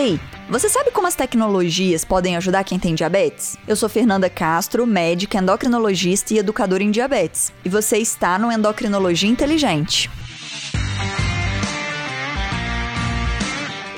Ei, 0.00 0.20
você 0.48 0.68
sabe 0.68 0.92
como 0.92 1.08
as 1.08 1.16
tecnologias 1.16 2.04
podem 2.04 2.36
ajudar 2.36 2.62
quem 2.62 2.78
tem 2.78 2.94
diabetes? 2.94 3.58
Eu 3.66 3.74
sou 3.74 3.88
Fernanda 3.88 4.30
Castro, 4.30 4.86
médica, 4.86 5.38
endocrinologista 5.38 6.32
e 6.32 6.38
educadora 6.38 6.84
em 6.84 6.92
diabetes. 6.92 7.52
E 7.64 7.68
você 7.68 7.98
está 7.98 8.38
no 8.38 8.52
Endocrinologia 8.52 9.28
Inteligente. 9.28 10.08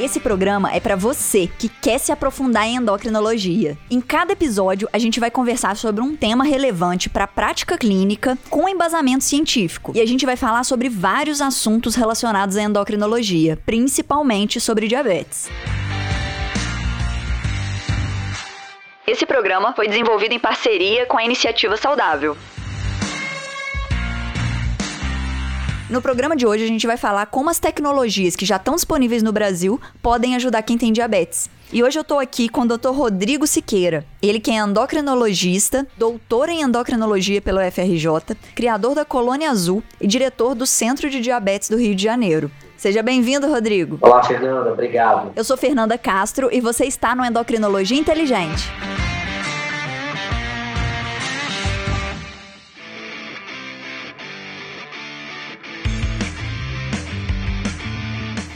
Esse 0.00 0.18
programa 0.18 0.73
é 0.73 0.80
para 0.80 0.96
você 0.96 1.46
que 1.46 1.68
quer 1.68 1.98
se 1.98 2.10
aprofundar 2.10 2.66
em 2.66 2.77
endocrinologia. 2.77 3.77
Em 3.91 4.01
cada 4.01 4.32
episódio, 4.32 4.88
a 4.95 4.98
gente 4.98 5.20
vai 5.20 5.30
conversar 5.30 5.77
sobre 5.77 6.01
um 6.01 6.16
tema 6.16 6.45
relevante 6.45 7.10
para 7.10 7.24
a 7.24 7.28
prática 7.28 7.77
clínica 7.77 8.38
com 8.48 8.66
embasamento 8.66 9.23
científico. 9.23 9.92
E 9.95 10.01
a 10.01 10.06
gente 10.06 10.24
vai 10.24 10.37
falar 10.37 10.64
sobre 10.64 10.88
vários 10.88 11.42
assuntos 11.42 11.95
relacionados 11.95 12.56
à 12.56 12.62
endocrinologia, 12.62 13.59
principalmente 13.66 14.59
sobre 14.59 14.88
diabetes. 14.88 15.51
Esse 19.10 19.27
programa 19.27 19.73
foi 19.73 19.88
desenvolvido 19.88 20.34
em 20.34 20.38
parceria 20.38 21.05
com 21.05 21.19
a 21.19 21.24
Iniciativa 21.24 21.77
Saudável. 21.77 22.37
No 25.90 26.00
programa 26.00 26.36
de 26.36 26.46
hoje 26.46 26.62
a 26.62 26.68
gente 26.68 26.86
vai 26.86 26.96
falar 26.96 27.26
como 27.26 27.50
as 27.50 27.58
tecnologias 27.58 28.36
que 28.36 28.46
já 28.46 28.54
estão 28.54 28.76
disponíveis 28.76 29.24
no 29.24 29.32
Brasil 29.32 29.80
podem 30.00 30.36
ajudar 30.36 30.62
quem 30.62 30.78
tem 30.78 30.92
diabetes. 30.92 31.50
E 31.72 31.82
hoje 31.82 31.98
eu 31.98 32.04
tô 32.04 32.20
aqui 32.20 32.48
com 32.48 32.60
o 32.60 32.66
Dr. 32.66 32.90
Rodrigo 32.90 33.44
Siqueira. 33.44 34.04
Ele 34.22 34.38
que 34.38 34.52
é 34.52 34.54
endocrinologista, 34.54 35.84
doutor 35.98 36.48
em 36.48 36.62
endocrinologia 36.62 37.42
pelo 37.42 37.58
FRJ, 37.58 38.36
criador 38.54 38.94
da 38.94 39.04
Colônia 39.04 39.50
Azul 39.50 39.82
e 40.00 40.06
diretor 40.06 40.54
do 40.54 40.64
Centro 40.64 41.10
de 41.10 41.20
Diabetes 41.20 41.68
do 41.68 41.76
Rio 41.76 41.96
de 41.96 42.04
Janeiro. 42.04 42.52
Seja 42.77 43.02
bem-vindo, 43.02 43.48
Rodrigo. 43.48 43.98
Olá, 44.00 44.22
Fernanda. 44.22 44.72
Obrigado. 44.72 45.32
Eu 45.34 45.42
sou 45.42 45.56
Fernanda 45.56 45.98
Castro 45.98 46.50
e 46.52 46.60
você 46.60 46.84
está 46.84 47.16
no 47.16 47.25
Endocrinologia 47.25 47.98
Inteligente. 47.98 48.70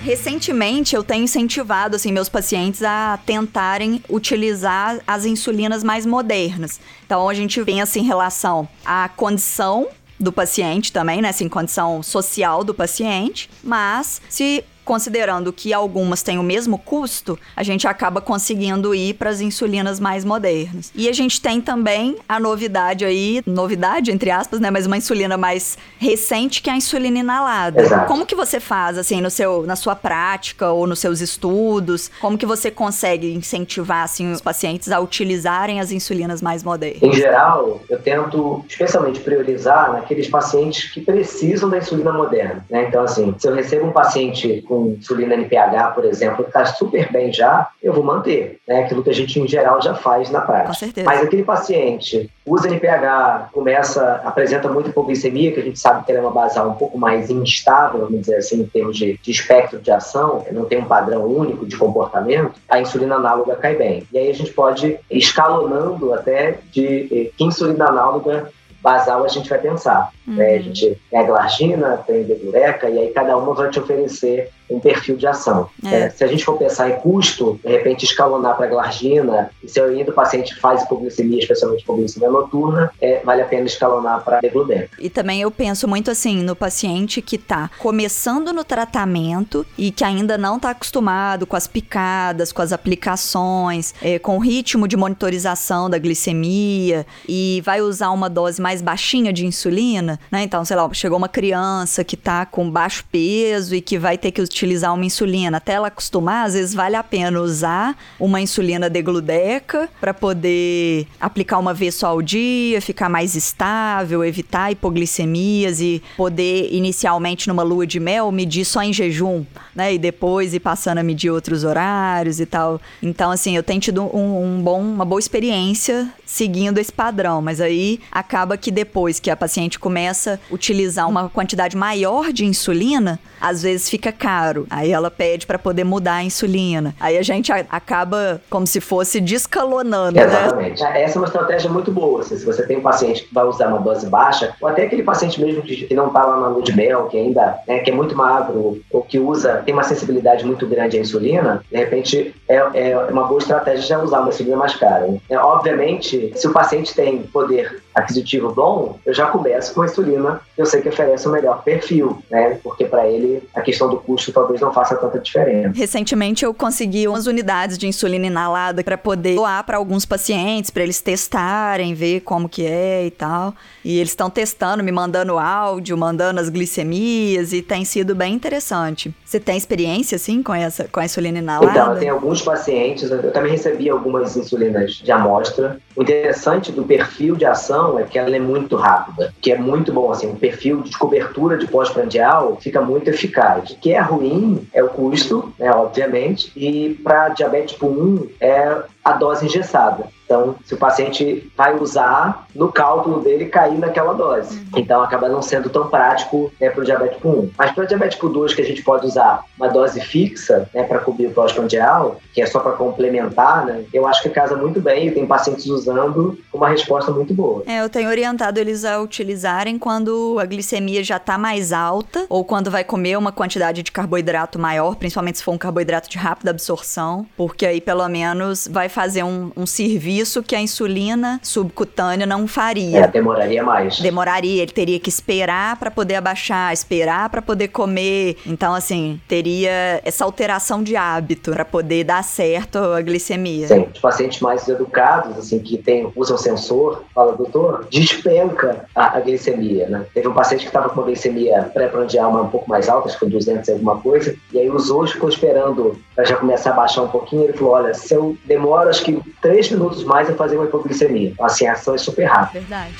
Recentemente 0.05 0.95
eu 0.95 1.03
tenho 1.03 1.25
incentivado 1.25 1.97
assim 1.97 2.13
meus 2.13 2.29
pacientes 2.29 2.83
a 2.83 3.19
tentarem 3.25 4.05
utilizar 4.07 5.01
as 5.07 5.25
insulinas 5.25 5.83
mais 5.83 6.05
modernas. 6.05 6.79
Então 7.07 7.27
a 7.27 7.33
gente 7.33 7.65
pensa 7.65 7.99
em 7.99 8.03
relação 8.03 8.69
à 8.85 9.09
condição 9.09 9.89
do 10.21 10.31
paciente 10.31 10.93
também, 10.93 11.23
né, 11.23 11.31
assim, 11.31 11.49
condição 11.49 12.03
social 12.03 12.63
do 12.63 12.75
paciente, 12.75 13.49
mas 13.63 14.21
se 14.29 14.63
considerando 14.85 15.53
que 15.53 15.73
algumas 15.73 16.23
têm 16.23 16.39
o 16.39 16.43
mesmo 16.43 16.79
custo, 16.79 17.39
a 17.57 17.63
gente 17.63 17.87
acaba 17.87 18.21
conseguindo 18.21 18.95
ir 18.95 19.15
para 19.15 19.31
as 19.31 19.41
insulinas 19.41 19.99
mais 19.99 20.25
modernas. 20.25 20.93
E 20.95 21.09
a 21.09 21.13
gente 21.13 21.41
tem 21.41 21.61
também 21.61 22.17
a 22.29 22.39
novidade 22.39 23.05
aí, 23.05 23.43
novidade 23.47 24.11
entre 24.11 24.31
aspas, 24.31 24.61
né, 24.61 24.71
mas 24.71 24.87
uma 24.87 24.97
insulina 24.97 25.37
mais 25.37 25.79
recente 25.99 26.63
que 26.63 26.71
é 26.71 26.73
a 26.73 26.77
insulina 26.77 27.19
inalada. 27.19 27.83
Exato. 27.83 28.07
Como 28.07 28.27
que 28.27 28.35
você 28.35 28.61
faz 28.61 28.99
assim 28.99 29.21
no 29.21 29.31
seu 29.31 29.65
na 29.65 29.77
sua 29.77 29.95
prática 29.97 30.71
ou 30.71 30.87
nos 30.87 30.99
seus 30.99 31.21
estudos? 31.21 32.11
Como 32.21 32.37
que 32.37 32.47
você 32.47 32.71
consegue 32.71 33.33
incentivar 33.33 34.05
assim 34.05 34.31
os 34.31 34.41
pacientes 34.41 34.91
a 34.91 35.01
utilizarem 35.01 35.81
as 35.81 35.91
insulinas 35.91 36.43
mais 36.43 36.63
modernas? 36.63 37.03
Em 37.03 37.13
geral, 37.13 37.81
eu 37.89 37.99
tento 37.99 38.65
especialmente 38.69 39.21
priorizar 39.21 39.93
naqueles 39.93 40.29
pacientes 40.29 40.91
que 40.93 41.01
precisam 41.01 41.71
da 41.71 41.79
insulina 41.79 42.13
moderna, 42.13 42.65
né? 42.69 42.87
Então 42.89 43.03
assim, 43.03 43.35
se 43.39 43.49
eu 43.49 43.55
recebo 43.55 43.87
um 43.87 43.93
paciente 43.93 44.63
com 44.67 44.74
com 44.75 44.97
insulina 44.99 45.35
NPH, 45.35 45.95
por 45.95 46.05
exemplo, 46.05 46.43
que 46.43 46.51
está 46.51 46.65
super 46.67 47.11
bem 47.13 47.33
já, 47.33 47.69
eu 47.83 47.93
vou 47.93 48.03
manter. 48.03 48.59
Né? 48.67 48.81
Aquilo 48.81 49.03
que 49.03 49.11
a 49.11 49.15
gente, 49.15 49.39
em 49.39 49.47
geral, 49.47 49.81
já 49.81 49.95
faz 49.95 50.31
na 50.31 50.41
prática. 50.41 50.69
Com 50.69 50.75
certeza. 50.75 51.07
Mas 51.07 51.23
aquele 51.23 51.45
paciente 51.45 52.31
usa 52.45 52.69
NPH, 52.69 53.51
começa, 53.53 54.21
apresenta 54.25 54.69
muita 54.69 54.91
hipoglicemia, 54.91 55.53
que 55.53 55.61
a 55.61 55.63
gente 55.63 55.79
sabe 55.79 56.05
que 56.05 56.11
ela 56.11 56.21
é 56.21 56.23
uma 56.23 56.31
basal 56.31 56.69
um 56.69 56.75
pouco 56.75 56.99
mais 56.99 57.31
instável, 57.31 58.01
vamos 58.01 58.21
dizer 58.21 58.37
assim, 58.37 58.61
em 58.63 58.67
termos 58.67 58.97
de, 58.97 59.19
de 59.23 59.31
espectro 59.31 59.79
de 59.79 59.91
ação, 59.91 60.45
não 60.51 60.65
tem 60.65 60.79
um 60.79 60.85
padrão 60.85 61.25
único 61.25 61.65
de 61.65 61.77
comportamento, 61.77 62.53
a 62.69 62.81
insulina 62.81 63.15
análoga 63.15 63.57
cai 63.57 63.77
bem. 63.77 64.07
E 64.13 64.19
aí 64.19 64.31
a 64.31 64.35
gente 64.35 64.53
pode 64.53 64.87
ir 64.87 65.01
escalonando 65.11 66.13
até 66.13 66.59
de 66.71 67.09
eh, 67.11 67.31
que 67.37 67.45
insulina 67.45 67.87
análoga 67.89 68.51
basal 68.85 69.25
a 69.25 69.29
gente 69.29 69.49
vai 69.49 69.59
pensar. 69.59 70.13
Uhum. 70.29 70.35
Né? 70.35 70.57
A 70.57 70.61
gente 70.61 71.01
tem 71.11 71.19
a 71.19 71.23
glargina, 71.23 71.97
tem 72.07 72.21
a 72.21 72.25
dedureca, 72.25 72.89
e 72.91 72.99
aí 72.99 73.09
cada 73.09 73.35
uma 73.37 73.55
vai 73.55 73.71
te 73.71 73.81
oferecer 73.81 74.51
um 74.71 74.81
perfil 74.81 75.17
de 75.17 75.27
ação. 75.27 75.69
É. 75.85 75.95
É, 75.95 76.11
se 76.11 76.25
a 76.25 76.27
gente 76.27 76.45
for 76.45 76.57
pensar 76.59 76.89
em 76.91 76.97
custo, 76.97 77.61
de 77.63 77.71
repente 77.71 78.05
escalonar 78.05 78.57
para 78.57 78.67
glargina, 78.67 79.51
e 79.63 79.69
se 79.69 79.81
ainda 79.81 80.11
o 80.11 80.15
paciente 80.15 80.55
faz 80.57 80.83
hipoglicemia, 80.83 81.39
especialmente 81.39 81.83
hipoglicemia 81.83 82.31
noturna, 82.31 82.91
é, 83.01 83.21
vale 83.25 83.43
a 83.43 83.45
pena 83.45 83.67
escalonar 83.67 84.23
para 84.25 84.41
degludec. 84.41 84.91
E 84.99 85.11
também 85.11 85.41
eu 85.43 85.51
penso 85.51 85.87
muito 85.87 86.11
assim 86.11 86.43
no 86.43 86.57
paciente 86.57 87.21
que 87.21 87.37
está 87.37 87.71
começando 87.79 88.53
no 88.53 88.65
tratamento 88.65 89.67
e 89.77 89.91
que 89.91 90.05
ainda 90.05 90.39
não 90.39 90.57
está 90.57 90.71
acostumado 90.71 91.47
com 91.47 91.57
as 91.57 91.67
picadas, 91.67 92.53
com 92.53 92.63
as 92.63 92.73
aplicações, 92.73 93.95
é, 94.03 94.19
com 94.19 94.37
o 94.37 94.41
ritmo 94.41 94.89
de 94.89 94.97
monitorização 94.97 95.91
da 95.91 95.99
glicemia 95.99 97.07
e 97.29 97.63
vai 97.65 97.81
usar 97.81 98.11
uma 98.11 98.31
dose 98.31 98.61
mais 98.61 98.74
baixinha 98.83 99.33
de 99.33 99.47
insulina, 99.47 100.19
né? 100.31 100.43
Então, 100.43 100.65
sei 100.65 100.77
lá, 100.77 100.89
chegou 100.93 101.19
uma 101.19 101.29
criança 101.29 102.05
que 102.05 102.15
está 102.15 102.47
com 102.47 102.71
baixo 102.71 103.05
peso 103.11 103.75
e 103.75 103.81
que 103.81 103.99
vai 103.99 104.17
ter 104.17 104.31
que 104.31 104.41
utilizar 104.41 104.95
uma 104.95 105.05
insulina 105.05 105.57
até 105.57 105.73
ela 105.73 105.89
acostumar, 105.89 106.47
às 106.47 106.55
vezes 106.55 106.75
vale 106.75 106.97
a 106.97 107.03
pena 107.03 107.41
usar 107.41 107.97
uma 108.19 108.41
insulina 108.41 108.89
degludeca 108.89 109.89
para 110.01 110.15
poder 110.15 111.07
aplicar 111.21 111.59
uma 111.59 111.75
vez 111.75 111.95
só 111.95 112.09
ao 112.09 112.23
dia, 112.23 112.81
ficar 112.81 113.09
mais 113.09 113.35
estável, 113.35 114.25
evitar 114.25 114.71
hipoglicemias 114.71 115.81
e 115.81 116.03
poder 116.17 116.69
inicialmente 116.73 117.49
numa 117.49 117.63
lua 117.63 117.87
de 117.87 118.01
mel 118.01 118.31
medir 118.31 118.65
só 118.65 118.83
em 118.83 118.93
jejum, 118.93 119.45
né? 119.75 119.95
E 119.95 119.99
depois 119.99 120.55
ir 120.55 120.61
passando 120.61 120.99
a 120.99 121.03
medir 121.03 121.31
outros 121.31 121.65
horários 121.65 122.41
e 122.41 122.47
tal. 122.47 122.81
Então, 123.03 123.31
assim, 123.31 123.57
eu 123.57 123.63
tenho 123.63 123.81
tido 123.81 124.03
um, 124.03 124.43
um 124.45 124.63
bom, 124.63 124.81
uma 124.81 125.05
boa 125.05 125.19
experiência 125.19 126.09
seguindo 126.25 126.79
esse 126.79 126.93
padrão, 126.93 127.41
mas 127.41 127.61
aí 127.61 128.01
acaba 128.11 128.57
que 128.65 128.71
depois 128.71 129.21
que 129.21 129.31
a 129.31 129.37
paciente 129.37 129.79
começa 129.79 130.41
a 130.51 130.55
utilizar 130.55 131.07
uma 131.07 131.29
quantidade 131.29 131.77
maior 131.77 132.33
de 132.33 132.47
insulina, 132.47 133.21
às 133.39 133.63
vezes 133.63 133.91
fica 133.91 134.11
caro. 134.11 134.67
Aí 134.71 134.91
ela 134.91 135.11
pede 135.11 135.47
para 135.47 135.59
poder 135.59 135.85
mudar 135.85 136.15
a 136.15 136.25
insulina. 136.25 136.95
Aí 136.99 137.19
a 137.19 137.23
gente 137.23 137.53
acaba 137.53 138.41
como 138.49 138.67
se 138.67 138.81
fosse 138.81 139.21
descalonando, 139.21 140.17
né? 140.17 140.25
Exatamente. 140.25 140.83
né? 140.83 141.03
Essa 141.03 141.19
é 141.19 141.21
uma 141.21 141.27
estratégia 141.27 141.71
muito 141.71 141.93
boa. 141.93 142.23
Assim, 142.23 142.39
se 142.39 142.47
você 142.47 142.67
tem 142.67 142.79
um 142.79 142.81
paciente 142.81 143.25
que 143.25 143.35
vai 143.35 143.45
usar 143.45 143.69
uma 143.69 143.81
dose 143.81 144.07
baixa, 144.07 144.55
ou 144.59 144.67
até 144.67 144.85
aquele 144.85 145.03
paciente 145.03 145.39
mesmo 145.39 145.61
que, 145.61 145.95
não 145.95 146.07
está 146.07 146.25
lá 146.25 146.41
na 146.41 146.49
lua 146.49 146.63
de 146.63 146.75
mel, 146.75 147.07
que 147.09 147.19
ainda 147.19 147.59
né, 147.69 147.81
que 147.81 147.91
é 147.91 147.95
muito 147.95 148.17
magro, 148.17 148.81
ou 148.91 149.03
que 149.03 149.19
usa, 149.19 149.63
tem 149.67 149.75
uma 149.75 149.83
sensibilidade 149.83 150.47
muito 150.47 150.67
grande 150.67 150.97
à 150.97 151.01
insulina, 151.01 151.63
de 151.71 151.77
repente 151.77 152.35
é, 152.49 152.57
é 152.73 152.97
uma 153.11 153.25
boa 153.25 153.39
estratégia 153.39 153.83
já 153.83 153.99
usar 154.03 154.21
uma 154.21 154.31
insulina 154.31 154.57
mais 154.57 154.75
cara. 154.75 155.07
Né? 155.07 155.19
É, 155.29 155.37
obviamente, 155.37 156.33
se 156.35 156.49
o 156.49 156.53
paciente 156.53 156.95
tem 156.95 157.25
poder 157.25 157.85
aquisitivo 157.95 158.54
bom, 158.55 158.99
eu 159.05 159.13
já 159.13 159.27
começo 159.27 159.75
com 159.75 159.83
a 159.83 159.87
insulina, 159.87 160.41
eu 160.57 160.67
sei 160.67 160.81
que 160.81 160.89
oferece 160.89 161.27
o 161.27 161.31
melhor 161.31 161.63
perfil, 161.63 162.23
né? 162.31 162.59
Porque 162.63 162.85
para 162.85 163.07
ele 163.07 163.43
a 163.55 163.61
questão 163.61 163.89
do 163.89 163.97
custo 163.97 164.33
talvez 164.33 164.61
não 164.61 164.73
faça 164.73 164.97
tanta 164.97 165.19
diferença. 165.19 165.73
Recentemente 165.75 166.45
eu 166.45 166.55
consegui 166.55 167.07
umas 167.09 167.27
unidades 167.27 167.77
de 167.77 167.87
insulina 167.87 168.27
inalada 168.27 168.83
para 168.83 168.97
poder 168.97 169.35
doar 169.35 169.65
para 169.65 169.77
alguns 169.77 170.05
pacientes, 170.05 170.71
para 170.71 170.83
eles 170.83 171.01
testarem, 171.01 171.95
ver 171.95 172.21
como 172.21 172.49
que 172.49 172.67
é 172.67 173.07
e 173.07 173.11
tal. 173.11 173.55
E 173.85 173.99
eles 173.99 174.11
estão 174.11 174.31
testando, 174.31 174.83
me 174.83 174.93
mandando 174.93 175.39
áudio, 175.39 175.97
mandando 175.97 176.41
as 176.41 176.49
glicemias 176.49 177.53
e 177.53 177.61
tem 177.61 177.85
sido 177.85 178.15
bem 178.15 178.35
interessante. 178.35 179.15
Você 179.25 179.41
tem 179.41 179.57
experiência 179.57 180.17
assim 180.17 180.43
com 180.43 180.55
essa 180.55 180.89
com 180.91 181.01
a 181.01 181.05
insulina 181.05 181.39
inalada? 181.39 181.71
Então, 181.71 181.93
eu 181.93 181.99
tenho 181.99 182.15
alguns 182.15 182.43
pacientes, 182.43 183.11
eu 183.11 183.33
também 183.33 183.53
recebi 183.53 183.91
algumas 183.91 184.37
insulinas 184.37 184.93
de 184.93 185.11
amostra. 185.11 185.79
O 185.97 186.03
interessante 186.03 186.73
do 186.73 186.85
perfil 186.85 187.37
de 187.37 187.45
ação 187.45 187.99
é 187.99 188.05
que 188.05 188.19
ela 188.19 188.34
é 188.37 188.41
muito 188.41 188.77
rápida, 188.77 189.33
que 189.41 189.53
é 189.53 189.59
muito 189.59 189.93
bom, 189.93 190.11
assim, 190.11 190.31
o 190.31 190.37
perfil 190.37 190.83
de 190.83 190.97
cobertura 190.97 191.57
de 191.57 191.67
pós-prandial 191.67 192.57
fica 192.61 192.81
muito 192.81 193.09
eficaz. 193.09 193.71
O 193.71 193.79
que 193.79 193.93
é 193.93 194.01
ruim 194.01 194.67
é 194.73 194.83
o 194.83 194.89
custo, 194.89 195.53
né, 195.59 195.71
obviamente, 195.71 196.53
e 196.57 196.95
para 197.03 197.31
diabetes 197.31 197.73
tipo 197.73 197.87
1 197.87 198.29
é 198.41 198.83
a 199.05 199.13
dose 199.13 199.45
engessada. 199.45 200.05
Então, 200.25 200.57
se 200.65 200.75
o 200.75 200.79
paciente 200.79 201.51
vai 201.57 201.77
usar, 201.77 202.47
no 202.55 202.73
cálculo 202.73 203.21
dele 203.21 203.47
cair 203.47 203.79
naquela 203.79 204.15
dose. 204.15 204.57
Uhum. 204.57 204.65
Então 204.77 205.03
acaba 205.03 205.29
não 205.29 205.43
sendo 205.43 205.69
tão 205.69 205.89
prático 205.89 206.53
né, 206.61 206.71
para 206.71 206.81
o 206.81 206.85
diabético 206.85 207.29
1. 207.29 207.51
Mas 207.59 207.73
para 207.73 207.85
o 207.85 207.87
diabético 207.87 208.29
2, 208.29 208.55
que 208.55 208.63
a 208.63 208.65
gente 208.65 208.83
pode 208.83 209.07
usar 209.07 209.45
uma 209.59 209.69
dose 209.69 210.01
fixa 210.01 210.69
né, 210.75 210.85
para 210.85 210.99
cobrir 211.01 211.27
o 211.27 211.31
pós-prandial, 211.31 212.21
que 212.33 212.41
é 212.41 212.47
só 212.47 212.61
para 212.61 212.73
complementar, 212.73 213.67
né, 213.67 213.85
eu 213.93 214.07
acho 214.07 214.23
que 214.23 214.31
casa 214.31 214.57
muito 214.57 214.81
bem 214.81 215.09
e 215.09 215.11
tem 215.11 215.27
pacientes 215.27 215.67
usando 215.67 216.39
uma 216.53 216.69
resposta 216.69 217.11
muito 217.11 217.35
boa. 217.35 217.63
É, 217.67 217.83
eu 217.83 217.89
tenho 217.89 218.09
orientado 218.09 218.59
eles 218.59 218.85
a 218.85 219.01
utilizarem 219.01 219.79
quando 219.79 220.37
a 220.41 220.47
glicemia 220.47 221.03
já 221.05 221.17
está 221.17 221.37
mais 221.37 221.73
alta 221.73 222.27
ou 222.29 222.45
quando 222.45 222.71
vai 222.71 222.85
comer 222.85 223.17
uma 223.17 223.33
quantidade 223.33 223.83
de 223.83 223.93
carboidrato 223.93 224.59
maior, 224.59 224.97
principalmente 224.97 225.39
se 225.39 225.45
for 225.45 225.53
um 225.53 225.59
carboidrato 225.59 226.09
de 226.09 226.19
rápida 226.19 226.51
absorção, 226.51 227.27
porque 227.37 227.67
aí 227.67 227.81
pelo 227.81 228.09
menos 228.09 228.69
vai 228.71 228.89
fazer 228.89 229.23
um, 229.23 229.51
um 229.57 229.67
serviço 229.67 230.14
que 230.43 230.55
a 230.55 230.61
insulina 230.61 231.41
subcutânea 231.43 232.27
não 232.27 232.47
faria. 232.47 233.01
É, 233.01 233.09
demoraria 233.09 233.63
mais. 233.63 234.01
Demoraria, 234.01 234.63
ele 234.63 234.73
teria 234.73 235.01
que 235.01 235.09
esperar 235.09 235.77
para 235.79 235.91
poder 235.91 236.17
abaixar, 236.17 236.73
esperar 236.73 237.29
para 237.29 237.43
poder 237.43 237.69
comer. 237.69 238.37
Então, 238.47 238.75
assim, 238.75 239.21
teria 239.27 240.01
essa 240.05 240.25
alteração 240.25 240.83
de 240.83 240.97
hábito 240.97 241.53
para 241.53 241.65
poder 241.65 242.05
dar 242.05 242.23
certo 242.23 242.79
a 242.79 243.01
glicemia. 243.01 243.67
Sim, 243.69 243.87
os 243.93 244.01
pacientes 244.01 244.41
mais 244.41 244.69
educados, 244.69 245.39
assim, 245.39 245.59
que 245.59 245.79
tem, 245.79 246.11
usam 246.15 246.37
sensor, 246.37 247.05
fala, 247.15 247.33
doutor, 247.33 247.87
despenca 247.91 248.87
a, 248.95 249.17
a 249.17 249.21
glicemia, 249.21 249.89
né? 249.89 250.07
Teve 250.13 250.29
um 250.29 250.35
paciente 250.35 250.63
que 250.63 250.69
estava 250.69 250.89
com 250.89 251.01
uma 251.01 251.07
glicemia 251.07 251.71
pré-prandial 251.73 252.35
um 252.43 252.49
pouco 252.49 252.69
mais 252.69 252.89
alta, 252.89 253.09
acho 253.09 253.17
que 253.17 253.21
foi 253.21 253.31
200 253.31 253.69
e 253.69 253.73
alguma 253.73 253.97
coisa, 254.01 254.37
e 254.53 254.59
aí 254.59 254.71
usou, 254.71 255.07
ficou 255.07 255.29
esperando 255.29 255.99
para 256.15 256.25
já 256.25 256.37
começar 256.37 256.71
a 256.71 256.75
baixar 256.75 257.03
um 257.03 257.09
pouquinho, 257.09 257.45
ele 257.45 257.53
falou, 257.53 257.75
olha, 257.75 257.95
se 257.95 258.15
eu 258.15 258.37
demoro 258.45 258.89
acho 258.89 259.05
que 259.05 259.21
três 259.41 259.71
minutos 259.71 260.04
mais 260.05 260.29
a 260.29 260.35
fazer 260.35 260.57
uma 260.57 260.67
hipoglicemia. 260.67 261.35
Assim, 261.41 261.67
a 261.67 261.73
ação 261.73 261.95
é 261.95 261.99
super 261.99 262.25
rápida. 262.25 262.61
Verdade. 262.61 262.95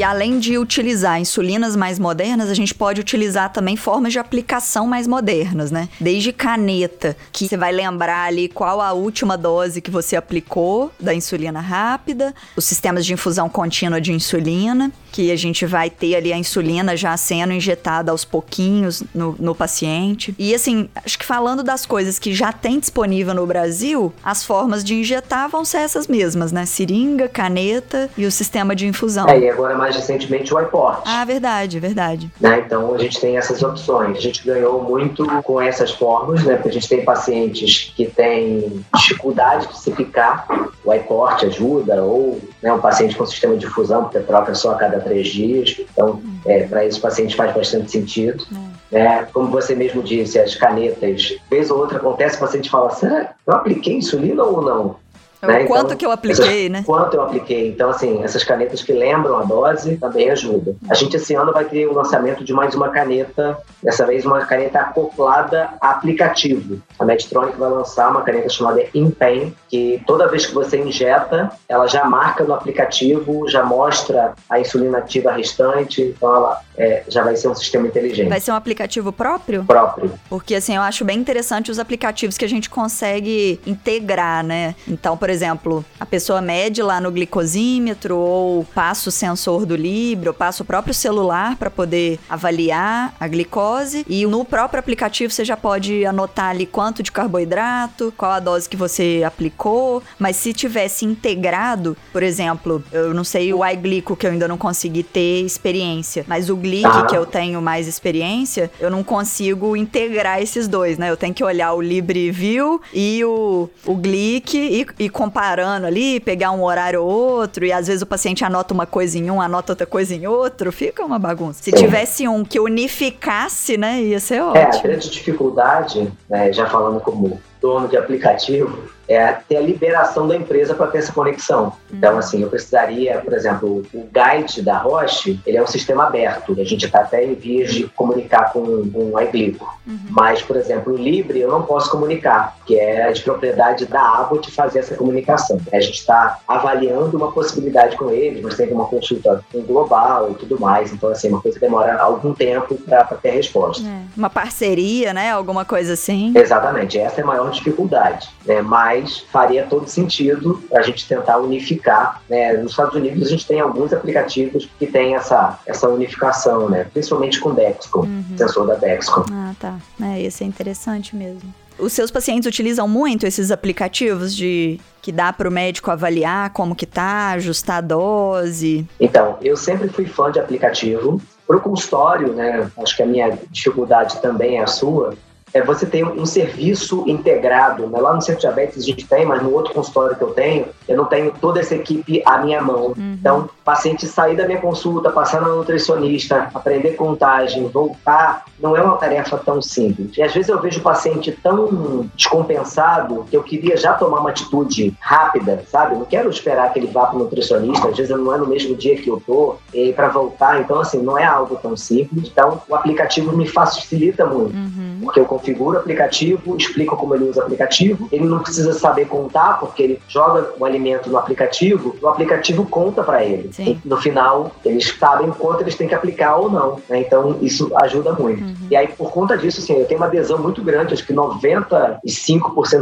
E 0.00 0.02
além 0.02 0.38
de 0.38 0.56
utilizar 0.56 1.20
insulinas 1.20 1.76
mais 1.76 1.98
modernas, 1.98 2.48
a 2.48 2.54
gente 2.54 2.74
pode 2.74 3.02
utilizar 3.02 3.52
também 3.52 3.76
formas 3.76 4.14
de 4.14 4.18
aplicação 4.18 4.86
mais 4.86 5.06
modernas, 5.06 5.70
né? 5.70 5.90
Desde 6.00 6.32
caneta, 6.32 7.14
que 7.30 7.46
você 7.46 7.54
vai 7.54 7.70
lembrar 7.70 8.24
ali 8.24 8.48
qual 8.48 8.80
a 8.80 8.94
última 8.94 9.36
dose 9.36 9.82
que 9.82 9.90
você 9.90 10.16
aplicou 10.16 10.90
da 10.98 11.12
insulina 11.12 11.60
rápida, 11.60 12.34
os 12.56 12.64
sistemas 12.64 13.04
de 13.04 13.12
infusão 13.12 13.46
contínua 13.50 14.00
de 14.00 14.10
insulina, 14.10 14.90
que 15.10 15.30
a 15.30 15.36
gente 15.36 15.66
vai 15.66 15.90
ter 15.90 16.14
ali 16.14 16.32
a 16.32 16.38
insulina 16.38 16.96
já 16.96 17.16
sendo 17.16 17.52
injetada 17.52 18.10
aos 18.10 18.24
pouquinhos 18.24 19.02
no, 19.14 19.34
no 19.38 19.54
paciente. 19.54 20.34
E 20.38 20.54
assim, 20.54 20.88
acho 21.04 21.18
que 21.18 21.24
falando 21.24 21.62
das 21.62 21.84
coisas 21.84 22.18
que 22.18 22.32
já 22.32 22.52
tem 22.52 22.78
disponível 22.78 23.34
no 23.34 23.46
Brasil, 23.46 24.12
as 24.24 24.44
formas 24.44 24.84
de 24.84 24.94
injetar 24.94 25.48
vão 25.48 25.64
ser 25.64 25.78
essas 25.78 26.06
mesmas, 26.06 26.52
né? 26.52 26.66
Seringa, 26.66 27.28
caneta 27.28 28.10
e 28.16 28.26
o 28.26 28.30
sistema 28.30 28.74
de 28.74 28.86
infusão. 28.86 29.28
É, 29.28 29.38
e 29.38 29.48
agora 29.48 29.76
mais 29.76 29.96
recentemente 29.96 30.52
o 30.54 30.60
iPort. 30.60 31.02
Ah, 31.04 31.24
verdade, 31.24 31.80
verdade. 31.80 32.30
Né? 32.40 32.62
Então 32.64 32.94
a 32.94 32.98
gente 32.98 33.20
tem 33.20 33.36
essas 33.36 33.62
opções. 33.62 34.16
A 34.16 34.20
gente 34.20 34.44
ganhou 34.44 34.82
muito 34.82 35.26
com 35.42 35.60
essas 35.60 35.90
formas, 35.90 36.44
né? 36.44 36.54
Porque 36.54 36.68
a 36.68 36.72
gente 36.72 36.88
tem 36.88 37.04
pacientes 37.04 37.92
que 37.96 38.06
têm 38.06 38.84
dificuldade 38.96 39.68
de 39.68 39.78
se 39.78 39.90
picar, 39.90 40.46
o 40.84 40.94
iPort 40.94 41.44
ajuda, 41.44 42.02
ou 42.02 42.40
né, 42.62 42.72
um 42.72 42.80
paciente 42.80 43.16
com 43.16 43.26
sistema 43.26 43.54
de 43.54 43.60
difusão, 43.60 44.04
porque 44.04 44.20
troca 44.20 44.54
só 44.54 44.72
a 44.72 44.76
cada 44.76 45.00
três 45.00 45.28
dias. 45.28 45.80
Então, 45.92 46.20
é, 46.44 46.64
para 46.64 46.84
esses 46.84 47.00
pacientes 47.00 47.36
faz 47.36 47.54
bastante 47.54 47.90
sentido. 47.90 48.44
É. 48.92 49.02
Né? 49.02 49.28
Como 49.32 49.48
você 49.48 49.74
mesmo 49.74 50.02
disse, 50.02 50.38
as 50.38 50.54
canetas, 50.54 51.36
vez 51.50 51.70
ou 51.70 51.78
outra 51.78 51.98
acontece, 51.98 52.36
o 52.36 52.40
paciente 52.40 52.70
fala, 52.70 52.90
será 52.90 53.34
eu 53.46 53.54
apliquei 53.54 53.94
insulina 53.94 54.42
ou 54.42 54.62
não? 54.62 54.96
É 55.42 55.46
né? 55.46 55.64
quanto 55.64 55.86
então, 55.86 55.96
que 55.96 56.06
eu 56.06 56.10
apliquei, 56.10 56.66
essas, 56.66 56.70
né? 56.70 56.82
Quanto 56.84 57.14
eu 57.14 57.22
apliquei. 57.22 57.68
Então, 57.68 57.90
assim, 57.90 58.22
essas 58.22 58.44
canetas 58.44 58.82
que 58.82 58.92
lembram 58.92 59.38
a 59.38 59.42
dose 59.42 59.96
também 59.96 60.30
ajudam. 60.30 60.76
A 60.88 60.94
gente, 60.94 61.16
esse 61.16 61.34
ano, 61.34 61.52
vai 61.52 61.64
ter 61.64 61.86
o 61.86 61.94
lançamento 61.94 62.44
de 62.44 62.52
mais 62.52 62.74
uma 62.74 62.88
caneta, 62.88 63.58
dessa 63.82 64.04
vez 64.06 64.24
uma 64.24 64.44
caneta 64.44 64.80
acoplada 64.80 65.70
a 65.80 65.90
aplicativo. 65.90 66.80
A 66.98 67.04
Medtronic 67.04 67.56
vai 67.58 67.70
lançar 67.70 68.10
uma 68.10 68.22
caneta 68.22 68.48
chamada 68.48 68.82
InPen, 68.94 69.54
que 69.68 70.02
toda 70.06 70.28
vez 70.28 70.46
que 70.46 70.54
você 70.54 70.78
injeta, 70.78 71.50
ela 71.68 71.86
já 71.86 72.04
marca 72.04 72.44
no 72.44 72.54
aplicativo, 72.54 73.48
já 73.48 73.62
mostra 73.62 74.34
a 74.48 74.58
insulina 74.58 74.98
ativa 74.98 75.32
restante, 75.32 76.02
então 76.02 76.34
ela 76.34 76.60
é, 76.80 77.04
já 77.08 77.22
vai 77.22 77.36
ser 77.36 77.48
um 77.48 77.54
sistema 77.54 77.86
inteligente. 77.86 78.28
Vai 78.28 78.40
ser 78.40 78.52
um 78.52 78.54
aplicativo 78.54 79.12
próprio? 79.12 79.64
Próprio. 79.64 80.18
Porque, 80.30 80.54
assim, 80.54 80.74
eu 80.74 80.82
acho 80.82 81.04
bem 81.04 81.18
interessante 81.18 81.70
os 81.70 81.78
aplicativos 81.78 82.38
que 82.38 82.44
a 82.44 82.48
gente 82.48 82.70
consegue 82.70 83.60
integrar, 83.66 84.42
né? 84.42 84.74
Então, 84.88 85.14
por 85.14 85.28
exemplo, 85.28 85.84
a 85.98 86.06
pessoa 86.06 86.40
mede 86.40 86.82
lá 86.82 86.98
no 86.98 87.10
glicosímetro 87.10 88.16
ou 88.16 88.64
passa 88.64 89.10
o 89.10 89.12
sensor 89.12 89.66
do 89.66 89.76
Libre 89.76 90.28
ou 90.28 90.34
passa 90.34 90.62
o 90.62 90.66
próprio 90.66 90.94
celular 90.94 91.56
para 91.56 91.68
poder 91.68 92.18
avaliar 92.28 93.14
a 93.20 93.28
glicose 93.28 94.06
e 94.08 94.24
no 94.26 94.42
próprio 94.44 94.80
aplicativo 94.80 95.30
você 95.32 95.44
já 95.44 95.56
pode 95.58 96.06
anotar 96.06 96.50
ali 96.50 96.64
quanto 96.64 97.02
de 97.02 97.12
carboidrato, 97.12 98.12
qual 98.16 98.32
a 98.32 98.40
dose 98.40 98.68
que 98.68 98.76
você 98.76 99.22
aplicou, 99.26 100.02
mas 100.18 100.36
se 100.36 100.54
tivesse 100.54 101.04
integrado, 101.04 101.96
por 102.12 102.22
exemplo, 102.22 102.82
eu 102.90 103.12
não 103.12 103.24
sei 103.24 103.52
o 103.52 103.66
iGlico 103.66 104.16
que 104.16 104.26
eu 104.26 104.30
ainda 104.30 104.48
não 104.48 104.56
consegui 104.56 105.02
ter 105.02 105.44
experiência, 105.44 106.24
mas 106.26 106.48
o 106.48 106.56
Glic 106.70 106.86
ah. 106.86 107.06
que 107.06 107.16
eu 107.16 107.26
tenho 107.26 107.60
mais 107.60 107.88
experiência, 107.88 108.70
eu 108.78 108.90
não 108.90 109.02
consigo 109.02 109.76
integrar 109.76 110.40
esses 110.40 110.68
dois, 110.68 110.96
né? 110.96 111.10
Eu 111.10 111.16
tenho 111.16 111.34
que 111.34 111.42
olhar 111.42 111.72
o 111.72 111.80
LibreView 111.80 112.80
e 112.94 113.24
o, 113.24 113.68
o 113.84 113.94
Glic 113.94 114.56
e, 114.56 114.86
e 114.98 115.08
comparando 115.08 115.86
ali, 115.86 116.20
pegar 116.20 116.52
um 116.52 116.62
horário 116.62 117.02
ou 117.02 117.08
outro, 117.08 117.64
e 117.64 117.72
às 117.72 117.88
vezes 117.88 118.02
o 118.02 118.06
paciente 118.06 118.44
anota 118.44 118.72
uma 118.72 118.86
coisa 118.86 119.18
em 119.18 119.30
um, 119.30 119.40
anota 119.40 119.72
outra 119.72 119.86
coisa 119.86 120.14
em 120.14 120.26
outro, 120.26 120.70
fica 120.70 121.04
uma 121.04 121.18
bagunça. 121.18 121.62
Se 121.62 121.72
tivesse 121.72 122.28
um 122.28 122.44
que 122.44 122.60
unificasse, 122.60 123.76
né, 123.76 124.00
ia 124.00 124.20
ser 124.20 124.40
ótimo. 124.40 124.58
É, 124.58 124.78
a 124.78 124.82
grande 124.82 125.10
dificuldade, 125.10 126.12
né, 126.28 126.52
já 126.52 126.66
falando 126.66 127.00
como 127.00 127.40
dono 127.60 127.88
de 127.88 127.96
aplicativo, 127.96 128.78
é 129.10 129.32
ter 129.48 129.56
a 129.56 129.60
liberação 129.60 130.28
da 130.28 130.36
empresa 130.36 130.72
para 130.72 130.86
ter 130.86 130.98
essa 130.98 131.12
conexão. 131.12 131.72
Então, 131.92 132.16
assim, 132.16 132.42
eu 132.42 132.48
precisaria, 132.48 133.18
por 133.18 133.32
exemplo, 133.32 133.82
o 133.92 134.08
guide 134.12 134.62
da 134.62 134.78
Roche, 134.78 135.40
ele 135.44 135.56
é 135.56 135.62
um 135.62 135.66
sistema 135.66 136.06
aberto, 136.06 136.52
a 136.52 136.64
gente 136.64 136.86
está 136.86 137.00
até 137.00 137.24
em 137.24 137.34
vias 137.34 137.74
de 137.74 137.88
comunicar 137.88 138.52
com, 138.52 138.88
com 138.88 139.10
o 139.12 139.20
iGlico. 139.20 139.76
Uhum. 139.84 139.98
Mas, 140.10 140.42
por 140.42 140.56
exemplo, 140.56 140.92
o 140.92 140.96
Libre 140.96 141.40
eu 141.40 141.50
não 141.50 141.62
posso 141.62 141.90
comunicar, 141.90 142.56
que 142.64 142.78
é 142.78 143.10
de 143.10 143.20
propriedade 143.22 143.84
da 143.86 144.00
Abbott 144.00 144.48
fazer 144.52 144.78
essa 144.78 144.94
comunicação. 144.94 145.60
A 145.72 145.80
gente 145.80 145.98
está 145.98 146.38
avaliando 146.46 147.16
uma 147.16 147.32
possibilidade 147.32 147.96
com 147.96 148.10
eles, 148.10 148.40
mas 148.40 148.56
tem 148.56 148.72
uma 148.72 148.86
consulta 148.86 149.44
global 149.66 150.30
e 150.30 150.34
tudo 150.34 150.60
mais, 150.60 150.92
então, 150.92 151.10
assim, 151.10 151.30
uma 151.30 151.40
coisa 151.40 151.58
que 151.58 151.66
demora 151.66 152.00
algum 152.00 152.32
tempo 152.32 152.76
para 152.76 153.04
ter 153.04 153.30
resposta. 153.30 153.84
É. 153.84 154.02
Uma 154.16 154.30
parceria, 154.30 155.12
né? 155.12 155.32
Alguma 155.32 155.64
coisa 155.64 155.94
assim. 155.94 156.32
Exatamente, 156.36 156.96
essa 156.96 157.20
é 157.20 157.24
a 157.24 157.26
maior 157.26 157.50
dificuldade, 157.50 158.28
né? 158.46 158.62
Mas 158.62 158.99
faria 159.06 159.64
todo 159.66 159.88
sentido 159.88 160.62
a 160.74 160.82
gente 160.82 161.06
tentar 161.06 161.38
unificar. 161.38 162.22
Né? 162.28 162.54
Nos 162.54 162.72
Estados 162.72 162.94
Unidos 162.94 163.26
a 163.26 163.30
gente 163.30 163.46
tem 163.46 163.60
alguns 163.60 163.92
aplicativos 163.92 164.68
que 164.78 164.86
têm 164.86 165.14
essa, 165.14 165.58
essa 165.66 165.88
unificação, 165.88 166.68
né? 166.68 166.84
principalmente 166.92 167.40
com 167.40 167.54
Dexcom, 167.54 168.00
uhum. 168.00 168.24
sensor 168.36 168.66
da 168.66 168.74
Dexcom. 168.74 169.24
Ah, 169.32 169.52
tá. 169.58 169.78
É, 170.02 170.22
esse 170.22 170.44
é 170.44 170.46
interessante 170.46 171.14
mesmo. 171.14 171.52
Os 171.78 171.92
seus 171.94 172.10
pacientes 172.10 172.46
utilizam 172.46 172.86
muito 172.86 173.26
esses 173.26 173.50
aplicativos 173.50 174.36
de 174.36 174.78
que 175.00 175.10
dá 175.10 175.32
para 175.32 175.48
o 175.48 175.52
médico 175.52 175.90
avaliar 175.90 176.50
como 176.50 176.74
que 176.74 176.84
tá, 176.84 177.30
ajustar 177.30 177.78
a 177.78 177.80
dose? 177.80 178.86
Então, 179.00 179.38
eu 179.40 179.56
sempre 179.56 179.88
fui 179.88 180.04
fã 180.04 180.30
de 180.30 180.38
aplicativo. 180.38 181.20
Para 181.46 181.56
o 181.56 181.60
consultório, 181.60 182.32
né? 182.32 182.70
Acho 182.78 182.96
que 182.96 183.02
a 183.02 183.06
minha 183.06 183.36
dificuldade 183.50 184.20
também 184.20 184.58
é 184.58 184.62
a 184.62 184.68
sua 184.68 185.14
é 185.52 185.62
você 185.62 185.86
tem 185.86 186.04
um 186.04 186.26
serviço 186.26 187.04
integrado. 187.06 187.86
Né? 187.86 187.98
Lá 187.98 188.14
no 188.14 188.22
Centro 188.22 188.40
de 188.40 188.46
Diabetes 188.46 188.78
a 188.78 188.86
gente 188.86 189.06
tem, 189.06 189.26
mas 189.26 189.42
no 189.42 189.52
outro 189.52 189.72
consultório 189.74 190.16
que 190.16 190.22
eu 190.22 190.30
tenho, 190.30 190.66
eu 190.88 190.96
não 190.96 191.04
tenho 191.04 191.32
toda 191.40 191.60
essa 191.60 191.74
equipe 191.74 192.22
à 192.24 192.38
minha 192.38 192.60
mão. 192.60 192.94
Uhum. 192.96 193.16
Então, 193.18 193.50
paciente 193.70 194.06
sair 194.06 194.36
da 194.36 194.46
minha 194.46 194.60
consulta, 194.60 195.10
passar 195.10 195.40
na 195.40 195.48
nutricionista, 195.48 196.50
aprender 196.52 196.92
contagem, 196.92 197.68
voltar, 197.68 198.44
não 198.58 198.76
é 198.76 198.82
uma 198.82 198.96
tarefa 198.96 199.38
tão 199.38 199.62
simples. 199.62 200.16
E 200.16 200.22
às 200.22 200.34
vezes 200.34 200.48
eu 200.48 200.60
vejo 200.60 200.80
o 200.80 200.82
paciente 200.82 201.30
tão 201.42 202.10
descompensado 202.14 203.24
que 203.30 203.36
eu 203.36 203.42
queria 203.42 203.76
já 203.76 203.92
tomar 203.92 204.20
uma 204.20 204.30
atitude 204.30 204.92
rápida, 205.00 205.62
sabe? 205.70 205.94
Não 205.94 206.04
quero 206.04 206.28
esperar 206.28 206.72
que 206.72 206.80
ele 206.80 206.88
vá 206.88 207.06
para 207.06 207.16
o 207.16 207.20
nutricionista, 207.20 207.88
às 207.88 207.96
vezes 207.96 208.10
não 208.10 208.34
é 208.34 208.38
no 208.38 208.46
mesmo 208.46 208.74
dia 208.74 208.96
que 208.96 209.08
eu 209.08 209.22
tô, 209.24 209.56
para 209.94 210.08
voltar. 210.08 210.60
Então, 210.60 210.80
assim, 210.80 211.00
não 211.00 211.16
é 211.16 211.24
algo 211.24 211.56
tão 211.56 211.76
simples. 211.76 212.28
Então, 212.28 212.60
o 212.68 212.74
aplicativo 212.74 213.36
me 213.36 213.46
facilita 213.46 214.26
muito. 214.26 214.50
Uhum. 214.56 215.00
porque 215.02 215.20
eu 215.20 215.24
configuro 215.24 215.76
o 215.76 215.80
aplicativo, 215.80 216.56
explico 216.56 216.96
como 216.96 217.14
ele 217.14 217.24
usa 217.24 217.40
o 217.40 217.44
aplicativo, 217.44 218.08
ele 218.12 218.24
não 218.24 218.40
precisa 218.40 218.72
saber 218.72 219.06
contar, 219.06 219.58
porque 219.58 219.82
ele 219.82 220.02
joga 220.08 220.52
o 220.58 220.64
alimento 220.64 221.08
no 221.08 221.16
aplicativo, 221.16 221.96
o 222.02 222.08
aplicativo 222.08 222.64
conta 222.66 223.02
para 223.02 223.24
ele. 223.24 223.50
Sim. 223.64 223.80
No 223.84 223.96
final, 223.96 224.52
eles 224.64 224.96
sabem 224.98 225.30
quanto 225.30 225.62
eles 225.62 225.74
têm 225.74 225.88
que 225.88 225.94
aplicar 225.94 226.36
ou 226.36 226.50
não. 226.50 226.80
Né? 226.88 227.00
Então, 227.00 227.38
isso 227.40 227.70
ajuda 227.76 228.12
muito. 228.12 228.42
Uhum. 228.42 228.54
E 228.70 228.76
aí, 228.76 228.88
por 228.88 229.10
conta 229.10 229.36
disso, 229.36 229.60
assim, 229.60 229.74
eu 229.74 229.86
tenho 229.86 230.00
uma 230.00 230.06
adesão 230.06 230.38
muito 230.38 230.62
grande, 230.62 230.94
acho 230.94 231.06
que 231.06 231.12
95% 231.12 232.00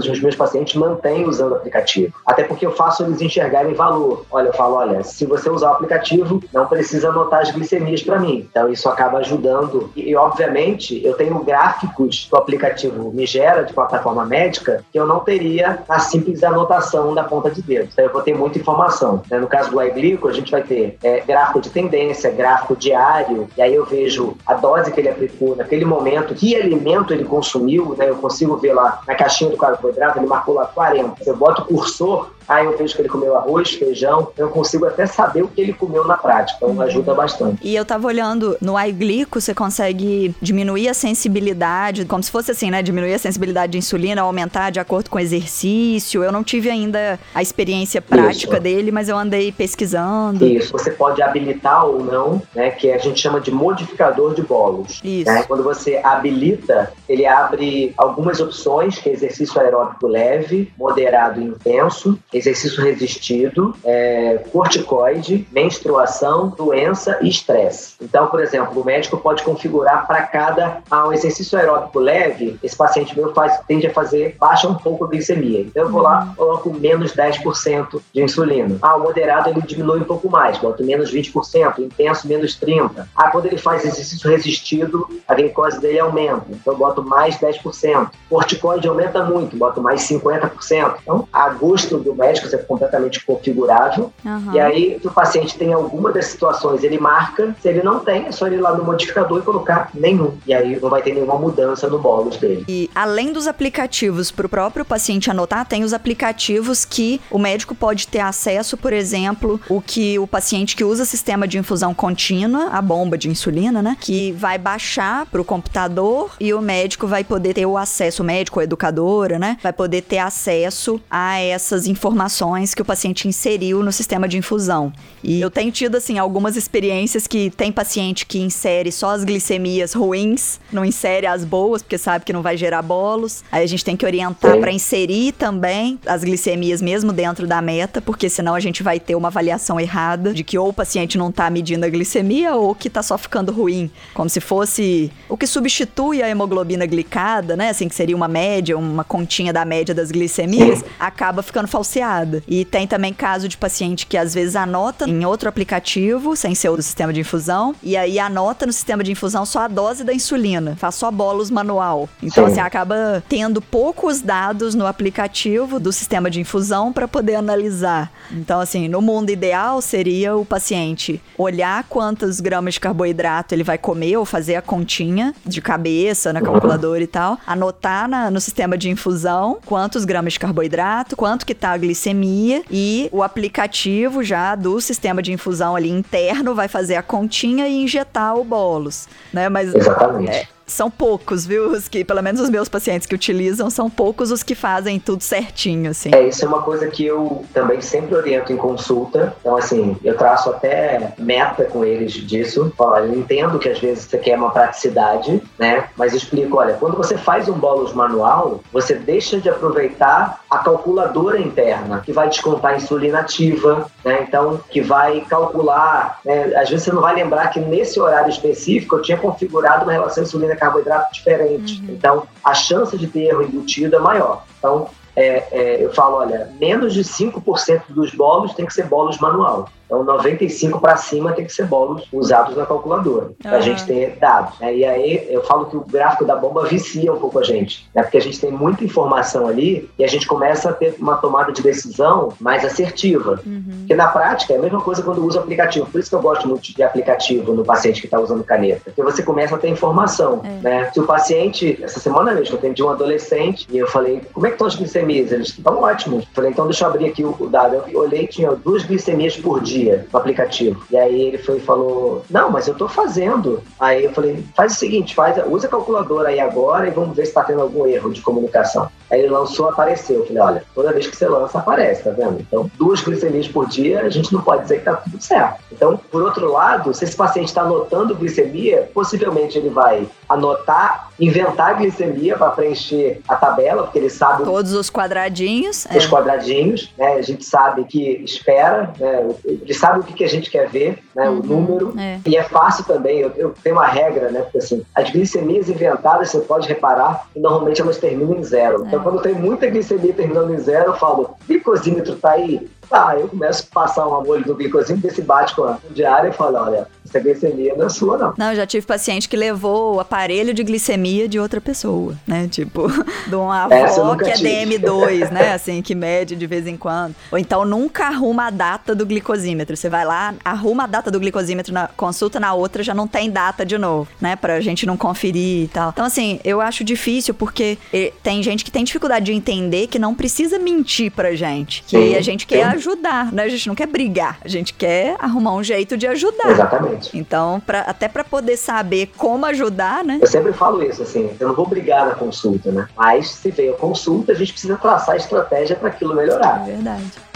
dos 0.09 0.21
meus 0.21 0.37
pacientes 0.37 0.75
mantêm 0.75 1.27
usando 1.27 1.53
o 1.53 1.57
aplicativo. 1.57 2.15
Até 2.27 2.45
porque 2.45 2.67
eu 2.67 2.73
faço 2.73 3.05
eles 3.05 3.21
enxergarem 3.21 3.75
valor. 3.75 4.25
Olha, 4.31 4.49
eu 4.49 4.53
falo, 4.53 4.77
olha, 4.77 5.03
se 5.03 5.27
você 5.27 5.51
usar 5.51 5.71
o 5.71 5.75
aplicativo, 5.75 6.43
não 6.53 6.67
precisa 6.67 7.09
anotar 7.09 7.41
as 7.41 7.51
glicemias 7.51 8.03
para 8.03 8.19
mim. 8.19 8.47
Então, 8.51 8.71
isso 8.71 8.89
acaba 8.89 9.19
ajudando. 9.19 9.91
E, 9.97 10.15
obviamente, 10.17 11.05
eu 11.05 11.15
tenho 11.15 11.43
gráficos 11.43 12.27
que 12.29 12.35
o 12.35 12.39
aplicativo 12.39 13.13
me 13.13 13.27
gera 13.27 13.63
de 13.63 13.73
plataforma 13.73 14.25
médica 14.25 14.85
que 14.93 14.99
eu 14.99 15.07
não 15.07 15.21
teria 15.21 15.83
na 15.89 15.99
simples 15.99 16.43
anotação 16.43 17.15
da 17.15 17.25
ponta 17.25 17.51
de 17.51 17.63
dedo. 17.63 17.89
Então, 17.93 18.05
eu 18.05 18.13
vou 18.13 18.23
ter 18.23 18.35
muita 18.35 18.59
informação. 18.59 19.23
Né? 19.31 19.39
No 19.39 19.47
caso 19.47 19.71
do 19.71 19.83
iGlico, 19.83 20.29
a 20.29 20.33
gente 20.33 20.51
vai 20.51 20.58
ter 20.63 20.99
é, 21.03 21.21
gráfico 21.21 21.61
de 21.61 21.71
tendência, 21.71 22.31
gráfico 22.31 22.77
diário, 22.77 23.49
e 23.57 23.63
aí 23.63 23.75
eu 23.75 23.85
vejo 23.85 24.37
a 24.47 24.55
dose 24.55 24.91
que 24.91 25.01
ele 25.01 25.09
aplicou 25.09 25.57
naquele 25.57 25.85
momento, 25.85 26.35
que 26.35 26.57
alimento 26.57 27.13
ele 27.13 27.25
consumiu, 27.25 27.95
né? 27.97 28.09
Eu 28.09 28.17
consigo 28.17 28.57
ver 28.57 28.73
lá 28.73 29.01
na 29.07 29.15
caixinha 29.15 29.51
do 29.51 29.57
carboidrato, 29.57 30.19
ele 30.19 30.27
marcou 30.27 30.55
lá 30.55 30.67
40. 30.67 31.23
Eu 31.25 31.37
boto 31.37 31.63
o 31.63 31.65
cursor 31.67 32.31
Aí 32.49 32.65
eu 32.65 32.77
vejo 32.79 32.95
que 32.95 33.03
ele 33.03 33.11
comeu 33.11 33.37
arroz, 33.37 33.73
feijão, 33.73 34.29
eu 34.37 34.49
consigo 34.49 34.87
até 34.87 35.05
saber 35.05 35.43
o 35.43 35.49
que 35.49 35.61
ele 35.61 35.75
comeu 35.75 36.07
na 36.07 36.17
prática, 36.17 36.59
então 36.63 36.71
uhum. 36.71 36.81
ajuda 36.81 37.15
bastante. 37.15 37.59
E 37.63 37.77
eu 37.77 37.85
tava 37.85 38.07
olhando 38.07 38.57
no 38.59 38.81
iGlico, 38.81 39.39
você 39.39 39.55
consegue 39.55 40.35
diminuir 40.41 40.89
a 40.89 40.95
sensibilidade, 40.95 42.07
como 42.07 42.23
se 42.23 42.31
fosse 42.31 42.51
assim, 42.51 42.71
né? 42.71 42.83
Diminuir 42.83 43.13
a 43.13 43.19
sensibilidade 43.19 43.73
de 43.73 43.79
insulina, 43.79 44.23
aumentar 44.23 44.71
de 44.71 44.81
acordo 44.81 45.11
com 45.11 45.19
o 45.19 45.21
exercício. 45.21 46.25
Eu 46.25 46.33
não 46.33 46.43
tive 46.43 46.71
ainda 46.71 47.21
a 47.35 47.43
experiência 47.43 48.01
prática 48.01 48.55
Isso. 48.55 48.63
dele, 48.63 48.91
mas 48.91 49.11
eu 49.11 49.19
andei 49.19 49.53
pesquisando. 49.53 50.39
Isso, 50.57 50.73
você 50.73 50.91
pode 50.91 51.23
habilitar 51.23 51.87
ou 51.87 52.03
não, 52.03 52.43
né? 52.55 52.71
Que 52.71 52.93
a 52.93 52.99
gente 52.99 53.21
chama 53.21 53.41
de 53.41 53.51
modificador 53.51 54.35
de 54.35 54.43
bolos. 54.43 55.01
Isso. 55.05 55.31
Né? 55.31 55.43
Quando 55.45 55.63
você 55.63 56.01
habilita, 56.03 56.93
ele 57.09 57.27
abre 57.27 57.95
algumas 57.97 58.41
opções, 58.41 58.99
que 58.99 59.09
é 59.09 59.13
exercício 59.13 59.61
aeróbico 59.61 60.07
leve, 60.07 60.73
moderado 60.79 61.41
e 61.41 61.45
intenso 61.45 62.19
exercício 62.33 62.83
resistido, 62.83 63.75
é, 63.85 64.41
corticoide, 64.51 65.47
menstruação, 65.53 66.49
doença 66.49 67.19
e 67.21 67.29
estresse. 67.29 67.95
Então, 68.01 68.27
por 68.27 68.41
exemplo, 68.41 68.81
o 68.81 68.85
médico 68.85 69.17
pode 69.17 69.43
configurar 69.43 70.07
para 70.07 70.23
cada 70.23 70.83
ah, 70.91 71.09
um 71.09 71.13
exercício 71.13 71.59
aeróbico 71.59 71.99
leve, 71.99 72.59
esse 72.63 72.77
paciente 72.77 73.17
meu 73.19 73.33
faz, 73.33 73.59
tende 73.67 73.87
a 73.87 73.93
fazer, 73.93 74.37
baixa 74.39 74.69
um 74.69 74.75
pouco 74.75 75.05
a 75.05 75.09
glicemia. 75.09 75.61
Então 75.61 75.85
eu 75.85 75.91
vou 75.91 76.03
lá, 76.03 76.33
coloco 76.37 76.73
menos 76.73 77.15
10% 77.15 78.01
de 78.13 78.23
insulina. 78.23 78.77
Ah, 78.83 78.97
o 78.97 79.03
moderado 79.03 79.51
ele 79.51 79.63
diminui 79.63 80.01
um 80.01 80.05
pouco 80.05 80.29
mais, 80.31 80.38
boto 80.59 80.85
menos 80.85 81.13
20%, 81.13 81.79
intenso 81.79 82.29
menos 82.29 82.59
30%. 82.59 83.07
Ah, 83.17 83.31
quando 83.31 83.47
ele 83.47 83.59
faz 83.59 83.85
exercício 83.85 84.31
resistido, 84.31 85.09
a 85.27 85.35
glicose 85.35 85.81
dele 85.81 85.99
aumenta, 85.99 86.47
então 86.51 86.73
eu 86.73 86.79
boto 86.79 87.03
mais 87.03 87.37
10%. 87.39 88.11
Corticoide 88.29 88.89
aumenta 88.89 89.25
muito, 89.25 89.57
boto 89.57 89.81
mais 89.81 90.03
50%. 90.03 90.97
Então, 91.03 91.29
a 91.33 91.49
gosto 91.51 91.99
do 91.99 92.15
médico, 92.15 92.47
isso 92.47 92.57
é 92.57 92.59
completamente 92.59 93.25
configurável. 93.25 94.13
Uhum. 94.25 94.53
E 94.53 94.61
aí, 94.61 94.99
se 95.01 95.07
o 95.07 95.11
paciente 95.11 95.59
tem 95.59 95.73
alguma 95.73 96.13
das 96.13 96.27
situações, 96.27 96.85
ele 96.85 96.99
marca. 96.99 97.55
Se 97.61 97.69
ele 97.69 97.83
não 97.83 98.01
tem, 98.01 98.27
é 98.27 98.33
só 98.33 98.47
ele 98.47 98.57
ir 98.57 98.61
lá 98.61 98.77
no 98.77 98.85
modificador 98.85 99.39
e 99.41 99.43
colocar 99.43 99.91
nenhum. 99.95 100.37
E 100.47 100.55
aí 100.55 100.79
não 100.81 100.89
vai 100.89 101.03
ter 101.03 101.13
nenhuma 101.13 101.37
mudança 101.37 101.89
no 101.89 101.99
bônus 101.99 102.37
dele. 102.37 102.65
E 102.69 102.91
além 102.95 103.33
dos 103.33 103.47
aplicativos 103.47 104.31
para 104.31 104.47
o 104.47 104.49
próprio 104.49 104.85
paciente 104.85 105.31
anotar, 105.31 105.67
tem 105.67 105.83
os 105.83 105.93
aplicativos 105.93 106.85
que 106.85 107.21
o 107.31 107.39
médico 107.39 107.75
pode 107.75 108.07
ter 108.07 108.21
acesso, 108.21 108.77
por 108.77 108.93
exemplo, 108.93 109.61
o 109.69 109.81
que 109.81 110.19
o 110.19 110.27
paciente 110.29 110.77
que 110.77 110.85
usa 110.85 111.05
sistema 111.05 111.47
de 111.49 111.59
infusão 111.59 111.93
contínua, 111.95 112.69
a 112.71 112.81
bomba 112.81 113.17
de 113.17 113.29
insulina, 113.29 113.83
né? 113.83 113.97
Que 114.01 114.33
vai 114.33 114.59
baixar 114.59 115.27
para 115.27 115.41
o 115.41 115.45
computador 115.45 116.31
e 116.39 116.53
o 116.53 116.61
médico 116.61 117.07
vai 117.07 117.25
poder 117.25 117.55
ter 117.55 117.67
o 117.67 117.77
acesso, 117.77 118.23
o 118.23 118.27
médico, 118.27 118.61
a 118.61 118.65
educadora, 118.65 119.39
né? 119.39 119.57
Vai 119.63 119.73
poder 119.73 120.03
ter 120.03 120.19
acesso 120.19 121.01
a 121.11 121.39
essas 121.41 121.87
informações 121.87 122.75
que 122.75 122.83
o 122.83 122.85
paciente 122.85 123.27
inseriu 123.27 123.83
no 123.83 123.93
sistema 123.93 124.29
de 124.29 124.37
infusão. 124.39 124.93
E 125.23 125.41
eu 125.41 125.51
tenho 125.51 125.73
tido, 125.73 125.97
assim, 125.97 126.19
algumas 126.19 126.57
experiências 126.57 127.27
que 127.27 127.51
tem 127.51 127.73
paciente 127.73 128.27
que 128.27 128.39
insere 128.39 128.93
só 128.93 129.11
as 129.11 129.25
glicemias 129.25 129.93
ruins, 129.93 130.61
não 130.73 130.85
insere 130.85 131.27
as 131.27 131.45
boas, 131.45 131.83
porque 131.83 131.99
sabe 131.99 132.25
que 132.25 132.33
não 132.33 132.43
vai 132.43 132.57
gerar 132.57 132.83
bolos. 132.83 133.43
Aí 133.51 133.65
a 133.65 133.67
gente 133.67 133.85
tem 133.85 133.97
que 133.97 134.07
orientar 134.07 134.59
para 134.59 134.71
inserir 134.71 135.33
também 135.33 135.99
as 136.07 136.23
glicemias 136.23 136.83
mesmo 136.83 137.13
dentro 137.13 137.47
da 137.47 137.61
meta, 137.61 138.01
porque 138.01 138.29
senão 138.29 138.55
a 138.55 138.61
gente 138.61 138.83
vai 138.83 139.01
ter 139.01 139.15
uma 139.15 139.29
avaliação 139.29 139.81
errada 139.81 140.18
de 140.19 140.45
que 140.45 140.59
ou 140.59 140.69
o 140.69 140.73
paciente 140.73 141.17
não 141.17 141.31
tá 141.31 141.49
medindo 141.51 141.85
a 141.85 141.89
glicemia 141.89 142.55
ou 142.55 142.75
que 142.75 142.91
tá 142.91 143.03
só 143.03 143.17
ficando 143.17 143.53
ruim. 143.53 143.91
Como 144.15 144.29
se 144.29 144.41
fosse 144.41 145.11
o 145.29 145.37
que 145.37 145.47
substitui 145.47 146.23
a 146.23 146.29
hemoglobina 146.29 146.87
glicada, 146.87 147.57
né? 147.57 147.71
Assim, 147.71 147.89
que 147.89 147.95
seria 147.95 148.17
uma 148.17 148.29
média, 148.29 148.77
uma 148.77 149.05
continha 149.05 149.53
da 149.53 149.65
média 149.65 149.95
das 149.95 150.11
glicemias, 150.11 150.85
acaba 150.99 151.43
ficando 151.43 151.69
falseado 151.69 152.43
e 152.47 152.65
tem 152.65 152.87
também 152.87 153.13
caso 153.13 153.49
de 153.49 153.57
paciente 153.57 154.07
que 154.07 154.17
às 154.17 154.35
vezes 154.35 154.57
anota 154.57 155.09
em 155.09 155.25
outro 155.25 155.49
aplicativo, 155.49 156.37
sem 156.37 156.55
ser 156.55 156.69
o 156.69 156.77
do 156.77 156.83
sistema 156.83 157.13
de 157.13 157.21
infusão, 157.21 157.75
e 157.83 157.97
aí 157.97 158.19
anota 158.19 158.67
no 158.67 158.73
sistema 158.73 159.03
de 159.03 159.13
infusão 159.13 159.45
só 159.45 159.61
a 159.61 159.69
dose 159.69 160.05
da 160.05 160.15
insulina, 160.15 160.77
faz 160.77 160.95
só 160.95 161.11
bolos 161.11 161.51
manual. 161.51 162.09
Então, 162.23 162.47
Sim. 162.47 162.53
assim, 162.53 162.61
acaba 162.61 163.23
tendo 163.29 163.61
poucos 163.61 164.21
dados 164.21 164.75
no 164.75 164.87
aplicativo 164.87 165.81
do 165.81 165.93
sistema 165.93 166.31
de 166.31 166.41
infusão 166.41 166.93
para 166.93 167.09
poder 167.09 167.35
analisar. 167.35 168.13
Então, 168.31 168.61
assim, 168.61 168.89
no 168.89 169.03
mundo 169.03 169.31
ideal 169.31 169.81
seria 169.81 170.08
o 170.09 170.45
paciente 170.45 171.21
olhar 171.37 171.85
quantos 171.89 172.41
gramas 172.41 172.75
de 172.75 172.81
carboidrato 172.81 173.55
ele 173.55 173.63
vai 173.63 173.79
comer 173.79 174.17
ou 174.17 174.25
fazer 174.25 174.57
a 174.57 174.63
continha 174.63 175.35
de 175.45 175.61
cabeça 175.61 176.33
na 176.33 176.41
calculadora 176.41 177.03
e 177.03 177.07
tal, 177.07 177.39
anotar 177.47 178.09
na, 178.09 178.31
no 178.31 178.41
sistema 178.41 178.77
de 178.77 178.89
infusão 178.91 179.59
quantos 179.65 180.05
gramas 180.05 180.33
de 180.33 180.41
carboidrato, 180.41 181.17
quanto 181.17 181.45
que 181.45 181.55
tá 181.55 181.71
a 181.71 181.79
glicemia 181.79 182.63
e 182.71 183.09
o 183.13 183.23
aplicativo 183.23 184.23
já 184.23 184.55
do 184.55 184.81
sistema 184.81 185.23
de 185.23 185.33
infusão 185.33 185.77
ali 185.77 185.91
interno 185.91 186.55
vai 186.55 186.69
fazer 186.69 186.97
a 186.97 187.03
continha 187.03 187.69
e 187.69 187.83
injetar 187.83 188.37
o 188.37 188.45
bolos, 188.45 189.09
né? 189.33 189.49
Mas 189.49 189.75
Exatamente. 189.75 190.31
É, 190.31 190.49
são 190.69 190.91
poucos, 190.91 191.47
viu? 191.47 191.71
Os 191.71 191.89
que, 191.89 192.05
pelo 192.05 192.23
menos 192.23 192.41
os 192.41 192.51
meus 192.51 192.69
pacientes 192.69 193.07
que 193.07 193.15
utilizam, 193.15 193.71
são 193.71 193.91
poucos 193.91 194.31
os 194.31 194.43
que 194.43 194.55
fazem 194.55 195.01
tudo 195.01 195.23
certinho, 195.23 195.91
assim. 195.91 196.11
É, 196.15 196.29
isso 196.29 196.45
é 196.45 196.49
uma 196.49 196.63
coisa 196.63 196.87
que 196.89 197.05
eu 197.05 197.45
também 197.53 197.81
sempre 197.81 198.15
oriento 198.15 198.53
em 198.53 198.57
consulta. 198.57 199.35
Então, 199.41 199.57
assim, 199.57 199.97
eu 200.05 200.17
traço 200.17 200.51
até 200.51 201.13
meta 201.19 201.65
com 201.65 201.85
eles 201.85 202.13
disso. 202.13 202.73
Olha, 202.79 203.07
eu 203.07 203.19
entendo 203.19 203.59
que 203.59 203.69
às 203.69 203.79
vezes 203.79 204.05
você 204.05 204.19
quer 204.19 204.37
uma 204.37 204.51
praticidade, 204.51 205.43
né? 205.59 205.89
Mas 205.97 206.15
explico, 206.15 206.59
olha, 206.59 206.75
quando 206.75 206.97
você 206.97 207.17
faz 207.17 207.49
um 207.49 207.55
bolos 207.55 207.93
manual, 207.93 208.61
você 208.73 208.95
deixa 208.95 209.41
de 209.41 209.49
aproveitar 209.49 210.41
a 210.51 210.59
calculadora 210.59 211.41
interna, 211.41 212.01
que 212.05 212.13
vai 212.13 212.29
descontar 212.29 212.73
a 212.73 212.77
insulina 212.77 213.21
ativa, 213.21 213.91
né? 214.05 214.25
Então, 214.29 214.61
que 214.69 214.81
vai 214.81 215.21
calcular, 215.23 216.21
né? 216.25 216.53
às 216.57 216.69
vezes 216.69 216.85
você 216.85 216.93
não 216.93 217.01
vai 217.01 217.15
lembrar 217.15 217.49
que 217.49 217.61
nesse 217.61 217.99
horário 217.99 218.31
específico 218.31 218.97
eu 218.97 219.03
tinha 219.03 219.17
configurado 219.17 219.85
uma 219.85 219.93
relação 219.93 220.23
insulina 220.23 220.58
carboidrato 220.59 221.13
diferente. 221.13 221.81
Uhum. 221.81 221.95
Então, 221.95 222.29
a 222.45 222.55
chance 222.55 222.97
de 222.97 223.07
ter 223.07 223.27
erro 223.27 223.43
embutido 223.43 223.97
é 223.97 223.99
maior. 223.99 224.45
Então, 224.59 224.89
é, 225.17 225.49
é, 225.51 225.85
eu 225.85 225.93
falo, 225.93 226.17
olha, 226.17 226.51
menos 226.61 226.95
de 226.95 227.03
5% 227.03 227.83
dos 227.89 228.15
bolos 228.15 228.55
tem 228.55 228.67
que 228.67 228.75
ser 228.75 228.87
bolos 228.87 229.19
manual. 229.19 229.69
Então, 229.89 230.05
95 230.05 230.81
para 230.81 230.97
cima 230.99 231.33
tem 231.33 231.47
que 231.47 231.53
ser 231.53 231.65
bolos 231.65 232.07
usados 232.13 232.55
na 232.55 232.67
calculadora, 232.67 233.31
para 233.43 233.53
a 233.53 233.55
uhum. 233.55 233.63
gente 233.63 233.87
ter 233.87 234.17
dados. 234.21 234.59
Né? 234.61 234.77
E 234.77 234.85
aí, 234.85 235.27
eu 235.31 235.43
falo 235.45 235.65
que 235.65 235.77
o 235.79 235.81
gráfico 235.81 236.27
da 236.27 236.37
bomba 236.37 236.67
vicia 236.67 237.11
um 237.11 237.19
pouco 237.19 237.39
a 237.39 237.43
gente, 237.43 237.89
né? 237.95 238.03
porque 238.03 238.19
a 238.19 238.21
gente 238.21 238.39
tem 238.39 238.51
muita 238.51 238.85
informação 238.85 239.49
ali 239.49 239.89
e 239.99 240.05
a 240.05 240.07
gente 240.07 240.27
começa 240.27 240.69
a 240.69 240.73
ter 240.75 240.95
uma 240.99 241.17
tomada 241.17 241.53
de 241.53 241.63
decisão 241.63 242.35
mais 242.39 242.67
assertiva. 242.67 243.41
Uhum. 243.47 243.65
Porque 243.79 243.95
na 243.95 244.09
prática 244.09 244.53
é 244.53 244.59
a 244.59 244.61
mesma 244.61 244.81
coisa 244.83 245.03
quando 245.03 245.25
usa 245.25 245.41
aplicativo. 245.41 245.87
Por 245.87 246.01
isso 246.01 246.11
que 246.11 246.17
eu 246.17 246.21
gosto 246.21 246.47
muito 246.47 246.75
de 246.75 246.83
aplicativo 246.83 247.55
no 247.55 247.65
paciente 247.65 248.03
que 248.03 248.07
está 248.07 248.21
usando 248.21 248.45
caneta, 248.45 248.83
porque 248.85 249.03
você 249.03 249.23
começa 249.23 249.55
a 249.55 249.59
ter 249.59 249.69
informação. 249.69 250.43
É. 250.45 250.63
Né? 250.63 250.91
Se 250.93 251.01
o 251.01 251.07
paciente, 251.07 251.79
essa 251.83 251.99
semana 251.99 252.35
mesmo, 252.35 252.57
eu 252.57 252.59
atendi 252.59 252.83
um 252.83 252.91
adolescente 252.91 253.67
e 253.73 253.79
eu 253.79 253.87
falei, 253.87 254.21
como 254.35 254.47
é 254.47 254.51
que 254.51 254.57
estão 254.57 254.67
as 254.67 254.77
glicemias? 254.77 255.33
Eles 255.33 255.49
estão 255.49 255.81
ótimos. 255.81 256.25
Eu 256.25 256.35
falei, 256.35 256.51
então 256.51 256.67
deixa 256.67 256.85
eu 256.85 256.89
abrir 256.91 257.07
aqui 257.07 257.25
o 257.25 257.49
dado. 257.49 257.83
Eu 257.89 258.01
olhei, 258.01 258.27
tinha 258.27 258.51
duas 258.51 258.83
glicemias 258.85 259.35
por 259.35 259.63
dia 259.63 259.78
dia 259.79 260.07
no 260.13 260.19
aplicativo. 260.19 260.83
E 260.91 260.97
aí 260.97 261.23
ele 261.23 261.39
foi 261.39 261.59
e 261.59 261.61
falou: 261.61 262.25
Não, 262.31 262.51
mas 262.51 262.67
eu 262.67 262.75
tô 262.75 262.89
fazendo. 262.89 263.63
Aí 263.79 264.05
eu 264.05 264.13
falei: 264.13 264.45
Faz 264.57 264.73
o 264.73 264.77
seguinte, 264.77 265.15
faz, 265.15 265.37
usa 265.47 265.67
a 265.67 265.71
calculadora 265.71 266.29
aí 266.29 266.41
agora 266.41 266.89
e 266.89 266.91
vamos 266.91 267.17
ver 267.17 267.27
se 267.27 267.33
tá 267.33 267.45
tendo 267.45 267.63
algum 267.63 267.87
erro 267.87 268.13
de 268.13 268.21
comunicação. 268.21 268.89
Aí 269.11 269.21
ele 269.21 269.29
lançou, 269.29 269.69
apareceu. 269.69 270.21
Eu 270.21 270.27
falei, 270.27 270.43
olha, 270.43 270.65
toda 270.75 270.93
vez 270.93 271.07
que 271.07 271.17
você 271.17 271.27
lança, 271.27 271.59
aparece, 271.59 272.05
tá 272.05 272.11
vendo? 272.11 272.41
Então, 272.41 272.71
duas 272.77 273.01
glicemias 273.01 273.49
por 273.49 273.67
dia, 273.67 274.03
a 274.03 274.11
gente 274.11 274.33
não 274.33 274.43
pode 274.43 274.63
dizer 274.63 274.79
que 274.79 274.85
tá 274.85 274.97
tudo 274.97 275.23
certo. 275.23 275.61
Então, 275.73 275.99
por 276.11 276.23
outro 276.23 276.51
lado, 276.53 276.93
se 276.93 277.05
esse 277.05 277.17
paciente 277.17 277.49
está 277.49 277.63
anotando 277.63 278.15
glicemia, 278.15 278.91
possivelmente 278.93 279.57
ele 279.57 279.71
vai 279.71 280.07
anotar 280.29 281.09
inventar 281.19 281.71
a 281.71 281.73
glicemia 281.73 282.37
para 282.37 282.51
preencher 282.51 283.21
a 283.27 283.35
tabela, 283.35 283.83
porque 283.83 283.99
ele 283.99 284.11
sabe. 284.11 284.45
Todos 284.45 284.73
os 284.73 284.89
quadradinhos. 284.89 285.85
Os 285.87 286.05
é. 286.05 286.09
quadradinhos, 286.09 286.93
né? 286.97 287.15
A 287.15 287.23
gente 287.23 287.45
sabe 287.45 287.85
que 287.85 288.23
espera, 288.25 288.93
né? 288.99 289.29
Ele 289.69 289.77
sabe 289.77 290.01
o 290.01 290.03
que, 290.03 290.15
que 290.15 290.25
a 290.25 290.29
gente 290.29 290.51
quer 290.51 290.67
ver, 290.67 290.99
né? 291.15 291.29
Uhum, 291.29 291.41
o 291.41 291.43
número. 291.43 291.95
É. 292.01 292.19
E 292.25 292.39
é 292.39 292.43
fácil 292.43 292.85
também, 292.85 293.19
eu, 293.19 293.31
eu, 293.37 293.55
tenho 293.63 293.77
uma 293.77 293.87
regra, 293.87 294.31
né? 294.31 294.41
Porque 294.41 294.57
assim, 294.57 294.83
as 294.95 295.11
glicemias 295.11 295.69
inventadas, 295.69 296.31
você 296.31 296.39
pode 296.41 296.67
reparar 296.67 297.27
que 297.35 297.39
normalmente 297.39 297.83
elas 297.83 297.99
terminam 297.99 298.39
em 298.39 298.43
zero. 298.43 298.83
É. 298.85 298.87
Então, 298.87 299.03
quando 299.03 299.21
tem 299.21 299.35
muita 299.35 299.67
glicemia 299.67 300.15
terminando 300.15 300.55
em 300.55 300.59
zero, 300.59 300.87
eu 300.87 300.97
falo, 300.97 301.37
glicosímetro 301.47 302.17
tá 302.17 302.31
aí? 302.31 302.67
Tá, 302.89 303.15
eu 303.19 303.29
começo 303.29 303.69
a 303.71 303.75
passar 303.75 304.09
um 304.09 304.15
amor 304.15 304.43
do 304.43 304.55
glicosímetro, 304.55 305.11
ver 305.11 305.15
se 305.15 305.21
bate 305.21 305.55
com 305.55 305.65
a 305.65 305.77
diária 305.91 306.31
e 306.31 306.33
falo, 306.33 306.57
olha, 306.57 306.87
essa 307.09 307.21
glicemia 307.21 307.75
não 307.77 307.87
é 307.87 307.89
sua, 307.89 308.19
não. 308.19 308.35
Não, 308.37 308.51
eu 308.51 308.57
já 308.57 308.67
tive 308.67 308.87
paciente 308.87 309.29
que 309.29 309.37
levou 309.37 309.97
o 309.97 310.01
aparelho 310.01 310.53
de 310.53 310.63
glicemia 310.63 311.29
de 311.29 311.39
outra 311.39 311.61
pessoa, 311.61 312.15
né? 312.27 312.47
Tipo, 312.49 312.89
de 313.27 313.35
uma 313.35 313.65
avó 313.65 314.17
que 314.17 314.31
é 314.31 314.35
DM2, 314.35 315.31
né? 315.31 315.53
Assim, 315.59 315.81
que 315.83 315.95
mede 315.95 316.37
de 316.37 316.47
vez 316.47 316.67
em 316.67 316.77
quando. 316.77 317.15
Ou 317.33 317.39
então 317.39 317.65
nunca 317.65 318.07
arruma 318.07 318.47
a 318.47 318.51
data 318.51 318.95
do 318.95 319.07
glicosímetro. 319.07 319.77
Você 319.77 319.89
vai 319.89 320.05
lá, 320.05 320.35
arruma 320.45 320.85
a 320.85 320.87
data 320.87 321.11
do 321.11 321.19
glicosímetro 321.19 321.73
na 321.73 321.89
consulta, 321.89 322.39
na 322.39 322.55
outra 322.55 322.83
já 322.83 322.95
não 322.95 323.07
tem 323.07 323.31
data 323.31 323.65
de 323.65 323.79
novo, 323.79 324.09
né? 324.21 324.37
Pra 324.37 324.61
gente 324.61 324.87
não 324.87 324.97
conferir 324.97 325.65
e 325.65 325.69
tal. 325.69 325.91
Então, 325.91 326.05
assim, 326.05 326.41
eu 326.45 326.61
acho 326.61 326.85
difícil 326.85 327.35
porque 327.35 327.79
tem 328.23 328.43
gente 328.43 328.65
que 328.65 328.71
tem 328.71 328.85
dificuldade 328.85 329.27
de 329.27 329.33
entender 329.33 329.87
que 329.87 329.99
não 329.99 330.15
precisa 330.15 330.59
mentir 330.59 331.11
pra 331.11 331.35
gente. 331.35 331.83
Que 331.87 331.97
sim, 331.97 332.15
a 332.17 332.21
gente 332.21 332.47
quer 332.47 332.65
ajudar, 332.65 333.33
né? 333.33 333.45
A 333.45 333.49
gente 333.49 333.67
não 333.67 333.75
quer 333.75 333.87
brigar. 333.87 334.39
A 334.45 334.49
gente 334.49 334.75
quer 334.75 335.17
arrumar 335.19 335.55
um 335.55 335.63
jeito 335.63 335.97
de 335.97 336.07
ajudar. 336.07 336.51
Exatamente. 336.51 336.98
Então, 337.15 337.61
pra, 337.65 337.81
até 337.81 338.09
para 338.09 338.25
poder 338.25 338.57
saber 338.57 339.11
como 339.17 339.47
ajudar, 339.47 340.05
né? 340.05 340.19
Eu 340.21 340.27
sempre 340.27 340.53
falo 340.53 340.83
isso, 340.83 341.03
assim, 341.03 341.31
eu 341.39 341.49
não 341.49 341.55
vou 341.55 341.67
brigar 341.67 342.07
na 342.07 342.15
consulta, 342.15 342.71
né? 342.71 342.89
Mas 342.97 343.31
se 343.31 343.51
veio 343.51 343.75
a 343.75 343.77
consulta, 343.77 344.33
a 344.33 344.35
gente 344.35 344.53
precisa 344.53 344.77
traçar 344.77 345.15
a 345.15 345.19
estratégia 345.19 345.77
para 345.77 345.89
aquilo 345.89 346.15
melhorar. 346.15 346.63
É 346.69 346.73
verdade. 346.73 347.28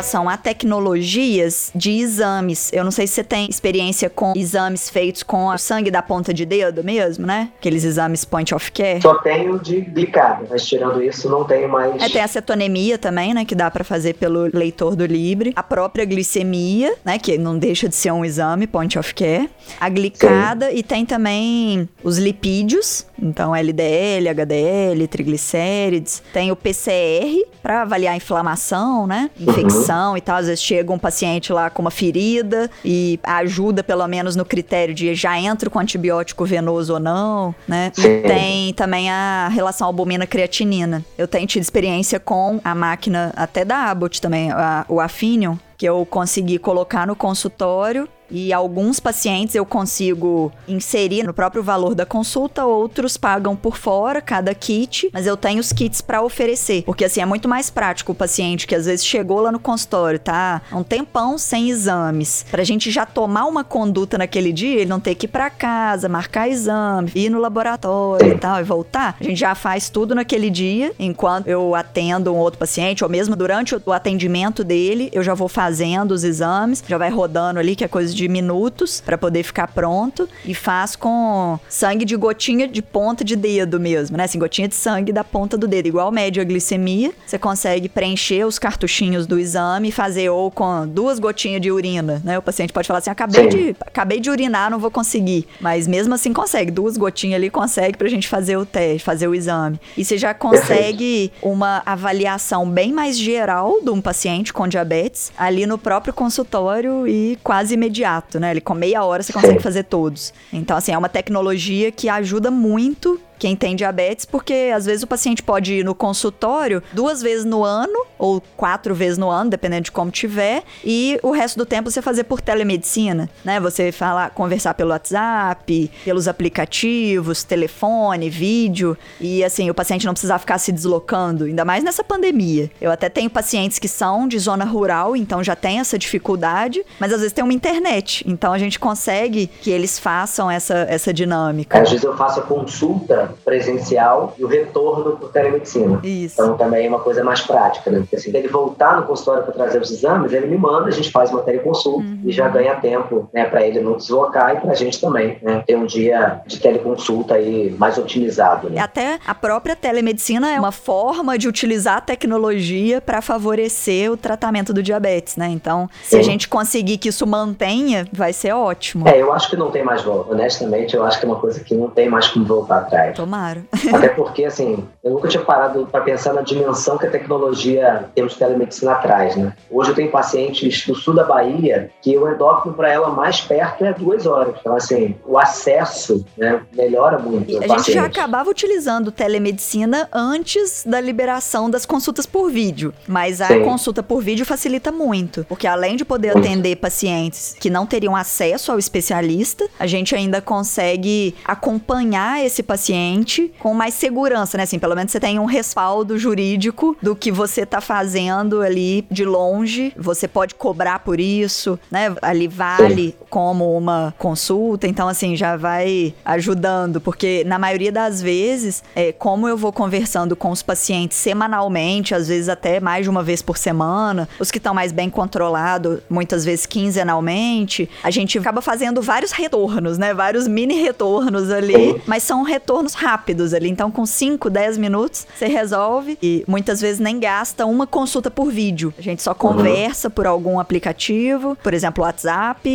Relação 0.00 0.28
a 0.28 0.36
tecnologias 0.36 1.70
de 1.74 1.90
exames. 2.00 2.72
Eu 2.72 2.82
não 2.84 2.90
sei 2.90 3.06
se 3.06 3.14
você 3.14 3.24
tem 3.24 3.48
experiência 3.50 4.08
com 4.08 4.32
exames 4.34 4.88
feitos 4.88 5.22
com 5.22 5.46
o 5.46 5.58
sangue 5.58 5.90
da 5.90 6.00
ponta 6.00 6.32
de 6.32 6.46
dedo 6.46 6.82
mesmo, 6.82 7.26
né? 7.26 7.50
Aqueles 7.58 7.84
exames 7.84 8.24
point 8.24 8.54
of 8.54 8.72
care. 8.72 9.02
Só 9.02 9.16
tenho 9.18 9.58
de 9.58 9.82
glicado, 9.82 10.46
mas 10.48 10.66
tirando 10.66 11.02
isso 11.02 11.28
não 11.28 11.44
tenho 11.44 11.68
mais. 11.68 12.00
É, 12.02 12.08
tem 12.08 12.22
a 12.22 12.28
cetonemia 12.28 12.96
também, 12.96 13.34
né? 13.34 13.44
Que 13.44 13.54
dá 13.54 13.70
para 13.70 13.84
fazer 13.84 14.14
pelo 14.14 14.48
leitor 14.52 14.96
do 14.96 15.04
Libre. 15.04 15.52
A 15.54 15.62
própria 15.62 16.06
glicemia, 16.06 16.94
né? 17.04 17.18
Que 17.18 17.36
não 17.36 17.58
deixa 17.58 17.86
de 17.86 17.94
ser 17.94 18.10
um 18.10 18.24
exame 18.24 18.66
point 18.66 18.98
of 18.98 19.14
care. 19.14 19.50
A 19.78 19.88
glicada 19.90 20.70
Sim. 20.70 20.76
e 20.76 20.82
tem 20.82 21.04
também 21.04 21.88
os 22.02 22.16
lipídios, 22.16 23.06
então 23.20 23.54
LDL, 23.54 24.30
HDL, 24.30 25.06
triglicérides. 25.08 26.22
Tem 26.32 26.50
o 26.50 26.56
PCR 26.56 27.49
para 27.62 27.82
avaliar 27.82 28.14
a 28.14 28.16
inflamação, 28.16 29.06
né? 29.06 29.30
Uhum. 29.38 29.50
Infecção. 29.50 30.12
Uhum 30.12 30.16
e 30.16 30.20
tal. 30.20 30.36
Às 30.36 30.46
vezes 30.46 30.62
chega 30.62 30.92
um 30.92 30.98
paciente 30.98 31.52
lá 31.52 31.70
com 31.70 31.82
uma 31.82 31.90
ferida 31.90 32.70
e 32.84 33.18
ajuda 33.22 33.82
pelo 33.82 34.06
menos 34.06 34.36
no 34.36 34.44
critério 34.44 34.94
de 34.94 35.14
já 35.14 35.38
entra 35.38 35.68
com 35.68 35.78
antibiótico 35.78 36.44
venoso 36.44 36.94
ou 36.94 37.00
não, 37.00 37.54
né? 37.66 37.92
E 37.98 38.26
tem 38.26 38.74
também 38.74 39.10
a 39.10 39.48
relação 39.48 39.86
albumina-creatinina. 39.86 41.04
Eu 41.16 41.26
tenho 41.26 41.46
tido 41.46 41.62
experiência 41.62 42.20
com 42.20 42.60
a 42.62 42.74
máquina 42.74 43.32
até 43.36 43.64
da 43.64 43.90
Abbott 43.90 44.20
também, 44.20 44.50
a, 44.50 44.84
o 44.88 45.00
Affinium, 45.00 45.58
que 45.76 45.86
eu 45.86 46.04
consegui 46.06 46.58
colocar 46.58 47.06
no 47.06 47.16
consultório 47.16 48.08
e 48.30 48.52
alguns 48.52 49.00
pacientes 49.00 49.54
eu 49.54 49.66
consigo 49.66 50.52
inserir 50.68 51.24
no 51.24 51.34
próprio 51.34 51.62
valor 51.62 51.94
da 51.94 52.06
consulta, 52.06 52.64
outros 52.64 53.16
pagam 53.16 53.56
por 53.56 53.76
fora 53.76 54.20
cada 54.20 54.54
kit, 54.54 55.10
mas 55.12 55.26
eu 55.26 55.36
tenho 55.36 55.60
os 55.60 55.72
kits 55.72 56.00
para 56.00 56.22
oferecer, 56.22 56.82
porque 56.84 57.04
assim 57.04 57.20
é 57.20 57.26
muito 57.26 57.48
mais 57.48 57.70
prático 57.70 58.12
o 58.12 58.14
paciente 58.14 58.66
que 58.66 58.74
às 58.74 58.86
vezes 58.86 59.04
chegou 59.04 59.40
lá 59.40 59.52
no 59.52 59.58
consultório, 59.58 60.18
tá? 60.18 60.62
Um 60.72 60.82
tempão 60.82 61.36
sem 61.38 61.70
exames, 61.70 62.44
pra 62.50 62.64
gente 62.64 62.90
já 62.90 63.04
tomar 63.04 63.46
uma 63.46 63.64
conduta 63.64 64.16
naquele 64.16 64.52
dia, 64.52 64.80
ele 64.80 64.90
não 64.90 65.00
ter 65.00 65.14
que 65.14 65.26
ir 65.26 65.28
para 65.28 65.50
casa, 65.50 66.08
marcar 66.08 66.48
exame, 66.48 67.10
ir 67.14 67.30
no 67.30 67.38
laboratório 67.38 68.32
e 68.32 68.38
tal 68.38 68.60
e 68.60 68.64
voltar. 68.64 69.16
A 69.20 69.24
gente 69.24 69.38
já 69.38 69.54
faz 69.54 69.88
tudo 69.88 70.14
naquele 70.14 70.50
dia, 70.50 70.92
enquanto 70.98 71.48
eu 71.48 71.74
atendo 71.74 72.32
um 72.32 72.36
outro 72.36 72.58
paciente 72.58 73.02
ou 73.04 73.10
mesmo 73.10 73.34
durante 73.34 73.74
o 73.74 73.92
atendimento 73.92 74.62
dele, 74.62 75.10
eu 75.12 75.22
já 75.22 75.34
vou 75.34 75.48
fazendo 75.48 76.12
os 76.12 76.24
exames, 76.24 76.82
já 76.86 76.98
vai 76.98 77.10
rodando 77.10 77.58
ali 77.58 77.74
que 77.74 77.84
é 77.84 77.88
coisa 77.88 78.12
de 78.14 78.19
de 78.20 78.28
minutos 78.28 79.00
para 79.00 79.16
poder 79.16 79.42
ficar 79.42 79.68
pronto 79.68 80.28
e 80.44 80.54
faz 80.54 80.94
com 80.94 81.58
sangue 81.68 82.04
de 82.04 82.16
gotinha 82.16 82.68
de 82.68 82.82
ponta 82.82 83.24
de 83.24 83.34
dedo 83.34 83.80
mesmo, 83.80 84.16
né? 84.16 84.24
Assim, 84.24 84.38
gotinha 84.38 84.68
de 84.68 84.74
sangue 84.74 85.12
da 85.12 85.24
ponta 85.24 85.56
do 85.56 85.66
dedo, 85.66 85.86
igual 85.86 86.12
média 86.12 86.44
glicemia. 86.44 87.12
Você 87.26 87.38
consegue 87.38 87.88
preencher 87.88 88.44
os 88.44 88.58
cartuchinhos 88.58 89.26
do 89.26 89.38
exame 89.38 89.88
e 89.88 89.92
fazer 89.92 90.28
ou 90.28 90.50
com 90.50 90.86
duas 90.86 91.18
gotinhas 91.18 91.62
de 91.62 91.72
urina, 91.72 92.20
né? 92.22 92.38
O 92.38 92.42
paciente 92.42 92.72
pode 92.72 92.86
falar 92.86 92.98
assim: 92.98 93.10
acabei 93.10 93.48
de, 93.48 93.76
acabei 93.80 94.20
de 94.20 94.30
urinar, 94.30 94.70
não 94.70 94.78
vou 94.78 94.90
conseguir. 94.90 95.46
Mas 95.60 95.86
mesmo 95.86 96.14
assim 96.14 96.32
consegue, 96.32 96.70
duas 96.70 96.96
gotinhas 96.96 97.36
ali 97.36 97.48
consegue 97.48 97.96
pra 97.96 98.08
gente 98.08 98.28
fazer 98.28 98.56
o 98.56 98.66
teste, 98.66 99.02
fazer 99.02 99.28
o 99.28 99.34
exame. 99.34 99.80
E 99.96 100.04
você 100.04 100.18
já 100.18 100.34
consegue 100.34 101.32
uma 101.40 101.82
avaliação 101.86 102.68
bem 102.68 102.92
mais 102.92 103.16
geral 103.16 103.80
de 103.82 103.90
um 103.90 104.00
paciente 104.00 104.52
com 104.52 104.68
diabetes 104.68 105.32
ali 105.38 105.64
no 105.66 105.78
próprio 105.78 106.12
consultório 106.12 107.06
e 107.06 107.38
quase 107.42 107.74
imediato 107.74 108.09
né? 108.40 108.50
Ele 108.50 108.60
com 108.60 108.74
meia 108.74 109.04
hora 109.04 109.22
você 109.22 109.32
consegue 109.32 109.60
fazer 109.62 109.84
todos. 109.84 110.32
Então, 110.52 110.76
assim, 110.76 110.92
é 110.92 110.98
uma 110.98 111.08
tecnologia 111.08 111.90
que 111.92 112.08
ajuda 112.08 112.50
muito 112.50 113.20
quem 113.40 113.56
tem 113.56 113.74
diabetes, 113.74 114.26
porque 114.26 114.70
às 114.72 114.84
vezes 114.84 115.02
o 115.02 115.06
paciente 115.06 115.42
pode 115.42 115.72
ir 115.72 115.84
no 115.84 115.94
consultório 115.94 116.82
duas 116.92 117.22
vezes 117.22 117.46
no 117.46 117.64
ano 117.64 118.06
ou 118.18 118.40
quatro 118.54 118.94
vezes 118.94 119.16
no 119.16 119.30
ano, 119.30 119.48
dependendo 119.48 119.84
de 119.84 119.92
como 119.92 120.10
tiver, 120.10 120.62
e 120.84 121.18
o 121.22 121.30
resto 121.30 121.56
do 121.56 121.64
tempo 121.64 121.90
você 121.90 122.02
fazer 122.02 122.24
por 122.24 122.42
telemedicina, 122.42 123.30
né? 123.42 123.58
Você 123.58 123.90
falar, 123.90 124.30
conversar 124.30 124.74
pelo 124.74 124.90
WhatsApp, 124.90 125.90
pelos 126.04 126.28
aplicativos, 126.28 127.42
telefone, 127.42 128.28
vídeo, 128.28 128.96
e 129.18 129.42
assim, 129.42 129.70
o 129.70 129.74
paciente 129.74 130.04
não 130.04 130.12
precisar 130.12 130.38
ficar 130.38 130.58
se 130.58 130.70
deslocando, 130.70 131.44
ainda 131.44 131.64
mais 131.64 131.82
nessa 131.82 132.04
pandemia. 132.04 132.70
Eu 132.78 132.90
até 132.90 133.08
tenho 133.08 133.30
pacientes 133.30 133.78
que 133.78 133.88
são 133.88 134.28
de 134.28 134.38
zona 134.38 134.66
rural, 134.66 135.16
então 135.16 135.42
já 135.42 135.56
tem 135.56 135.80
essa 135.80 135.98
dificuldade, 135.98 136.84
mas 136.98 137.10
às 137.10 137.20
vezes 137.20 137.32
tem 137.32 137.42
uma 137.42 137.54
internet, 137.54 138.22
então 138.28 138.52
a 138.52 138.58
gente 138.58 138.78
consegue 138.78 139.46
que 139.46 139.70
eles 139.70 139.98
façam 139.98 140.50
essa, 140.50 140.86
essa 140.90 141.10
dinâmica. 141.10 141.80
Às 141.80 141.88
vezes 141.88 142.04
eu 142.04 142.14
faço 142.14 142.40
a 142.40 142.42
consulta 142.42 143.29
presencial 143.44 144.34
e 144.38 144.44
o 144.44 144.48
retorno 144.48 145.16
por 145.16 145.30
telemedicina. 145.30 146.00
Isso. 146.02 146.40
Então 146.40 146.56
também 146.56 146.86
é 146.86 146.88
uma 146.88 147.00
coisa 147.00 147.22
mais 147.22 147.40
prática, 147.40 147.90
né? 147.90 148.00
Porque 148.00 148.16
assim, 148.16 148.30
ele 148.34 148.48
voltar 148.48 149.00
no 149.00 149.06
consultório 149.06 149.42
para 149.44 149.52
trazer 149.52 149.80
os 149.80 149.90
exames, 149.90 150.32
ele 150.32 150.46
me 150.46 150.58
manda, 150.58 150.88
a 150.88 150.92
gente 150.92 151.10
faz 151.10 151.30
uma 151.30 151.42
teleconsulta 151.42 152.06
uhum. 152.06 152.20
e 152.24 152.32
já 152.32 152.48
ganha 152.48 152.74
tempo, 152.76 153.28
né, 153.32 153.44
para 153.44 153.66
ele 153.66 153.80
não 153.80 153.96
deslocar 153.96 154.56
e 154.56 154.60
para 154.60 154.72
a 154.72 154.74
gente 154.74 155.00
também, 155.00 155.38
né, 155.42 155.62
ter 155.66 155.76
um 155.76 155.86
dia 155.86 156.40
de 156.46 156.58
teleconsulta 156.58 157.34
aí 157.34 157.74
mais 157.78 157.98
otimizado. 157.98 158.70
Né? 158.70 158.80
Até 158.80 159.18
a 159.26 159.34
própria 159.34 159.76
telemedicina 159.76 160.50
é 160.50 160.58
uma 160.58 160.72
forma 160.72 161.38
de 161.38 161.48
utilizar 161.48 161.98
a 161.98 162.00
tecnologia 162.00 163.00
para 163.00 163.20
favorecer 163.20 164.10
o 164.10 164.16
tratamento 164.16 164.72
do 164.72 164.82
diabetes, 164.82 165.36
né? 165.36 165.48
Então, 165.48 165.88
se 166.02 166.10
Sim. 166.10 166.18
a 166.18 166.22
gente 166.22 166.48
conseguir 166.48 166.98
que 166.98 167.08
isso 167.08 167.26
mantenha, 167.26 168.06
vai 168.12 168.32
ser 168.32 168.52
ótimo. 168.52 169.08
É, 169.08 169.20
eu 169.20 169.32
acho 169.32 169.50
que 169.50 169.56
não 169.56 169.70
tem 169.70 169.82
mais 169.82 170.02
volta. 170.02 170.32
Honestamente, 170.32 170.94
eu 170.94 171.04
acho 171.04 171.18
que 171.18 171.26
é 171.26 171.28
uma 171.28 171.38
coisa 171.38 171.60
que 171.60 171.74
não 171.74 171.88
tem 171.88 172.08
mais 172.08 172.28
como 172.28 172.44
voltar 172.44 172.78
atrás. 172.78 173.18
Tomara. 173.20 173.64
Até 173.92 174.08
porque, 174.08 174.46
assim, 174.46 174.82
eu 175.04 175.10
nunca 175.10 175.28
tinha 175.28 175.44
parado 175.44 175.86
para 175.92 176.00
pensar 176.00 176.32
na 176.32 176.40
dimensão 176.40 176.96
que 176.96 177.06
a 177.06 177.10
tecnologia 177.10 178.06
em 178.08 178.14
termos 178.14 178.32
de 178.32 178.38
telemedicina 178.38 178.94
traz, 178.94 179.36
né? 179.36 179.52
Hoje 179.70 179.90
eu 179.90 179.94
tenho 179.94 180.10
pacientes 180.10 180.86
do 180.86 180.94
sul 180.94 181.12
da 181.12 181.24
Bahia 181.24 181.90
que 182.00 182.16
o 182.16 182.32
endócrino 182.32 182.74
para 182.74 182.90
ela 182.90 183.10
mais 183.10 183.42
perto 183.42 183.84
é 183.84 183.92
duas 183.92 184.24
horas. 184.24 184.54
Então, 184.58 184.74
assim, 184.74 185.14
o 185.26 185.38
acesso 185.38 186.24
né, 186.38 186.62
melhora 186.74 187.18
muito. 187.18 187.62
a 187.62 187.76
gente 187.76 187.92
já 187.92 188.06
acabava 188.06 188.48
utilizando 188.48 189.12
telemedicina 189.12 190.08
antes 190.10 190.82
da 190.86 190.98
liberação 190.98 191.68
das 191.68 191.84
consultas 191.84 192.24
por 192.24 192.50
vídeo, 192.50 192.94
mas 193.06 193.42
a 193.42 193.48
Sim. 193.48 193.64
consulta 193.64 194.02
por 194.02 194.22
vídeo 194.22 194.46
facilita 194.46 194.90
muito, 194.90 195.44
porque 195.46 195.66
além 195.66 195.94
de 195.94 196.06
poder 196.06 196.38
atender 196.38 196.76
pacientes 196.76 197.54
que 197.60 197.68
não 197.68 197.84
teriam 197.84 198.16
acesso 198.16 198.72
ao 198.72 198.78
especialista, 198.78 199.68
a 199.78 199.86
gente 199.86 200.14
ainda 200.14 200.40
consegue 200.40 201.34
acompanhar 201.44 202.42
esse 202.42 202.62
paciente 202.62 202.99
paciente 203.00 203.52
com 203.58 203.72
mais 203.74 203.94
segurança, 203.94 204.56
né? 204.56 204.64
Assim, 204.64 204.78
pelo 204.78 204.94
menos 204.94 205.12
você 205.12 205.20
tem 205.20 205.38
um 205.38 205.44
respaldo 205.44 206.18
jurídico 206.18 206.96
do 207.02 207.16
que 207.16 207.32
você 207.32 207.64
tá 207.64 207.80
fazendo 207.80 208.60
ali 208.60 209.06
de 209.10 209.24
longe. 209.24 209.92
Você 209.96 210.28
pode 210.28 210.54
cobrar 210.54 211.00
por 211.00 211.18
isso, 211.18 211.78
né? 211.90 212.14
Ali 212.20 212.46
vale 212.46 213.16
como 213.28 213.76
uma 213.76 214.14
consulta, 214.18 214.86
então 214.86 215.08
assim 215.08 215.36
já 215.36 215.56
vai 215.56 216.14
ajudando, 216.24 217.00
porque 217.00 217.44
na 217.46 217.58
maioria 217.58 217.92
das 217.92 218.20
vezes, 218.20 218.82
é, 218.94 219.12
como 219.12 219.48
eu 219.48 219.56
vou 219.56 219.72
conversando 219.72 220.34
com 220.34 220.50
os 220.50 220.62
pacientes 220.62 221.16
semanalmente, 221.16 222.14
às 222.14 222.28
vezes 222.28 222.48
até 222.48 222.80
mais 222.80 223.04
de 223.04 223.10
uma 223.10 223.22
vez 223.22 223.40
por 223.40 223.56
semana, 223.56 224.28
os 224.38 224.50
que 224.50 224.58
estão 224.58 224.74
mais 224.74 224.92
bem 224.92 225.08
controlados, 225.08 226.00
muitas 226.10 226.44
vezes 226.44 226.66
quinzenalmente, 226.66 227.88
a 228.02 228.10
gente 228.10 228.38
acaba 228.38 228.60
fazendo 228.60 229.00
vários 229.00 229.30
retornos, 229.30 229.96
né? 229.96 230.12
Vários 230.12 230.48
mini 230.48 230.74
retornos 230.74 231.50
ali, 231.50 232.00
mas 232.06 232.22
são 232.22 232.42
retornos 232.42 232.89
rápidos 232.94 233.54
ali. 233.54 233.68
Então, 233.68 233.90
com 233.90 234.04
5, 234.04 234.48
10 234.50 234.78
minutos, 234.78 235.26
você 235.34 235.46
resolve 235.46 236.18
e 236.22 236.44
muitas 236.46 236.80
vezes 236.80 237.00
nem 237.00 237.18
gasta 237.18 237.66
uma 237.66 237.86
consulta 237.86 238.30
por 238.30 238.50
vídeo. 238.50 238.92
A 238.98 239.02
gente 239.02 239.22
só 239.22 239.34
conversa 239.34 240.10
por 240.10 240.26
algum 240.26 240.58
aplicativo, 240.58 241.56
por 241.62 241.74
exemplo, 241.74 242.04
WhatsApp, 242.04 242.68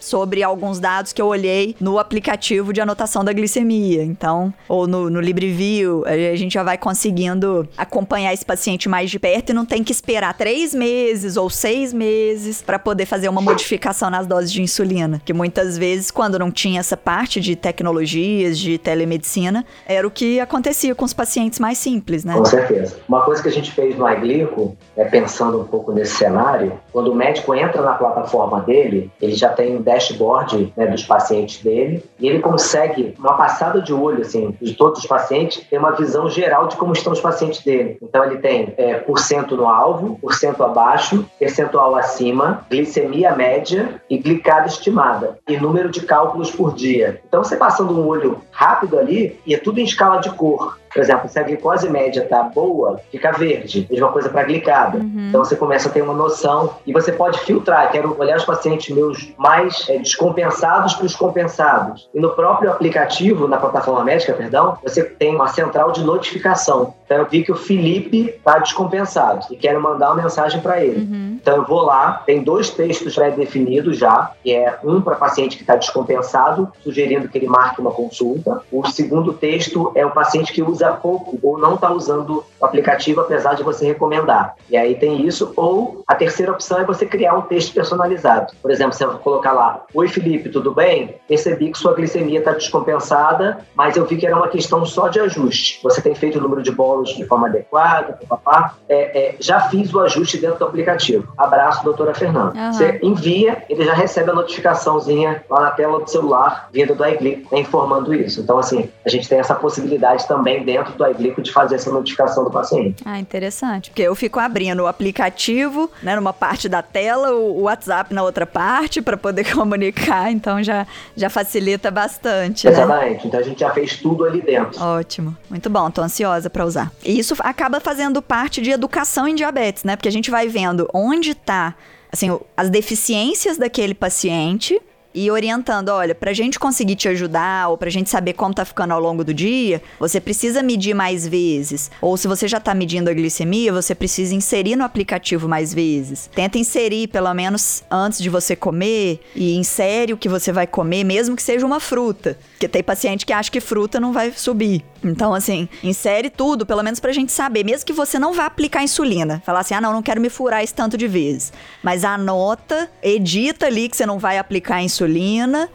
sobre 0.00 0.42
alguns 0.42 0.78
dados 0.78 1.12
que 1.12 1.20
eu 1.20 1.26
olhei 1.26 1.76
no 1.80 1.98
aplicativo 1.98 2.72
de 2.72 2.80
anotação 2.80 3.24
da 3.24 3.32
glicemia. 3.32 4.02
Então, 4.02 4.52
ou 4.68 4.86
no, 4.86 5.10
no 5.10 5.20
LibreView, 5.20 6.04
a 6.06 6.36
gente 6.36 6.54
já 6.54 6.62
vai 6.62 6.78
conseguindo 6.78 7.68
acompanhar 7.76 8.32
esse 8.32 8.44
paciente 8.44 8.88
mais 8.88 9.10
de 9.10 9.18
perto 9.18 9.50
e 9.50 9.52
não 9.52 9.64
tem 9.64 9.82
que 9.82 9.92
esperar 9.92 10.34
três 10.34 10.74
meses 10.74 11.36
ou 11.36 11.48
seis 11.48 11.92
meses 11.92 12.62
para 12.62 12.78
poder 12.78 13.06
fazer 13.06 13.28
uma 13.28 13.40
modificação 13.40 14.10
nas 14.10 14.26
doses 14.26 14.52
de 14.52 14.62
insulina. 14.62 15.20
Que 15.24 15.32
muitas 15.32 15.78
vezes, 15.78 16.10
quando 16.10 16.38
não 16.38 16.50
tinha 16.50 16.80
essa 16.80 16.96
parte 16.96 17.40
de 17.40 17.56
tecnologias, 17.56 18.58
de 18.58 18.78
telemedicina, 18.78 19.43
era 19.86 20.06
o 20.06 20.10
que 20.10 20.40
acontecia 20.40 20.94
com 20.94 21.04
os 21.04 21.12
pacientes 21.12 21.58
mais 21.58 21.78
simples, 21.78 22.24
né? 22.24 22.34
Com 22.34 22.44
certeza. 22.44 22.96
Uma 23.08 23.22
coisa 23.22 23.42
que 23.42 23.48
a 23.48 23.52
gente 23.52 23.70
fez 23.72 23.96
no 23.96 24.08
iGlico, 24.08 24.76
é, 24.96 25.04
pensando 25.04 25.60
um 25.60 25.64
pouco 25.64 25.92
nesse 25.92 26.14
cenário, 26.16 26.72
quando 26.92 27.10
o 27.10 27.14
médico 27.14 27.54
entra 27.54 27.82
na 27.82 27.94
plataforma 27.94 28.60
dele, 28.60 29.10
ele 29.20 29.34
já 29.34 29.50
tem 29.50 29.76
um 29.76 29.82
dashboard 29.82 30.72
né, 30.76 30.86
dos 30.86 31.04
pacientes 31.04 31.62
dele 31.62 32.04
e 32.18 32.28
ele 32.28 32.40
consegue, 32.40 33.14
uma 33.18 33.34
passada 33.34 33.80
de 33.80 33.92
olho 33.92 34.22
assim, 34.22 34.56
de 34.60 34.74
todos 34.74 35.00
os 35.00 35.06
pacientes, 35.06 35.66
ter 35.68 35.78
uma 35.78 35.92
visão 35.92 36.28
geral 36.28 36.68
de 36.68 36.76
como 36.76 36.92
estão 36.92 37.12
os 37.12 37.20
pacientes 37.20 37.62
dele. 37.64 37.98
Então 38.02 38.24
ele 38.24 38.38
tem 38.38 38.72
é, 38.76 38.94
porcento 38.94 39.56
no 39.56 39.66
alvo, 39.68 40.18
porcento 40.20 40.62
abaixo, 40.62 41.24
percentual 41.38 41.96
acima, 41.96 42.66
glicemia 42.70 43.34
média 43.34 44.00
e 44.08 44.18
glicada 44.18 44.66
estimada 44.66 45.38
e 45.48 45.56
número 45.56 45.90
de 45.90 46.00
cálculos 46.02 46.50
por 46.50 46.74
dia. 46.74 47.20
Então 47.26 47.42
você 47.42 47.56
passando 47.56 47.92
um 47.92 48.06
olho 48.06 48.40
rápido 48.50 48.98
ali 48.98 49.33
e 49.46 49.54
é 49.54 49.58
tudo 49.58 49.80
em 49.80 49.84
escala 49.84 50.20
de 50.20 50.30
cor. 50.30 50.78
Por 50.94 51.02
exemplo, 51.02 51.28
se 51.28 51.38
a 51.40 51.42
glicose 51.42 51.90
média 51.90 52.24
tá 52.24 52.44
boa, 52.44 53.00
fica 53.10 53.32
verde. 53.32 53.86
Mesma 53.90 54.12
coisa 54.12 54.28
para 54.28 54.44
glicada. 54.44 54.98
Uhum. 54.98 55.26
Então 55.28 55.44
você 55.44 55.56
começa 55.56 55.88
a 55.88 55.92
ter 55.92 56.02
uma 56.02 56.14
noção 56.14 56.76
e 56.86 56.92
você 56.92 57.10
pode 57.10 57.40
filtrar. 57.40 57.90
Quero 57.90 58.16
olhar 58.16 58.36
os 58.36 58.44
pacientes 58.44 58.94
meus 58.94 59.34
mais 59.36 59.88
é, 59.88 59.98
descompensados 59.98 60.94
para 60.94 61.06
os 61.06 61.16
compensados. 61.16 62.08
E 62.14 62.20
no 62.20 62.30
próprio 62.30 62.70
aplicativo, 62.70 63.48
na 63.48 63.56
plataforma 63.56 64.04
médica, 64.04 64.32
perdão, 64.34 64.78
você 64.82 65.02
tem 65.02 65.34
uma 65.34 65.48
central 65.48 65.90
de 65.90 66.04
notificação. 66.04 66.94
Então 67.04 67.18
eu 67.18 67.26
vi 67.26 67.42
que 67.42 67.50
o 67.50 67.56
Felipe 67.56 68.30
está 68.30 68.58
descompensado 68.58 69.46
e 69.50 69.56
quero 69.56 69.80
mandar 69.82 70.12
uma 70.12 70.22
mensagem 70.22 70.60
para 70.60 70.82
ele. 70.82 71.00
Uhum. 71.00 71.38
Então 71.40 71.56
eu 71.56 71.64
vou 71.64 71.82
lá, 71.82 72.22
tem 72.24 72.42
dois 72.42 72.70
textos 72.70 73.16
pré-definidos 73.16 73.98
já, 73.98 74.30
que 74.42 74.54
é 74.54 74.78
um 74.84 75.00
para 75.00 75.16
paciente 75.16 75.56
que 75.56 75.62
está 75.62 75.74
descompensado, 75.74 76.72
sugerindo 76.82 77.28
que 77.28 77.36
ele 77.36 77.48
marque 77.48 77.80
uma 77.80 77.90
consulta. 77.90 78.60
O 78.70 78.86
segundo 78.86 79.32
texto 79.32 79.90
é 79.94 80.06
o 80.06 80.10
paciente 80.10 80.52
que 80.52 80.62
usa 80.62 80.83
pouco 80.92 81.38
ou 81.42 81.58
não 81.58 81.74
está 81.74 81.92
usando 81.92 82.44
o 82.60 82.64
aplicativo, 82.64 83.20
apesar 83.20 83.54
de 83.54 83.62
você 83.62 83.86
recomendar. 83.86 84.56
E 84.70 84.76
aí 84.76 84.94
tem 84.94 85.26
isso. 85.26 85.52
Ou 85.56 86.02
a 86.06 86.14
terceira 86.14 86.52
opção 86.52 86.78
é 86.78 86.84
você 86.84 87.06
criar 87.06 87.34
um 87.34 87.42
texto 87.42 87.72
personalizado. 87.74 88.52
Por 88.60 88.70
exemplo, 88.70 88.92
você 88.92 89.06
vai 89.06 89.16
colocar 89.18 89.52
lá: 89.52 89.82
Oi, 89.94 90.08
Felipe, 90.08 90.48
tudo 90.48 90.72
bem? 90.72 91.16
Percebi 91.28 91.70
que 91.70 91.78
sua 91.78 91.94
glicemia 91.94 92.38
está 92.38 92.52
descompensada, 92.52 93.58
mas 93.74 93.96
eu 93.96 94.04
vi 94.04 94.16
que 94.16 94.26
era 94.26 94.36
uma 94.36 94.48
questão 94.48 94.84
só 94.84 95.08
de 95.08 95.20
ajuste. 95.20 95.80
Você 95.82 96.00
tem 96.00 96.14
feito 96.14 96.38
o 96.38 96.42
número 96.42 96.62
de 96.62 96.70
bolos 96.70 97.14
de 97.14 97.24
forma 97.26 97.48
adequada, 97.48 98.18
papá. 98.28 98.74
É, 98.88 99.18
é, 99.18 99.36
já 99.38 99.60
fiz 99.68 99.92
o 99.92 100.00
ajuste 100.00 100.38
dentro 100.38 100.58
do 100.58 100.64
aplicativo. 100.64 101.32
Abraço, 101.36 101.84
doutora 101.84 102.14
Fernanda. 102.14 102.58
Uhum. 102.58 102.72
Você 102.72 102.98
envia, 103.02 103.64
ele 103.68 103.84
já 103.84 103.94
recebe 103.94 104.30
a 104.30 104.34
notificaçãozinha 104.34 105.44
lá 105.48 105.60
na 105.60 105.70
tela 105.70 106.00
do 106.00 106.10
celular, 106.10 106.68
vindo 106.72 106.94
do 106.94 107.06
iClick, 107.06 107.46
né, 107.50 107.60
informando 107.60 108.14
isso. 108.14 108.40
Então, 108.40 108.58
assim, 108.58 108.90
a 109.04 109.08
gente 109.08 109.28
tem 109.28 109.38
essa 109.38 109.54
possibilidade 109.54 110.26
também 110.26 110.64
dentro 110.64 110.73
do 110.82 111.06
iClick 111.06 111.40
de 111.42 111.52
fazer 111.52 111.76
essa 111.76 111.90
notificação 111.90 112.44
do 112.44 112.50
paciente. 112.50 113.02
Ah, 113.04 113.18
interessante. 113.18 113.90
Porque 113.90 114.02
eu 114.02 114.14
fico 114.14 114.38
abrindo 114.38 114.80
o 114.80 114.86
aplicativo, 114.86 115.90
né, 116.02 116.16
numa 116.16 116.32
parte 116.32 116.68
da 116.68 116.82
tela, 116.82 117.32
o 117.32 117.62
WhatsApp 117.62 118.12
na 118.12 118.22
outra 118.22 118.46
parte, 118.46 119.00
para 119.00 119.16
poder 119.16 119.44
comunicar. 119.54 120.30
Então, 120.30 120.62
já, 120.62 120.86
já 121.16 121.30
facilita 121.30 121.90
bastante. 121.90 122.66
Né? 122.66 122.72
Exatamente. 122.72 123.14
Né? 123.14 123.22
Então, 123.26 123.40
a 123.40 123.42
gente 123.42 123.60
já 123.60 123.70
fez 123.70 123.96
tudo 123.96 124.24
ali 124.24 124.40
dentro. 124.40 124.82
Ótimo. 124.82 125.36
Muito 125.48 125.70
bom. 125.70 125.90
Tô 125.90 126.02
ansiosa 126.02 126.50
para 126.50 126.64
usar. 126.64 126.92
E 127.04 127.18
isso 127.18 127.34
acaba 127.40 127.80
fazendo 127.80 128.20
parte 128.20 128.60
de 128.60 128.70
educação 128.70 129.28
em 129.28 129.34
diabetes, 129.34 129.84
né? 129.84 129.96
Porque 129.96 130.08
a 130.08 130.12
gente 130.12 130.30
vai 130.30 130.48
vendo 130.48 130.88
onde 130.92 131.30
está 131.30 131.74
assim, 132.14 132.38
as 132.56 132.70
deficiências 132.70 133.58
daquele 133.58 133.92
paciente 133.92 134.80
e 135.14 135.30
orientando, 135.30 135.90
olha, 135.90 136.14
pra 136.14 136.32
gente 136.32 136.58
conseguir 136.58 136.96
te 136.96 137.08
ajudar 137.08 137.68
ou 137.68 137.78
pra 137.78 137.88
gente 137.88 138.10
saber 138.10 138.32
como 138.32 138.52
tá 138.52 138.64
ficando 138.64 138.92
ao 138.92 139.00
longo 139.00 139.22
do 139.22 139.32
dia, 139.32 139.80
você 140.00 140.20
precisa 140.20 140.62
medir 140.62 140.92
mais 140.92 141.26
vezes. 141.26 141.90
Ou 142.00 142.16
se 142.16 142.26
você 142.26 142.48
já 142.48 142.58
tá 142.58 142.74
medindo 142.74 143.08
a 143.08 143.14
glicemia, 143.14 143.72
você 143.72 143.94
precisa 143.94 144.34
inserir 144.34 144.74
no 144.74 144.82
aplicativo 144.82 145.48
mais 145.48 145.72
vezes. 145.72 146.28
Tenta 146.34 146.58
inserir 146.58 147.06
pelo 147.06 147.32
menos 147.32 147.84
antes 147.88 148.18
de 148.18 148.28
você 148.28 148.56
comer 148.56 149.20
e 149.36 149.54
insere 149.54 150.12
o 150.12 150.16
que 150.16 150.28
você 150.28 150.50
vai 150.50 150.66
comer, 150.66 151.04
mesmo 151.04 151.36
que 151.36 151.42
seja 151.42 151.64
uma 151.64 151.78
fruta. 151.78 152.36
Porque 152.50 152.66
tem 152.66 152.82
paciente 152.82 153.24
que 153.24 153.32
acha 153.32 153.50
que 153.50 153.60
fruta 153.60 154.00
não 154.00 154.12
vai 154.12 154.32
subir. 154.32 154.84
Então, 155.04 155.34
assim, 155.34 155.68
insere 155.82 156.30
tudo, 156.30 156.64
pelo 156.64 156.82
menos 156.82 156.98
pra 156.98 157.12
gente 157.12 157.30
saber, 157.30 157.62
mesmo 157.62 157.84
que 157.84 157.92
você 157.92 158.18
não 158.18 158.32
vá 158.32 158.46
aplicar 158.46 158.82
insulina. 158.82 159.42
Falar 159.44 159.60
assim, 159.60 159.74
ah, 159.74 159.80
não, 159.80 159.92
não 159.92 160.02
quero 160.02 160.20
me 160.20 160.30
furar 160.30 160.64
esse 160.64 160.74
tanto 160.74 160.96
de 160.96 161.06
vezes. 161.06 161.52
Mas 161.82 162.04
anota, 162.04 162.90
edita 163.02 163.66
ali 163.66 163.88
que 163.88 163.96
você 163.96 164.06
não 164.06 164.18
vai 164.18 164.38
aplicar 164.38 164.82
insulina 164.82 165.03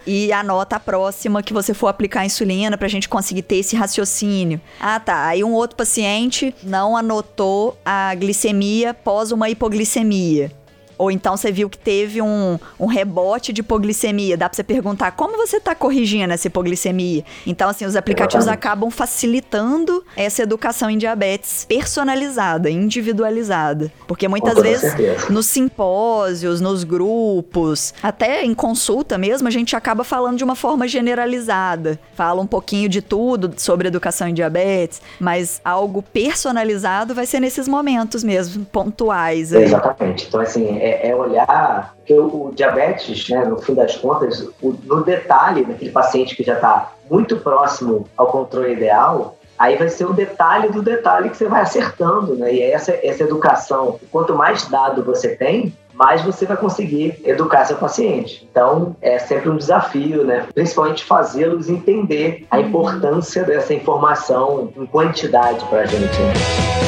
e 0.05 0.31
anota 0.31 0.75
a 0.75 0.79
próxima 0.79 1.43
que 1.43 1.53
você 1.53 1.73
for 1.73 1.87
aplicar 1.87 2.25
insulina 2.25 2.77
pra 2.77 2.87
gente 2.87 3.09
conseguir 3.09 3.43
ter 3.43 3.57
esse 3.57 3.75
raciocínio. 3.75 4.59
Ah, 4.79 4.99
tá. 4.99 5.25
Aí 5.27 5.43
um 5.43 5.53
outro 5.53 5.75
paciente 5.75 6.53
não 6.63 6.95
anotou 6.95 7.77
a 7.85 8.13
glicemia 8.15 8.93
pós 8.93 9.31
uma 9.31 9.49
hipoglicemia. 9.49 10.51
Ou 10.99 11.09
então 11.09 11.37
você 11.37 11.49
viu 11.49 11.69
que 11.69 11.77
teve 11.77 12.21
um, 12.21 12.59
um 12.77 12.85
rebote 12.85 13.53
de 13.53 13.61
hipoglicemia. 13.61 14.35
Dá 14.35 14.49
pra 14.49 14.55
você 14.55 14.63
perguntar 14.63 15.11
como 15.11 15.37
você 15.37 15.57
tá 15.57 15.73
corrigindo 15.73 16.33
essa 16.33 16.47
hipoglicemia. 16.47 17.23
Então, 17.47 17.69
assim, 17.69 17.85
os 17.85 17.95
aplicativos 17.95 18.43
Exatamente. 18.43 18.67
acabam 18.67 18.91
facilitando 18.91 20.03
essa 20.17 20.43
educação 20.43 20.89
em 20.89 20.97
diabetes 20.97 21.65
personalizada, 21.65 22.69
individualizada. 22.69 23.89
Porque 24.07 24.27
muitas 24.27 24.55
Com 24.55 24.61
vezes 24.61 24.91
certeza. 24.91 25.29
nos 25.29 25.45
simpósios, 25.45 26.59
nos 26.59 26.83
grupos, 26.83 27.93
até 28.03 28.43
em 28.43 28.53
consulta 28.53 29.17
mesmo, 29.17 29.47
a 29.47 29.51
gente 29.51 29.77
acaba 29.77 30.03
falando 30.03 30.37
de 30.37 30.43
uma 30.43 30.55
forma 30.55 30.85
generalizada. 30.85 31.97
Fala 32.13 32.41
um 32.41 32.47
pouquinho 32.47 32.89
de 32.89 33.01
tudo 33.01 33.53
sobre 33.55 33.87
educação 33.87 34.27
em 34.27 34.33
diabetes, 34.33 35.01
mas 35.17 35.61
algo 35.63 36.01
personalizado 36.01 37.15
vai 37.15 37.25
ser 37.25 37.39
nesses 37.39 37.69
momentos 37.69 38.21
mesmo, 38.21 38.65
pontuais. 38.65 39.53
Exatamente. 39.53 40.25
Então, 40.27 40.41
assim, 40.41 40.88
é 40.89 40.99
é, 40.99 41.09
é, 41.09 41.15
olhar 41.15 41.95
que 42.05 42.13
o, 42.13 42.47
o, 42.47 42.51
diabetes, 42.53 43.29
né, 43.29 43.45
no 43.45 43.59
fim 43.59 43.75
das 43.75 43.95
contas, 43.95 44.41
o, 44.61 44.75
no 44.83 45.03
detalhe 45.03 45.63
daquele 45.63 45.91
paciente 45.91 46.35
que 46.35 46.43
já 46.43 46.55
está 46.55 46.93
muito 47.09 47.37
próximo 47.37 48.07
ao 48.17 48.27
controle 48.27 48.73
ideal, 48.73 49.37
aí 49.57 49.75
vai 49.75 49.89
ser 49.89 50.05
o 50.05 50.13
detalhe 50.13 50.69
do 50.69 50.81
detalhe 50.81 51.29
que 51.29 51.37
você 51.37 51.47
vai 51.47 51.61
acertando, 51.61 52.35
né? 52.35 52.53
E 52.53 52.61
essa, 52.61 52.97
essa 53.03 53.23
educação, 53.23 53.99
quanto 54.11 54.33
mais 54.33 54.65
dado 54.67 55.03
você 55.03 55.35
tem, 55.35 55.73
mais 55.93 56.21
você 56.21 56.45
vai 56.45 56.55
conseguir 56.55 57.19
educar 57.25 57.65
seu 57.65 57.75
paciente. 57.75 58.47
Então, 58.49 58.95
é 59.01 59.19
sempre 59.19 59.49
um 59.49 59.57
desafio, 59.57 60.23
né? 60.23 60.47
Principalmente 60.53 61.03
fazê-los 61.03 61.67
entender 61.67 62.47
a 62.49 62.59
importância 62.59 63.43
dessa 63.43 63.73
informação 63.73 64.71
em 64.77 64.85
quantidade 64.85 65.65
para 65.65 65.81
a 65.81 65.85
gente. 65.85 66.17
Né? 66.19 66.78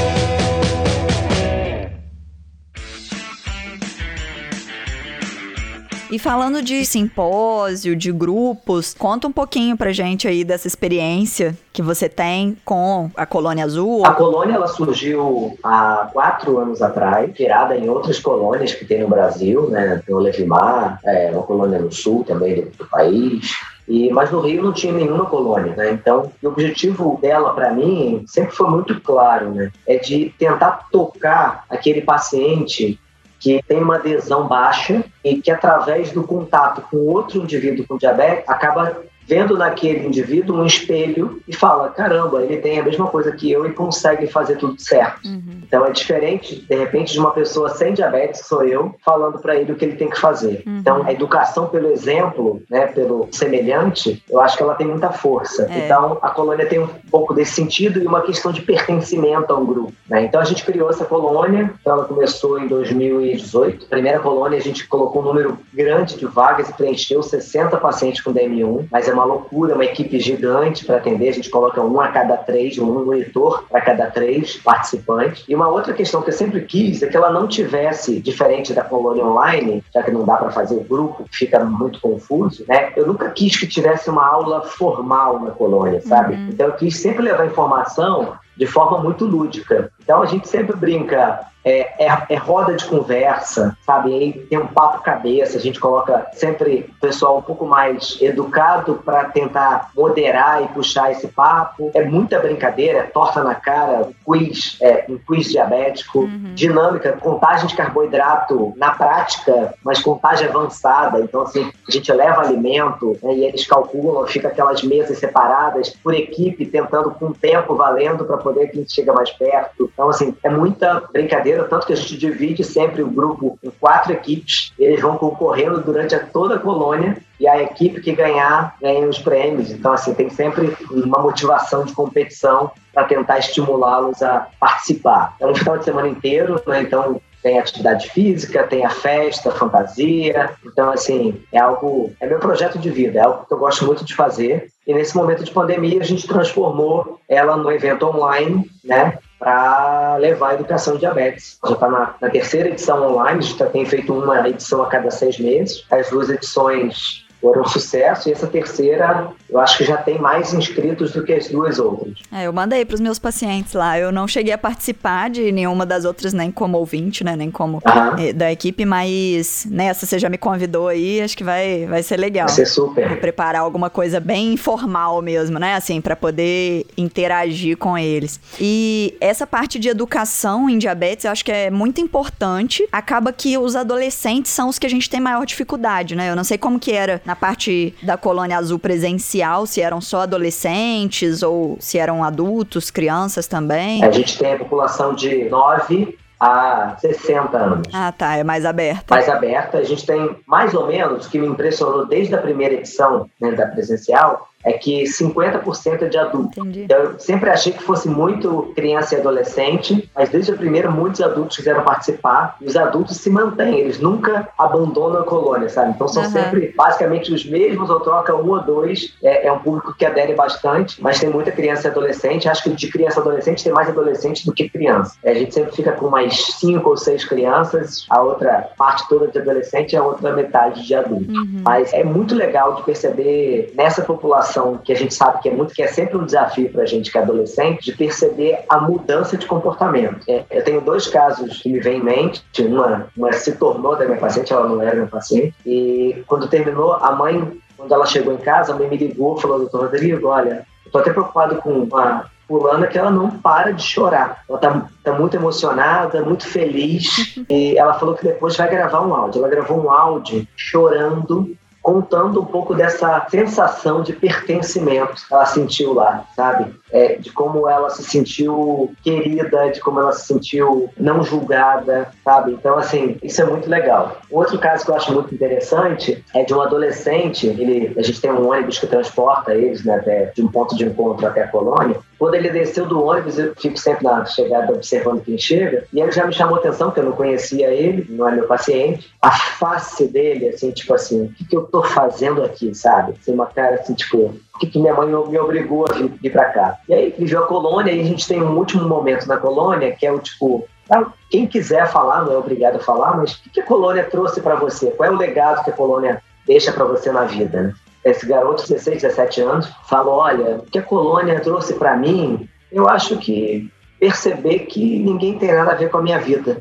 E 6.11 6.19
falando 6.19 6.61
de 6.61 6.83
simpósio, 6.83 7.95
de 7.95 8.11
grupos, 8.11 8.93
conta 8.93 9.29
um 9.29 9.31
pouquinho 9.31 9.77
pra 9.77 9.93
gente 9.93 10.27
aí 10.27 10.43
dessa 10.43 10.67
experiência 10.67 11.57
que 11.71 11.81
você 11.81 12.09
tem 12.09 12.57
com 12.65 13.09
a 13.15 13.25
Colônia 13.25 13.63
Azul. 13.63 14.05
A 14.05 14.13
colônia 14.13 14.55
ela 14.55 14.67
surgiu 14.67 15.57
há 15.63 16.09
quatro 16.11 16.57
anos 16.59 16.81
atrás, 16.81 17.31
criada 17.33 17.77
em 17.77 17.87
outras 17.87 18.19
colônias 18.19 18.73
que 18.73 18.83
tem 18.83 18.99
no 18.99 19.07
Brasil, 19.07 19.69
né? 19.69 20.01
Tem 20.05 20.13
o 20.13 20.19
Levimar, 20.19 20.99
é, 21.05 21.31
uma 21.31 21.43
colônia 21.43 21.79
no 21.79 21.93
sul 21.93 22.25
também 22.25 22.55
do, 22.55 22.71
do 22.71 22.85
país. 22.87 23.55
E, 23.87 24.09
mas 24.11 24.31
no 24.31 24.41
Rio 24.41 24.63
não 24.63 24.73
tinha 24.73 24.93
nenhuma 24.93 25.25
colônia, 25.25 25.73
né? 25.75 25.91
Então, 25.91 26.31
o 26.43 26.47
objetivo 26.47 27.17
dela, 27.21 27.53
para 27.53 27.73
mim, 27.73 28.23
sempre 28.27 28.53
foi 28.53 28.69
muito 28.69 28.99
claro, 28.99 29.51
né? 29.51 29.71
É 29.87 29.97
de 29.97 30.33
tentar 30.37 30.87
tocar 30.91 31.63
aquele 31.69 32.01
paciente 32.01 32.99
que 33.41 33.61
tem 33.67 33.81
uma 33.81 33.95
adesão 33.95 34.47
baixa 34.47 35.03
e 35.23 35.41
que, 35.41 35.49
através 35.49 36.11
do 36.11 36.23
contato 36.23 36.81
com 36.89 36.97
outro 36.97 37.41
indivíduo 37.41 37.85
com 37.87 37.97
diabetes, 37.97 38.47
acaba 38.47 39.01
vendo 39.31 39.57
naquele 39.57 40.05
indivíduo 40.05 40.57
um 40.57 40.65
espelho 40.65 41.41
e 41.47 41.55
fala: 41.55 41.87
caramba, 41.87 42.43
ele 42.43 42.57
tem 42.57 42.77
a 42.77 42.83
mesma 42.83 43.07
coisa 43.07 43.31
que 43.31 43.49
eu 43.49 43.65
e 43.65 43.71
consegue 43.71 44.27
fazer 44.27 44.57
tudo 44.57 44.79
certo. 44.81 45.25
Uhum. 45.25 45.61
Então 45.63 45.85
é 45.85 45.91
diferente, 45.91 46.65
de 46.69 46.75
repente, 46.75 47.13
de 47.13 47.19
uma 47.19 47.31
pessoa 47.31 47.69
sem 47.69 47.93
diabetes, 47.93 48.41
que 48.41 48.47
sou 48.49 48.65
eu, 48.65 48.93
falando 49.05 49.39
para 49.39 49.55
ele 49.55 49.71
o 49.71 49.75
que 49.75 49.85
ele 49.85 49.95
tem 49.95 50.09
que 50.09 50.19
fazer. 50.19 50.63
Uhum. 50.67 50.79
Então 50.79 51.03
a 51.05 51.13
educação 51.13 51.67
pelo 51.67 51.89
exemplo, 51.91 52.61
né, 52.69 52.87
pelo 52.87 53.29
semelhante, 53.31 54.21
eu 54.29 54.41
acho 54.41 54.57
que 54.57 54.63
ela 54.63 54.75
tem 54.75 54.85
muita 54.85 55.11
força. 55.11 55.65
É. 55.71 55.85
Então 55.85 56.19
a 56.21 56.29
colônia 56.29 56.65
tem 56.65 56.79
um 56.79 56.89
pouco 57.09 57.33
desse 57.33 57.53
sentido 57.53 58.03
e 58.03 58.05
uma 58.05 58.21
questão 58.21 58.51
de 58.51 58.61
pertencimento 58.61 59.53
a 59.53 59.57
um 59.57 59.65
grupo. 59.65 59.93
Né? 60.09 60.25
Então 60.25 60.41
a 60.41 60.43
gente 60.43 60.65
criou 60.65 60.89
essa 60.89 61.05
colônia, 61.05 61.73
então 61.79 61.93
ela 61.93 62.03
começou 62.03 62.59
em 62.59 62.67
2018. 62.67 63.85
A 63.85 63.89
primeira 63.89 64.19
colônia 64.19 64.57
a 64.57 64.61
gente 64.61 64.85
colocou 64.89 65.21
um 65.21 65.25
número 65.25 65.57
grande 65.73 66.17
de 66.17 66.25
vagas 66.25 66.67
e 66.67 66.73
preencheu 66.73 67.23
60 67.23 67.77
pacientes 67.77 68.19
com 68.19 68.33
DM1, 68.33 68.87
mas 68.91 69.07
é 69.07 69.13
uma 69.13 69.20
loucura, 69.25 69.75
uma 69.75 69.85
equipe 69.85 70.19
gigante 70.19 70.85
para 70.85 70.97
atender. 70.97 71.29
A 71.29 71.33
gente 71.33 71.49
coloca 71.49 71.81
um 71.81 71.99
a 71.99 72.07
cada 72.09 72.37
três, 72.37 72.77
um 72.77 73.05
monitor 73.05 73.63
para 73.69 73.81
cada 73.81 74.07
três 74.07 74.57
participantes. 74.57 75.43
E 75.47 75.55
uma 75.55 75.69
outra 75.69 75.93
questão 75.93 76.21
que 76.21 76.29
eu 76.29 76.33
sempre 76.33 76.61
quis 76.61 77.01
é 77.01 77.07
que 77.07 77.17
ela 77.17 77.31
não 77.31 77.47
tivesse, 77.47 78.19
diferente 78.19 78.73
da 78.73 78.83
colônia 78.83 79.25
online, 79.25 79.83
já 79.93 80.03
que 80.03 80.11
não 80.11 80.25
dá 80.25 80.37
para 80.37 80.51
fazer 80.51 80.75
o 80.75 80.83
grupo, 80.83 81.25
fica 81.31 81.63
muito 81.63 81.99
confuso, 81.99 82.65
né? 82.67 82.91
Eu 82.95 83.07
nunca 83.07 83.29
quis 83.29 83.57
que 83.57 83.67
tivesse 83.67 84.09
uma 84.09 84.25
aula 84.25 84.61
formal 84.61 85.39
na 85.39 85.51
colônia, 85.51 86.01
sabe? 86.01 86.35
Uhum. 86.35 86.49
Então 86.49 86.67
eu 86.67 86.73
quis 86.73 86.97
sempre 86.97 87.23
levar 87.23 87.45
informação 87.45 88.33
de 88.55 88.67
forma 88.67 88.99
muito 88.99 89.25
lúdica. 89.25 89.91
Então 90.03 90.21
a 90.21 90.25
gente 90.25 90.47
sempre 90.47 90.75
brinca, 90.75 91.45
é, 91.63 92.05
é, 92.05 92.25
é, 92.29 92.35
roda 92.35 92.73
de 92.75 92.85
conversa, 92.85 93.77
sabe? 93.85 94.13
Aí 94.13 94.33
tem 94.33 94.57
um 94.57 94.67
papo 94.67 95.03
cabeça, 95.03 95.57
a 95.57 95.61
gente 95.61 95.79
coloca 95.79 96.27
sempre 96.33 96.91
o 96.97 96.99
pessoal 96.99 97.37
um 97.37 97.41
pouco 97.41 97.65
mais 97.65 98.17
educado 98.19 98.95
para 99.05 99.25
tentar 99.25 99.91
moderar 99.95 100.63
e 100.63 100.67
puxar 100.69 101.11
esse 101.11 101.27
papo. 101.27 101.91
É 101.93 102.03
muita 102.03 102.39
brincadeira, 102.39 102.99
é 102.99 103.03
torta 103.03 103.43
na 103.43 103.53
cara, 103.53 104.09
quiz, 104.25 104.77
é, 104.81 105.05
um 105.07 105.17
quiz 105.17 105.51
diabético, 105.51 106.21
uhum. 106.21 106.53
dinâmica, 106.55 107.13
contagem 107.13 107.67
de 107.67 107.75
carboidrato 107.75 108.73
na 108.75 108.91
prática, 108.91 109.73
mas 109.83 110.01
contagem 110.01 110.47
avançada. 110.47 111.19
Então, 111.19 111.43
assim, 111.43 111.71
a 111.87 111.91
gente 111.91 112.11
leva 112.11 112.41
alimento 112.41 113.17
né, 113.21 113.33
e 113.35 113.45
eles 113.45 113.67
calculam, 113.67 114.25
fica 114.25 114.47
aquelas 114.47 114.81
mesas 114.81 115.19
separadas 115.19 115.89
por 115.89 116.13
equipe, 116.13 116.65
tentando 116.65 117.11
com 117.11 117.27
o 117.27 117.33
tempo 117.33 117.75
valendo 117.75 118.25
para 118.25 118.37
poder 118.37 118.67
que 118.67 118.77
a 118.77 118.81
gente 118.81 118.93
chega 118.93 119.13
mais 119.13 119.29
perto. 119.31 119.90
Então, 119.93 120.09
assim, 120.09 120.35
é 120.43 120.49
muita 120.49 121.03
brincadeira, 121.11 121.63
tanto 121.65 121.87
que 121.87 121.93
a 121.93 121.95
gente 121.95 122.17
divide 122.17 122.63
sempre 122.63 123.01
o 123.01 123.09
grupo 123.09 123.57
em 123.63 123.69
quatro 123.69 124.13
equipes, 124.13 124.71
eles 124.77 125.01
vão 125.01 125.17
concorrendo 125.17 125.81
durante 125.81 126.15
a 126.15 126.19
toda 126.19 126.55
a 126.55 126.59
colônia 126.59 127.17
e 127.39 127.47
a 127.47 127.61
equipe 127.61 128.01
que 128.01 128.13
ganhar 128.13 128.75
ganha 128.81 129.07
os 129.07 129.19
prêmios. 129.19 129.71
Então, 129.71 129.91
assim, 129.93 130.13
tem 130.13 130.29
sempre 130.29 130.75
uma 130.91 131.19
motivação 131.19 131.83
de 131.83 131.93
competição 131.93 132.71
para 132.93 133.03
tentar 133.05 133.39
estimulá-los 133.39 134.21
a 134.21 134.47
participar. 134.59 135.35
É 135.39 135.47
um 135.47 135.55
final 135.55 135.77
de 135.77 135.85
semana 135.85 136.07
inteiro, 136.07 136.61
né? 136.67 136.81
Então, 136.81 137.19
tem 137.41 137.57
atividade 137.57 138.09
física, 138.09 138.63
tem 138.63 138.85
a 138.85 138.89
festa, 138.89 139.49
a 139.49 139.53
fantasia. 139.53 140.51
Então, 140.65 140.91
assim, 140.91 141.41
é 141.51 141.59
algo. 141.59 142.13
É 142.19 142.27
meu 142.27 142.39
projeto 142.39 142.77
de 142.77 142.89
vida, 142.89 143.19
é 143.19 143.23
algo 143.23 143.45
que 143.45 143.53
eu 143.53 143.57
gosto 143.57 143.85
muito 143.85 144.05
de 144.05 144.15
fazer. 144.15 144.67
E 144.85 144.93
nesse 144.93 145.15
momento 145.15 145.43
de 145.43 145.51
pandemia, 145.51 145.99
a 146.01 146.05
gente 146.05 146.27
transformou 146.27 147.19
ela 147.27 147.57
num 147.57 147.71
evento 147.71 148.05
online, 148.05 148.69
né? 148.83 149.17
Para 149.41 150.17
levar 150.17 150.51
a 150.51 150.53
educação 150.53 150.93
de 150.93 150.99
diabetes. 150.99 151.57
Já 151.65 151.73
está 151.73 151.89
na, 151.89 152.13
na, 152.21 152.29
terceira 152.29 152.69
edição 152.69 153.11
online, 153.11 153.41
já 153.41 153.65
tem 153.65 153.83
feito 153.87 154.13
uma 154.13 154.47
edição 154.47 154.83
a 154.83 154.85
cada 154.85 155.09
seis 155.09 155.39
meses. 155.39 155.83
As 155.89 156.11
duas 156.11 156.29
edições 156.29 157.25
foram 157.41 157.63
um 157.63 157.65
sucesso 157.65 158.29
e 158.29 158.31
essa 158.31 158.47
terceira 158.47 159.31
eu 159.49 159.59
acho 159.59 159.77
que 159.77 159.83
já 159.83 159.97
tem 159.97 160.17
mais 160.17 160.53
inscritos 160.53 161.11
do 161.11 161.23
que 161.23 161.33
as 161.33 161.49
duas 161.49 161.77
outras. 161.77 162.19
É, 162.31 162.47
eu 162.47 162.53
mandei 162.53 162.85
para 162.85 162.95
os 162.95 163.01
meus 163.01 163.19
pacientes 163.19 163.73
lá. 163.73 163.99
Eu 163.99 164.11
não 164.11 164.27
cheguei 164.27 164.53
a 164.53 164.57
participar 164.57 165.29
de 165.29 165.51
nenhuma 165.51 165.85
das 165.85 166.05
outras, 166.05 166.31
nem 166.33 166.49
como 166.49 166.77
ouvinte, 166.77 167.23
né? 167.23 167.35
Nem 167.35 167.51
como 167.51 167.81
uhum. 167.85 168.33
da 168.33 168.51
equipe, 168.51 168.85
mas 168.85 169.67
nessa 169.69 170.05
você 170.05 170.17
já 170.17 170.29
me 170.29 170.37
convidou 170.37 170.87
aí, 170.87 171.21
acho 171.21 171.35
que 171.35 171.43
vai, 171.43 171.85
vai 171.85 172.01
ser 172.01 172.17
legal. 172.17 172.47
Vai 172.47 172.55
ser 172.55 172.65
super. 172.65 173.09
Vou 173.09 173.17
preparar 173.17 173.61
alguma 173.61 173.89
coisa 173.89 174.21
bem 174.21 174.53
informal 174.53 175.21
mesmo, 175.21 175.59
né? 175.59 175.75
Assim, 175.75 175.99
para 175.99 176.15
poder 176.15 176.85
interagir 176.97 177.75
com 177.75 177.97
eles. 177.97 178.39
E 178.59 179.17
essa 179.19 179.45
parte 179.45 179.79
de 179.79 179.89
educação 179.89 180.69
em 180.69 180.77
diabetes, 180.77 181.25
eu 181.25 181.31
acho 181.31 181.43
que 181.43 181.51
é 181.51 181.69
muito 181.69 181.99
importante. 181.99 182.87
Acaba 182.91 183.33
que 183.33 183.57
os 183.57 183.75
adolescentes 183.75 184.51
são 184.51 184.69
os 184.69 184.79
que 184.79 184.85
a 184.85 184.89
gente 184.89 185.09
tem 185.09 185.19
maior 185.19 185.45
dificuldade, 185.45 186.15
né? 186.15 186.29
Eu 186.29 186.35
não 186.35 186.43
sei 186.43 186.57
como 186.57 186.79
que 186.79 186.91
era 186.91 187.21
na 187.31 187.35
parte 187.35 187.95
da 188.03 188.17
colônia 188.17 188.57
azul 188.57 188.77
presencial, 188.77 189.65
se 189.65 189.79
eram 189.79 190.01
só 190.01 190.21
adolescentes 190.23 191.41
ou 191.41 191.77
se 191.79 191.97
eram 191.97 192.25
adultos, 192.25 192.91
crianças 192.91 193.47
também? 193.47 194.03
A 194.03 194.11
gente 194.11 194.37
tem 194.37 194.53
a 194.53 194.57
população 194.57 195.15
de 195.15 195.45
9 195.45 196.17
a 196.37 196.97
60 196.99 197.57
anos. 197.57 197.87
Ah, 197.93 198.11
tá, 198.11 198.35
é 198.35 198.43
mais 198.43 198.65
aberta. 198.65 199.15
Mais 199.15 199.29
aberta. 199.29 199.77
A 199.77 199.83
gente 199.83 200.05
tem 200.05 200.35
mais 200.45 200.73
ou 200.73 200.87
menos, 200.87 201.27
que 201.27 201.39
me 201.39 201.47
impressionou 201.47 202.05
desde 202.05 202.35
a 202.35 202.37
primeira 202.37 202.73
edição 202.73 203.29
né, 203.39 203.51
da 203.53 203.67
presencial, 203.67 204.49
é 204.63 204.73
que 204.73 205.03
50% 205.03 206.01
é 206.01 206.07
de 206.07 206.17
adulto. 206.17 206.59
Entendi. 206.59 206.85
Eu 206.89 207.19
sempre 207.19 207.49
achei 207.49 207.71
que 207.71 207.83
fosse 207.83 208.07
muito 208.09 208.71
criança 208.75 209.15
e 209.15 209.19
adolescente, 209.19 210.09
mas 210.15 210.29
desde 210.29 210.51
a 210.51 210.57
primeira 210.57 210.89
muitos 210.89 211.21
adultos 211.21 211.57
quiseram 211.57 211.83
participar 211.83 212.55
e 212.61 212.65
os 212.65 212.75
adultos 212.75 213.17
se 213.17 213.29
mantêm, 213.29 213.79
eles 213.79 213.99
nunca 213.99 214.47
abandonam 214.57 215.21
a 215.21 215.23
colônia, 215.23 215.69
sabe? 215.69 215.91
Então 215.91 216.07
são 216.07 216.23
uhum. 216.23 216.29
sempre 216.29 216.73
basicamente 216.75 217.33
os 217.33 217.45
mesmos 217.45 217.89
ou 217.89 217.99
troca 217.99 218.35
um 218.35 218.49
ou 218.49 218.61
dois. 218.61 219.13
É, 219.23 219.47
é, 219.47 219.51
um 219.51 219.59
público 219.59 219.93
que 219.93 220.05
adere 220.05 220.33
bastante, 220.33 221.01
mas 221.01 221.19
tem 221.19 221.29
muita 221.29 221.51
criança 221.51 221.87
e 221.87 221.91
adolescente. 221.91 222.47
Acho 222.47 222.63
que 222.63 222.69
de 222.71 222.89
criança 222.89 223.19
e 223.19 223.21
adolescente 223.21 223.63
tem 223.63 223.73
mais 223.73 223.89
adolescente 223.89 224.45
do 224.45 224.53
que 224.53 224.69
criança. 224.69 225.15
É, 225.23 225.31
a 225.31 225.33
gente 225.33 225.53
sempre 225.53 225.75
fica 225.75 225.91
com 225.91 226.09
mais 226.09 226.35
cinco 226.59 226.89
ou 226.89 226.97
seis 226.97 227.25
crianças, 227.25 228.05
a 228.09 228.21
outra 228.21 228.69
parte 228.77 229.07
toda 229.07 229.27
de 229.27 229.39
adolescente 229.39 229.93
e 229.93 229.97
a 229.97 230.03
outra 230.03 230.33
metade 230.33 230.85
de 230.85 230.95
adulto. 230.95 231.31
Uhum. 231.31 231.61
Mas 231.63 231.93
é 231.93 232.03
muito 232.03 232.35
legal 232.35 232.75
de 232.75 232.83
perceber 232.83 233.73
nessa 233.75 234.01
população 234.01 234.50
que 234.83 234.91
a 234.91 234.95
gente 234.95 235.13
sabe 235.13 235.41
que 235.41 235.49
é 235.49 235.53
muito, 235.53 235.73
que 235.73 235.81
é 235.81 235.87
sempre 235.87 236.17
um 236.17 236.25
desafio 236.25 236.71
para 236.71 236.83
a 236.83 236.85
gente 236.85 237.11
que 237.11 237.17
é 237.17 237.21
adolescente, 237.21 237.85
de 237.85 237.97
perceber 237.97 238.59
a 238.69 238.79
mudança 238.79 239.37
de 239.37 239.45
comportamento. 239.45 240.19
É, 240.27 240.43
eu 240.49 240.63
tenho 240.63 240.81
dois 240.81 241.07
casos 241.07 241.61
que 241.61 241.69
me 241.69 241.79
vêm 241.79 241.99
em 241.99 242.03
mente. 242.03 242.43
Uma, 242.59 243.07
uma 243.15 243.31
se 243.33 243.53
tornou 243.53 243.95
da 243.95 244.05
minha 244.05 244.17
paciente, 244.17 244.53
ela 244.53 244.67
não 244.67 244.81
era 244.81 244.95
minha 244.95 245.07
paciente. 245.07 245.55
E 245.65 246.23
quando 246.27 246.47
terminou, 246.47 246.93
a 246.93 247.11
mãe, 247.11 247.59
quando 247.77 247.93
ela 247.93 248.05
chegou 248.05 248.33
em 248.33 248.37
casa, 248.37 248.73
a 248.73 248.77
mãe 248.77 248.89
me 248.89 248.97
ligou 248.97 249.37
e 249.37 249.41
falou: 249.41 249.59
Doutor 249.59 249.81
Rodrigo, 249.81 250.27
olha, 250.27 250.65
eu 250.85 250.91
tô 250.91 250.99
até 250.99 251.11
preocupado 251.11 251.55
com 251.57 251.71
uma 251.71 252.29
fulana 252.47 252.87
que 252.87 252.97
ela 252.97 253.09
não 253.09 253.29
para 253.29 253.71
de 253.71 253.81
chorar. 253.81 254.43
Ela 254.49 254.57
tá, 254.57 254.85
tá 255.03 255.13
muito 255.13 255.35
emocionada, 255.35 256.21
muito 256.21 256.45
feliz. 256.45 257.37
e 257.49 257.77
ela 257.77 257.93
falou 257.93 258.15
que 258.15 258.25
depois 258.25 258.57
vai 258.57 258.69
gravar 258.69 259.01
um 259.01 259.13
áudio. 259.13 259.39
Ela 259.39 259.49
gravou 259.49 259.81
um 259.81 259.89
áudio 259.89 260.45
chorando 260.55 261.55
contando 261.81 262.41
um 262.41 262.45
pouco 262.45 262.75
dessa 262.75 263.25
sensação 263.29 264.03
de 264.03 264.13
pertencimento 264.13 265.15
que 265.27 265.33
ela 265.33 265.45
sentiu 265.45 265.93
lá, 265.93 266.25
sabe? 266.35 266.73
É, 266.91 267.15
de 267.15 267.31
como 267.31 267.67
ela 267.67 267.89
se 267.89 268.03
sentiu 268.03 268.93
querida, 269.03 269.71
de 269.71 269.79
como 269.79 269.99
ela 269.99 270.11
se 270.11 270.27
sentiu 270.27 270.89
não 270.97 271.23
julgada, 271.23 272.09
sabe? 272.23 272.51
Então, 272.53 272.77
assim, 272.77 273.17
isso 273.23 273.41
é 273.41 273.45
muito 273.45 273.69
legal. 273.69 274.17
Outro 274.29 274.59
caso 274.59 274.85
que 274.85 274.91
eu 274.91 274.95
acho 274.95 275.13
muito 275.13 275.33
interessante 275.33 276.23
é 276.35 276.43
de 276.43 276.53
um 276.53 276.61
adolescente, 276.61 277.47
ele, 277.47 277.93
a 277.97 278.01
gente 278.01 278.21
tem 278.21 278.31
um 278.31 278.49
ônibus 278.49 278.77
que 278.77 278.87
transporta 278.87 279.53
eles 279.53 279.83
né, 279.83 279.95
até, 279.95 280.25
de 280.35 280.41
um 280.43 280.47
ponto 280.47 280.75
de 280.75 280.85
encontro 280.85 281.25
até 281.25 281.43
a 281.43 281.47
colônia. 281.47 281.99
Quando 282.21 282.35
ele 282.35 282.51
desceu 282.51 282.85
do 282.85 283.03
ônibus, 283.03 283.39
eu 283.39 283.51
fico 283.55 283.79
sempre 283.79 284.03
na 284.03 284.23
chegada 284.25 284.71
observando 284.71 285.23
quem 285.23 285.39
chega, 285.39 285.87
e 285.91 285.99
ele 285.99 286.11
já 286.11 286.23
me 286.23 286.31
chamou 286.31 286.57
atenção, 286.57 286.89
porque 286.89 286.99
eu 286.99 287.05
não 287.05 287.13
conhecia 287.13 287.73
ele, 287.73 288.05
não 288.09 288.29
é 288.29 288.31
meu 288.33 288.45
paciente. 288.45 289.11
A 289.19 289.31
face 289.31 290.07
dele, 290.07 290.49
assim, 290.49 290.69
tipo 290.69 290.93
assim, 290.93 291.23
o 291.23 291.33
que, 291.33 291.45
que 291.45 291.55
eu 291.55 291.63
tô 291.63 291.81
fazendo 291.81 292.43
aqui, 292.43 292.75
sabe? 292.75 293.15
Assim, 293.19 293.33
uma 293.33 293.47
cara 293.47 293.77
assim, 293.77 293.95
tipo, 293.95 294.35
que, 294.59 294.67
que 294.67 294.77
minha 294.77 294.93
mãe 294.93 295.07
me 295.07 295.39
obrigou 295.39 295.87
a 295.89 295.93
vir, 295.93 296.31
pra 296.31 296.45
cá? 296.51 296.77
E 296.87 296.93
aí 296.93 297.05
ele 297.17 297.25
viu 297.25 297.39
a 297.39 297.47
colônia 297.47 297.91
e 297.91 298.01
a 298.01 298.03
gente 298.03 298.27
tem 298.27 298.39
um 298.39 298.55
último 298.55 298.87
momento 298.87 299.27
na 299.27 299.37
colônia, 299.37 299.91
que 299.91 300.05
é 300.05 300.11
o 300.11 300.19
tipo, 300.19 300.67
ah, 300.91 301.07
quem 301.27 301.47
quiser 301.47 301.91
falar, 301.91 302.23
não 302.23 302.33
é 302.33 302.37
obrigado 302.37 302.75
a 302.75 302.79
falar, 302.79 303.17
mas 303.17 303.33
o 303.33 303.41
que, 303.41 303.49
que 303.49 303.61
a 303.61 303.65
colônia 303.65 304.03
trouxe 304.03 304.41
para 304.41 304.53
você? 304.57 304.91
Qual 304.91 305.09
é 305.09 305.11
o 305.11 305.17
legado 305.17 305.63
que 305.63 305.71
a 305.71 305.73
colônia 305.73 306.21
deixa 306.45 306.71
para 306.71 306.85
você 306.85 307.11
na 307.11 307.23
vida? 307.23 307.63
Né? 307.63 307.73
Esse 308.03 308.25
garoto, 308.25 308.67
16, 308.67 309.01
17 309.01 309.41
anos, 309.41 309.71
falou: 309.87 310.15
Olha, 310.15 310.57
o 310.57 310.63
que 310.63 310.79
a 310.79 310.83
colônia 310.83 311.39
trouxe 311.39 311.73
para 311.75 311.95
mim, 311.95 312.49
eu 312.71 312.89
acho 312.89 313.17
que 313.17 313.71
perceber 313.99 314.59
que 314.59 314.99
ninguém 314.99 315.37
tem 315.37 315.53
nada 315.53 315.71
a 315.71 315.75
ver 315.75 315.89
com 315.89 315.97
a 315.97 316.01
minha 316.01 316.19
vida. 316.19 316.59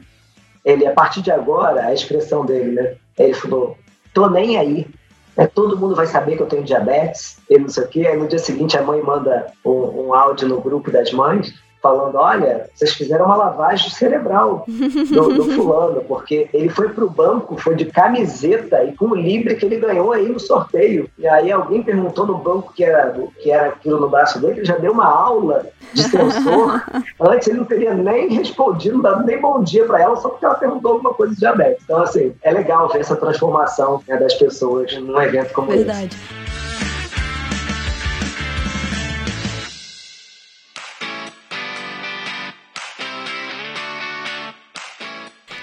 Ele, 0.64 0.86
a 0.86 0.92
partir 0.92 1.22
de 1.22 1.30
agora, 1.30 1.86
a 1.86 1.94
expressão 1.94 2.44
dele, 2.44 2.72
né? 2.72 2.94
Ele 3.18 3.34
falou: 3.34 3.76
Tô 4.12 4.28
nem 4.28 4.58
aí 4.58 4.86
é, 5.36 5.46
todo 5.46 5.78
mundo 5.78 5.94
vai 5.94 6.06
saber 6.06 6.36
que 6.36 6.42
eu 6.42 6.46
tenho 6.46 6.64
diabetes, 6.64 7.38
e 7.48 7.58
não 7.58 7.68
sei 7.68 7.84
o 7.84 7.88
quê. 7.88 8.06
Aí 8.06 8.16
no 8.16 8.28
dia 8.28 8.38
seguinte 8.38 8.76
a 8.76 8.82
mãe 8.82 9.00
manda 9.02 9.46
um, 9.64 10.08
um 10.08 10.14
áudio 10.14 10.46
no 10.46 10.60
grupo 10.60 10.90
das 10.90 11.12
mães 11.12 11.54
falando: 11.82 12.16
olha, 12.16 12.68
vocês 12.74 12.92
fizeram 12.92 13.26
uma 13.26 13.36
lavagem 13.36 13.90
cerebral 13.90 14.64
do, 14.66 15.34
do 15.34 15.44
fulano, 15.52 16.02
porque 16.02 16.48
ele 16.52 16.68
foi 16.68 16.88
para 16.88 17.04
o 17.04 17.10
banco, 17.10 17.56
foi 17.56 17.74
de 17.74 17.86
camiseta 17.86 18.84
e 18.84 18.92
com 18.94 19.06
o 19.06 19.14
Libre 19.14 19.56
que 19.56 19.66
ele 19.66 19.76
ganhou 19.76 20.12
aí 20.12 20.28
no 20.28 20.40
sorteio. 20.40 21.08
E 21.18 21.26
aí 21.26 21.50
alguém 21.50 21.82
perguntou 21.82 22.26
no 22.26 22.38
banco 22.38 22.72
que 22.72 22.84
era, 22.84 23.12
que 23.40 23.50
era 23.50 23.68
aquilo 23.68 24.00
no 24.00 24.08
braço 24.08 24.40
dele, 24.40 24.60
ele 24.60 24.64
já 24.64 24.76
deu 24.76 24.92
uma 24.92 25.06
aula 25.06 25.66
de 25.92 26.02
sensor. 26.02 26.82
Antes 27.20 27.48
ele 27.48 27.58
não 27.58 27.64
teria 27.64 27.94
nem 27.94 28.28
respondido, 28.28 28.96
não 28.96 29.02
dado 29.02 29.24
nem 29.24 29.40
bom 29.40 29.62
dia 29.62 29.84
para 29.84 30.00
ela, 30.00 30.16
só 30.16 30.28
porque 30.28 30.44
ela 30.44 30.54
perguntou 30.54 30.92
alguma 30.92 31.14
coisa 31.14 31.34
de 31.34 31.40
diabetes. 31.40 31.82
Então, 31.84 32.02
assim, 32.02 32.34
é 32.42 32.50
legal 32.50 32.88
ver 32.88 33.00
essa 33.00 33.16
transformação 33.16 34.02
né, 34.06 34.16
das 34.16 34.34
pessoas 34.34 34.96
num 34.98 35.20
evento 35.20 35.52
como 35.52 35.68
Verdade. 35.68 36.06
esse. 36.06 36.16
Verdade. 36.16 36.59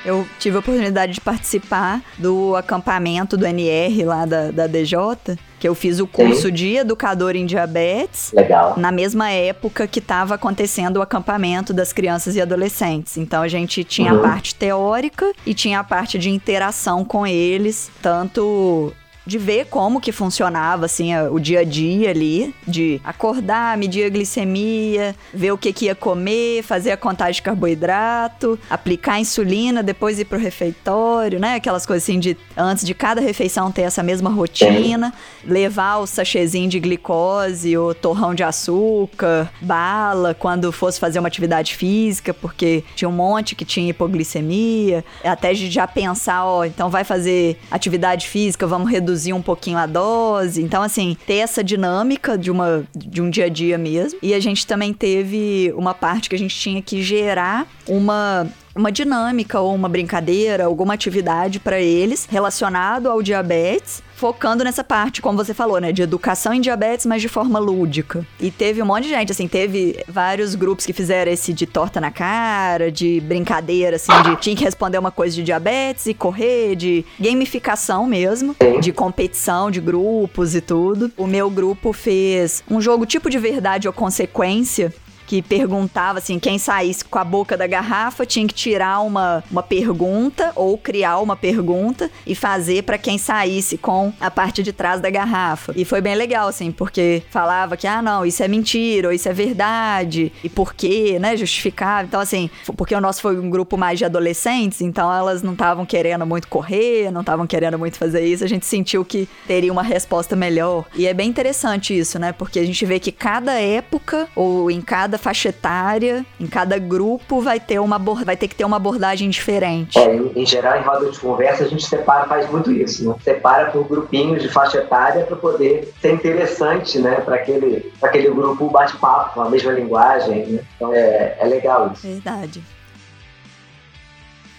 Eu 0.08 0.26
tive 0.40 0.56
a 0.56 0.60
oportunidade 0.62 1.12
de 1.12 1.20
participar 1.20 2.02
do 2.18 2.56
acampamento 2.56 3.36
do 3.36 3.46
NR 3.46 4.06
lá 4.06 4.26
da, 4.26 4.52
da 4.52 4.66
DJ, 4.66 5.38
que 5.60 5.68
eu 5.68 5.76
fiz 5.76 6.00
o 6.00 6.08
curso 6.08 6.44
Sim. 6.44 6.54
de 6.54 6.76
educador 6.78 7.36
em 7.36 7.46
diabetes. 7.46 8.32
Legal. 8.32 8.76
Na 8.78 8.90
mesma 8.90 9.30
época 9.30 9.86
que 9.86 10.00
estava 10.00 10.36
acontecendo 10.36 10.96
o 10.96 11.02
acampamento 11.02 11.74
das 11.74 11.92
crianças 11.92 12.38
e 12.38 12.42
adolescentes. 12.42 13.18
Então 13.18 13.42
a 13.42 13.50
gente 13.50 13.84
tinha 13.84 14.14
uhum. 14.14 14.20
a 14.20 14.24
parte 14.24 14.56
teórica 14.56 15.30
e 15.46 15.54
tinha 15.54 15.82
a 15.82 15.84
parte 15.84 16.18
de 16.18 16.30
interação 16.30 17.04
com 17.04 17.28
eles, 17.28 17.92
tanto 18.02 18.94
de 19.28 19.38
ver 19.38 19.66
como 19.66 20.00
que 20.00 20.14
funcionava, 20.14 20.86
assim, 20.86 21.16
o 21.30 21.38
dia 21.38 21.60
a 21.60 21.64
dia 21.66 22.10
ali, 22.10 22.56
de 22.66 23.02
acordar, 23.04 23.78
medir 23.78 24.06
a 24.06 24.10
glicemia, 24.10 25.14
ver 25.34 25.52
o 25.52 25.58
que, 25.58 25.74
que 25.74 25.86
ia 25.86 25.96
comer, 25.96 26.64
fazer 26.64 26.92
a 26.92 26.98
contagem 26.98 27.34
de 27.34 27.42
carboidrato, 27.42 28.58
aplicar 28.70 29.14
a 29.14 29.20
insulina, 29.20 29.84
depois 29.84 30.18
ir 30.18 30.26
pro 30.26 30.40
refeitório, 30.40 31.40
né? 31.40 31.56
Aquelas 31.56 31.86
coisas 31.86 32.04
assim 32.04 32.20
de 32.20 32.38
antes 32.56 32.86
de 32.86 32.94
cada 32.94 33.20
refeição 33.20 33.70
ter 33.70 33.82
essa 33.82 34.02
mesma 34.02 34.30
rotina, 34.30 35.14
levar 35.44 35.98
o 35.98 36.08
sachêzinho 36.08 36.70
de 36.70 36.80
glicose, 36.80 37.78
o 37.78 37.94
torrão 37.94 38.34
de 38.34 38.44
açúcar, 38.44 39.52
bala, 39.60 40.34
quando 40.34 40.72
fosse 40.72 41.02
fazer 41.02 41.20
uma 41.20 41.28
atividade 41.28 41.76
física, 41.76 42.34
porque 42.34 42.82
tinha 42.96 43.10
um 43.10 43.12
monte 43.12 43.56
que 43.56 43.66
tinha 43.66 43.90
hipoglicemia, 43.90 45.04
até 45.22 45.54
de 45.54 45.70
já 45.70 45.86
pensar, 45.86 46.46
ó, 46.46 46.64
então 46.64 46.90
vai 46.90 47.04
fazer 47.04 47.60
atividade 47.70 48.26
física, 48.30 48.66
vamos 48.66 48.90
reduzir 48.90 49.17
reduzir 49.18 49.34
um 49.34 49.42
pouquinho 49.42 49.78
a 49.78 49.86
dose. 49.86 50.62
Então, 50.62 50.84
assim, 50.84 51.18
ter 51.26 51.38
essa 51.38 51.64
dinâmica 51.64 52.38
de, 52.38 52.52
uma, 52.52 52.84
de 52.96 53.22
um 53.22 53.30
dia 53.30 53.46
a 53.46 53.50
dia 53.50 53.78
mesmo. 53.78 54.20
E 54.22 54.34
a 54.34 54.40
gente 54.40 54.66
também 54.66 54.94
teve 54.94 55.74
uma 55.76 55.94
parte 55.94 56.30
que 56.30 56.36
a 56.36 56.40
gente 56.40 56.56
tinha 56.56 56.82
que 56.82 57.02
gerar 57.02 57.68
uma 57.88 58.48
uma 58.76 58.92
dinâmica 58.92 59.60
ou 59.60 59.74
uma 59.74 59.90
brincadeira, 59.90 60.66
alguma 60.66 60.94
atividade 60.94 61.60
para 61.60 61.82
eles 61.82 62.28
relacionado 62.30 63.10
ao 63.10 63.24
diabetes, 63.24 64.04
focando 64.18 64.64
nessa 64.64 64.84
parte, 64.84 65.22
como 65.22 65.38
você 65.38 65.54
falou, 65.54 65.80
né, 65.80 65.92
de 65.92 66.02
educação 66.02 66.52
em 66.52 66.60
diabetes, 66.60 67.06
mas 67.06 67.22
de 67.22 67.30
forma 67.30 67.60
lúdica. 67.60 68.26
E 68.40 68.50
teve 68.50 68.82
um 68.82 68.86
monte 68.86 69.04
de 69.04 69.10
gente, 69.10 69.32
assim, 69.32 69.48
teve 69.48 70.04
vários 70.08 70.56
grupos 70.56 70.88
que 70.88 70.92
fizeram 70.92 71.32
esse 71.32 71.54
de 71.54 71.68
torta 71.68 72.02
na 72.02 72.10
cara, 72.10 72.92
de 72.92 73.22
brincadeira, 73.22 73.98
assim, 73.98 74.12
de 74.24 74.36
tinha 74.38 74.56
que 74.56 74.64
responder 74.64 74.98
uma 74.98 75.12
coisa 75.12 75.36
de 75.36 75.44
diabetes 75.44 76.08
e 76.08 76.16
correr, 76.16 76.76
de 76.76 77.06
gamificação 77.20 78.08
mesmo, 78.08 78.56
de 78.82 78.92
competição 78.92 79.70
de 79.70 79.80
grupos 79.80 80.56
e 80.56 80.62
tudo. 80.62 81.12
O 81.16 81.28
meu 81.28 81.48
grupo 81.52 81.94
fez 81.94 82.64
um 82.70 82.82
jogo 82.82 83.06
tipo 83.06 83.30
de 83.30 83.38
verdade 83.38 83.88
ou 83.88 83.94
consequência, 83.94 84.92
que 85.28 85.42
perguntava 85.42 86.20
assim, 86.20 86.40
quem 86.40 86.58
saísse 86.58 87.04
com 87.04 87.20
a 87.20 87.24
boca 87.24 87.58
da 87.58 87.68
garrafa 87.68 88.26
tinha 88.26 88.48
que 88.48 88.54
tirar 88.54 89.02
uma, 89.02 89.44
uma 89.52 89.62
pergunta 89.62 90.54
ou 90.56 90.78
criar 90.78 91.20
uma 91.20 91.36
pergunta 91.36 92.10
e 92.26 92.34
fazer 92.34 92.84
para 92.84 92.98
quem 92.98 93.18
saísse 93.18 93.78
com 93.78 94.14
a 94.20 94.32
parte 94.32 94.64
de 94.64 94.72
trás 94.72 95.02
da 95.02 95.10
garrafa. 95.10 95.74
E 95.76 95.84
foi 95.84 96.00
bem 96.00 96.16
legal, 96.16 96.48
assim, 96.48 96.72
porque 96.72 97.22
falava 97.30 97.76
que, 97.76 97.86
ah, 97.86 98.02
não, 98.02 98.26
isso 98.26 98.42
é 98.42 98.48
mentira, 98.48 99.10
ou 99.10 99.14
isso 99.14 99.28
é 99.28 99.34
verdade, 99.34 100.32
e 100.44 100.50
por 100.50 100.74
quê, 100.74 101.18
né, 101.20 101.36
justificava. 101.36 102.08
Então, 102.08 102.22
assim, 102.22 102.50
porque 102.78 102.96
o 102.96 103.02
nosso 103.02 103.22
foi 103.22 103.38
um 103.38 103.50
grupo 103.50 103.78
mais 103.78 104.00
de 104.00 104.06
adolescentes, 104.06 104.80
então 104.80 105.14
elas 105.14 105.44
não 105.44 105.54
estavam 105.54 105.86
querendo 105.86 106.26
muito 106.26 106.48
correr, 106.48 107.12
não 107.12 107.22
estavam 107.22 107.46
querendo 107.46 107.78
muito 107.78 107.98
fazer 107.98 108.26
isso, 108.26 108.46
a 108.46 108.48
gente 108.48 108.66
sentiu 108.66 109.04
que 109.04 109.28
teria 109.46 109.74
uma 109.74 109.84
resposta 109.84 110.36
melhor. 110.36 110.86
E 110.96 111.06
é 111.06 111.14
bem 111.14 111.28
interessante 111.28 111.98
isso, 111.98 112.18
né, 112.18 112.32
porque 112.32 112.60
a 112.60 112.66
gente 112.66 112.86
vê 112.86 112.98
que 112.98 113.12
cada 113.12 113.60
época, 113.60 114.30
ou 114.34 114.72
em 114.72 114.80
cada 114.80 115.17
cada 115.18 115.28
faixa 115.28 115.50
etária, 115.50 116.26
em 116.40 116.48
cada 116.48 116.78
grupo, 116.78 117.42
vai 117.42 117.60
ter, 117.60 117.80
uma, 117.80 117.98
vai 117.98 118.38
ter 118.38 118.48
que 118.48 118.56
ter 118.56 118.64
uma 118.64 118.78
abordagem 118.78 119.30
diferente. 119.30 119.98
É, 119.98 120.16
em, 120.16 120.32
em 120.36 120.46
geral, 120.46 120.80
em 120.80 120.84
roda 120.84 121.10
de 121.10 121.20
conversa, 121.20 121.66
a 121.66 121.68
gente 121.68 121.86
separa, 121.86 122.26
faz 122.28 122.50
muito 122.50 122.72
isso, 122.72 123.10
né? 123.10 123.16
Separa 123.24 123.72
por 123.72 123.84
grupinhos 123.86 124.42
de 124.42 124.50
faixa 124.50 124.78
etária 124.78 125.26
para 125.26 125.36
poder 125.36 125.92
ser 126.02 126.14
interessante, 126.14 127.00
né? 127.00 127.16
Para 127.16 127.36
aquele, 127.36 127.92
aquele 128.02 128.30
grupo 128.30 128.70
bate-papo, 128.70 129.42
a 129.42 129.50
mesma 129.50 129.72
linguagem, 129.72 130.46
né? 130.46 130.60
Então 130.76 130.94
é, 130.94 131.36
é 131.40 131.46
legal 131.46 131.92
isso. 131.94 132.08
Verdade 132.08 132.77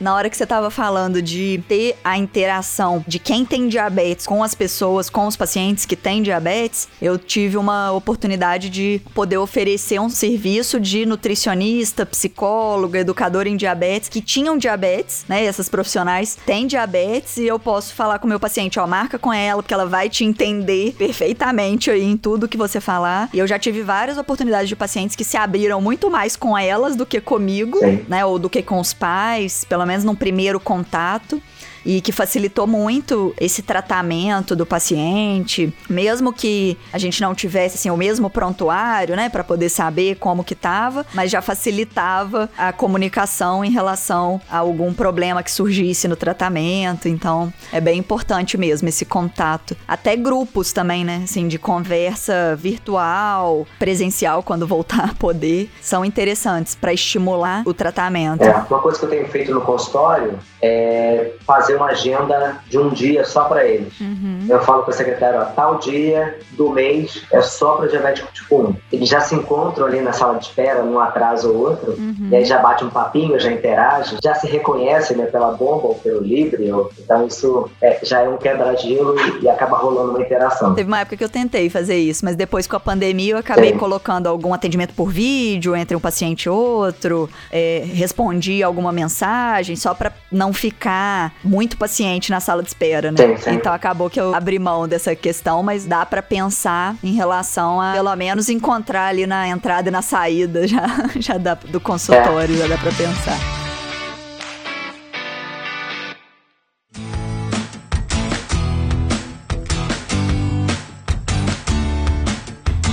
na 0.01 0.15
hora 0.15 0.31
que 0.31 0.37
você 0.37 0.45
estava 0.45 0.71
falando 0.71 1.21
de 1.21 1.63
ter 1.69 1.97
a 2.05 2.17
interação 2.17 3.05
de 3.07 3.19
quem 3.19 3.45
tem 3.45 3.69
diabetes 3.69 4.27
com 4.27 4.43
as 4.43 4.55
pessoas, 4.55 5.11
com 5.11 5.27
os 5.27 5.37
pacientes 5.37 5.85
que 5.85 5.97
têm 5.97 6.23
diabetes, 6.23 6.89
eu 7.01 7.19
tive 7.19 7.57
uma 7.57 7.93
oportunidade 7.93 8.71
de 8.71 9.01
poder 9.15 9.39
oferecer 9.39 10.01
um 10.01 10.09
serviço 10.09 10.79
de 10.79 11.05
nutricionista, 11.05 12.07
psicólogo, 12.07 12.97
educador 12.97 13.47
em 13.47 13.57
diabetes 13.57 14.09
que 14.09 14.21
tinham 14.21 14.57
diabetes, 14.57 15.25
né? 15.29 15.45
Essas 15.45 15.69
profissionais 15.69 16.37
têm 16.47 16.67
diabetes 16.67 17.37
e 17.37 17.47
eu 17.47 17.59
posso 17.59 17.95
falar 17.95 18.19
com 18.19 18.27
o 18.27 18.29
meu 18.29 18.41
paciente, 18.41 18.79
ó, 18.79 18.87
marca 18.87 19.19
com 19.19 19.33
ela, 19.33 19.63
porque 19.63 19.75
ela 19.75 19.87
vai 19.87 20.09
te 20.09 20.25
entender 20.25 20.95
perfeitamente 20.97 21.91
aí 21.91 22.05
em 22.05 22.17
tudo 22.17 22.49
que 22.49 22.57
você 22.57 22.81
falar. 22.81 23.29
E 23.33 23.39
eu 23.39 23.47
já 23.47 23.59
tive 23.59 23.83
várias 23.83 24.19
oportunidades 24.19 24.69
de 24.69 24.77
pacientes 24.77 25.17
que 25.17 25.25
se 25.25 25.37
abriram 25.37 25.81
muito 25.81 26.11
mais 26.11 26.37
com 26.37 26.57
elas 26.57 26.95
do 26.95 27.05
que 27.05 27.21
comigo, 27.21 27.79
Sim. 27.79 28.05
né? 28.09 28.25
Ou 28.25 28.39
do 28.39 28.49
que 28.49 28.63
com 28.63 28.79
os 28.79 28.93
pais, 28.93 29.65
pelo 29.65 29.88
menos 29.89 30.05
num 30.05 30.15
primeiro 30.15 30.61
contato 30.61 31.43
e 31.89 32.03
que 32.03 32.13
facilitou 32.13 32.67
muito 32.67 33.35
esse 33.41 33.63
tratamento 33.63 34.55
do 34.55 34.67
paciente, 34.67 35.73
mesmo 35.89 36.35
que 36.35 36.77
a 36.93 36.99
gente 36.99 37.23
não 37.23 37.35
tivesse 37.35 37.77
assim 37.77 37.89
o 37.89 37.97
mesmo 37.97 38.29
prontuário, 38.29 39.17
né, 39.17 39.31
para 39.31 39.43
poder 39.43 39.71
saber 39.71 40.17
como 40.17 40.45
que 40.45 40.55
tava, 40.55 41.07
mas 41.15 41.31
já 41.31 41.41
facilitava 41.41 42.51
a 42.59 42.75
comunicação 42.75 43.65
em 43.65 43.71
relação 43.71 44.39
a 44.51 44.59
algum 44.59 44.93
problema 44.93 45.43
que 45.43 45.51
surgisse 45.51 46.07
no 46.07 46.15
tratamento. 46.15 47.09
Então, 47.09 47.51
é 47.73 47.81
bem 47.81 47.99
importante 47.99 48.59
mesmo 48.59 48.87
esse 48.87 49.07
contato. 49.07 49.75
Até 49.87 50.15
grupos 50.15 50.75
também, 50.75 51.07
né, 51.07 51.23
assim, 51.25 51.49
de 51.49 51.59
conversa 51.59 52.55
virtual, 52.55 53.67
presencial 53.79 54.43
quando 54.43 54.67
voltar 54.67 55.09
a 55.09 55.15
poder, 55.15 55.71
são 55.81 56.05
interessantes 56.05 56.75
para 56.75 56.93
estimular 56.93 57.63
o 57.65 57.73
tratamento. 57.73 58.43
É, 58.43 58.67
uma 58.69 58.81
coisa 58.81 58.99
que 58.99 59.07
eu 59.07 59.09
tenho 59.09 59.27
feito 59.29 59.55
no 59.55 59.63
consultório 59.63 60.39
é 60.63 61.33
fazer 61.47 61.77
uma 61.77 61.87
agenda 61.87 62.59
de 62.69 62.79
um 62.79 62.91
dia 62.91 63.25
só 63.25 63.45
para 63.45 63.65
eles. 63.65 63.99
Uhum. 64.01 64.47
Eu 64.49 64.61
falo 64.63 64.83
com 64.83 64.91
o 64.91 64.95
secretário, 64.95 65.41
ó, 65.41 65.45
tal 65.45 65.79
dia 65.79 66.39
do 66.53 66.71
mês 66.71 67.23
é 67.33 67.41
só 67.41 67.77
para 67.77 67.89
diabético 67.89 68.29
tipo 68.33 68.63
1. 68.63 68.75
Eles 68.93 69.09
já 69.09 69.21
se 69.21 69.35
encontram 69.35 69.87
ali 69.87 70.01
na 70.01 70.13
sala 70.13 70.39
de 70.39 70.47
espera, 70.47 70.83
num 70.83 70.99
atraso 70.99 71.53
ou 71.53 71.69
outro, 71.69 71.93
uhum. 71.93 72.29
e 72.31 72.37
aí 72.37 72.45
já 72.45 72.59
bate 72.59 72.85
um 72.85 72.91
papinho, 72.91 73.39
já 73.39 73.51
interage, 73.51 74.17
já 74.23 74.35
se 74.35 74.47
reconhece 74.47 75.15
né, 75.15 75.27
pela 75.27 75.53
bomba 75.53 75.89
ou 75.89 75.95
pelo 75.95 76.21
livre. 76.21 76.71
Ou... 76.73 76.91
Então 76.99 77.27
isso 77.27 77.71
é, 77.81 78.01
já 78.03 78.21
é 78.21 78.29
um 78.29 78.37
quebra-gelo 78.37 79.15
e, 79.19 79.45
e, 79.45 79.49
acaba 79.49 79.79
rolando 79.79 80.11
uma 80.11 80.21
interação. 80.21 80.75
Teve 80.75 80.89
uma 80.89 81.01
época 81.01 81.17
que 81.17 81.25
eu 81.25 81.29
tentei 81.29 81.71
fazer 81.71 81.97
isso, 81.97 82.25
mas 82.25 82.37
depois 82.37 82.67
com 82.67 82.77
a 82.77 82.81
pandemia 82.81 83.35
eu 83.35 83.39
acabei 83.39 83.73
Sim. 83.73 83.79
colocando 83.79 84.27
algum 84.27 84.53
atendimento 84.53 84.95
por 84.95 85.09
vídeo 85.09 85.77
entre 85.77 85.97
um 85.97 86.01
paciente 86.01 86.45
e 86.45 86.49
outro, 86.51 87.29
é, 87.51 87.85
respondi 87.95 88.63
alguma 88.63 88.93
mensagem 88.93 89.77
só 89.77 89.95
para 89.95 90.13
não 90.31 90.48
ficar 90.53 91.35
muito 91.45 91.69
muito 91.69 91.77
paciente 91.77 92.31
na 92.31 92.39
sala 92.39 92.63
de 92.63 92.69
espera, 92.69 93.11
né? 93.11 93.17
Sim, 93.19 93.37
sim. 93.37 93.51
Então 93.51 93.73
acabou 93.73 94.09
que 94.09 94.19
eu 94.19 94.35
abri 94.35 94.59
mão 94.59 94.89
dessa 94.89 95.15
questão, 95.15 95.61
mas 95.61 95.85
dá 95.85 96.07
para 96.07 96.23
pensar 96.23 96.95
em 97.03 97.15
relação 97.15 97.81
a 97.81 97.93
pelo 97.93 98.15
menos 98.17 98.49
encontrar 98.49 99.09
ali 99.09 99.27
na 99.27 99.49
entrada 99.49 99.89
e 99.89 99.91
na 99.91 100.01
saída 100.01 100.67
já, 100.69 100.87
já 101.17 101.37
dá 101.37 101.55
do 101.55 101.81
consultório, 101.81 102.55
é. 102.55 102.59
já 102.59 102.69
dá 102.69 102.79
para 102.79 102.93
pensar. 102.93 103.58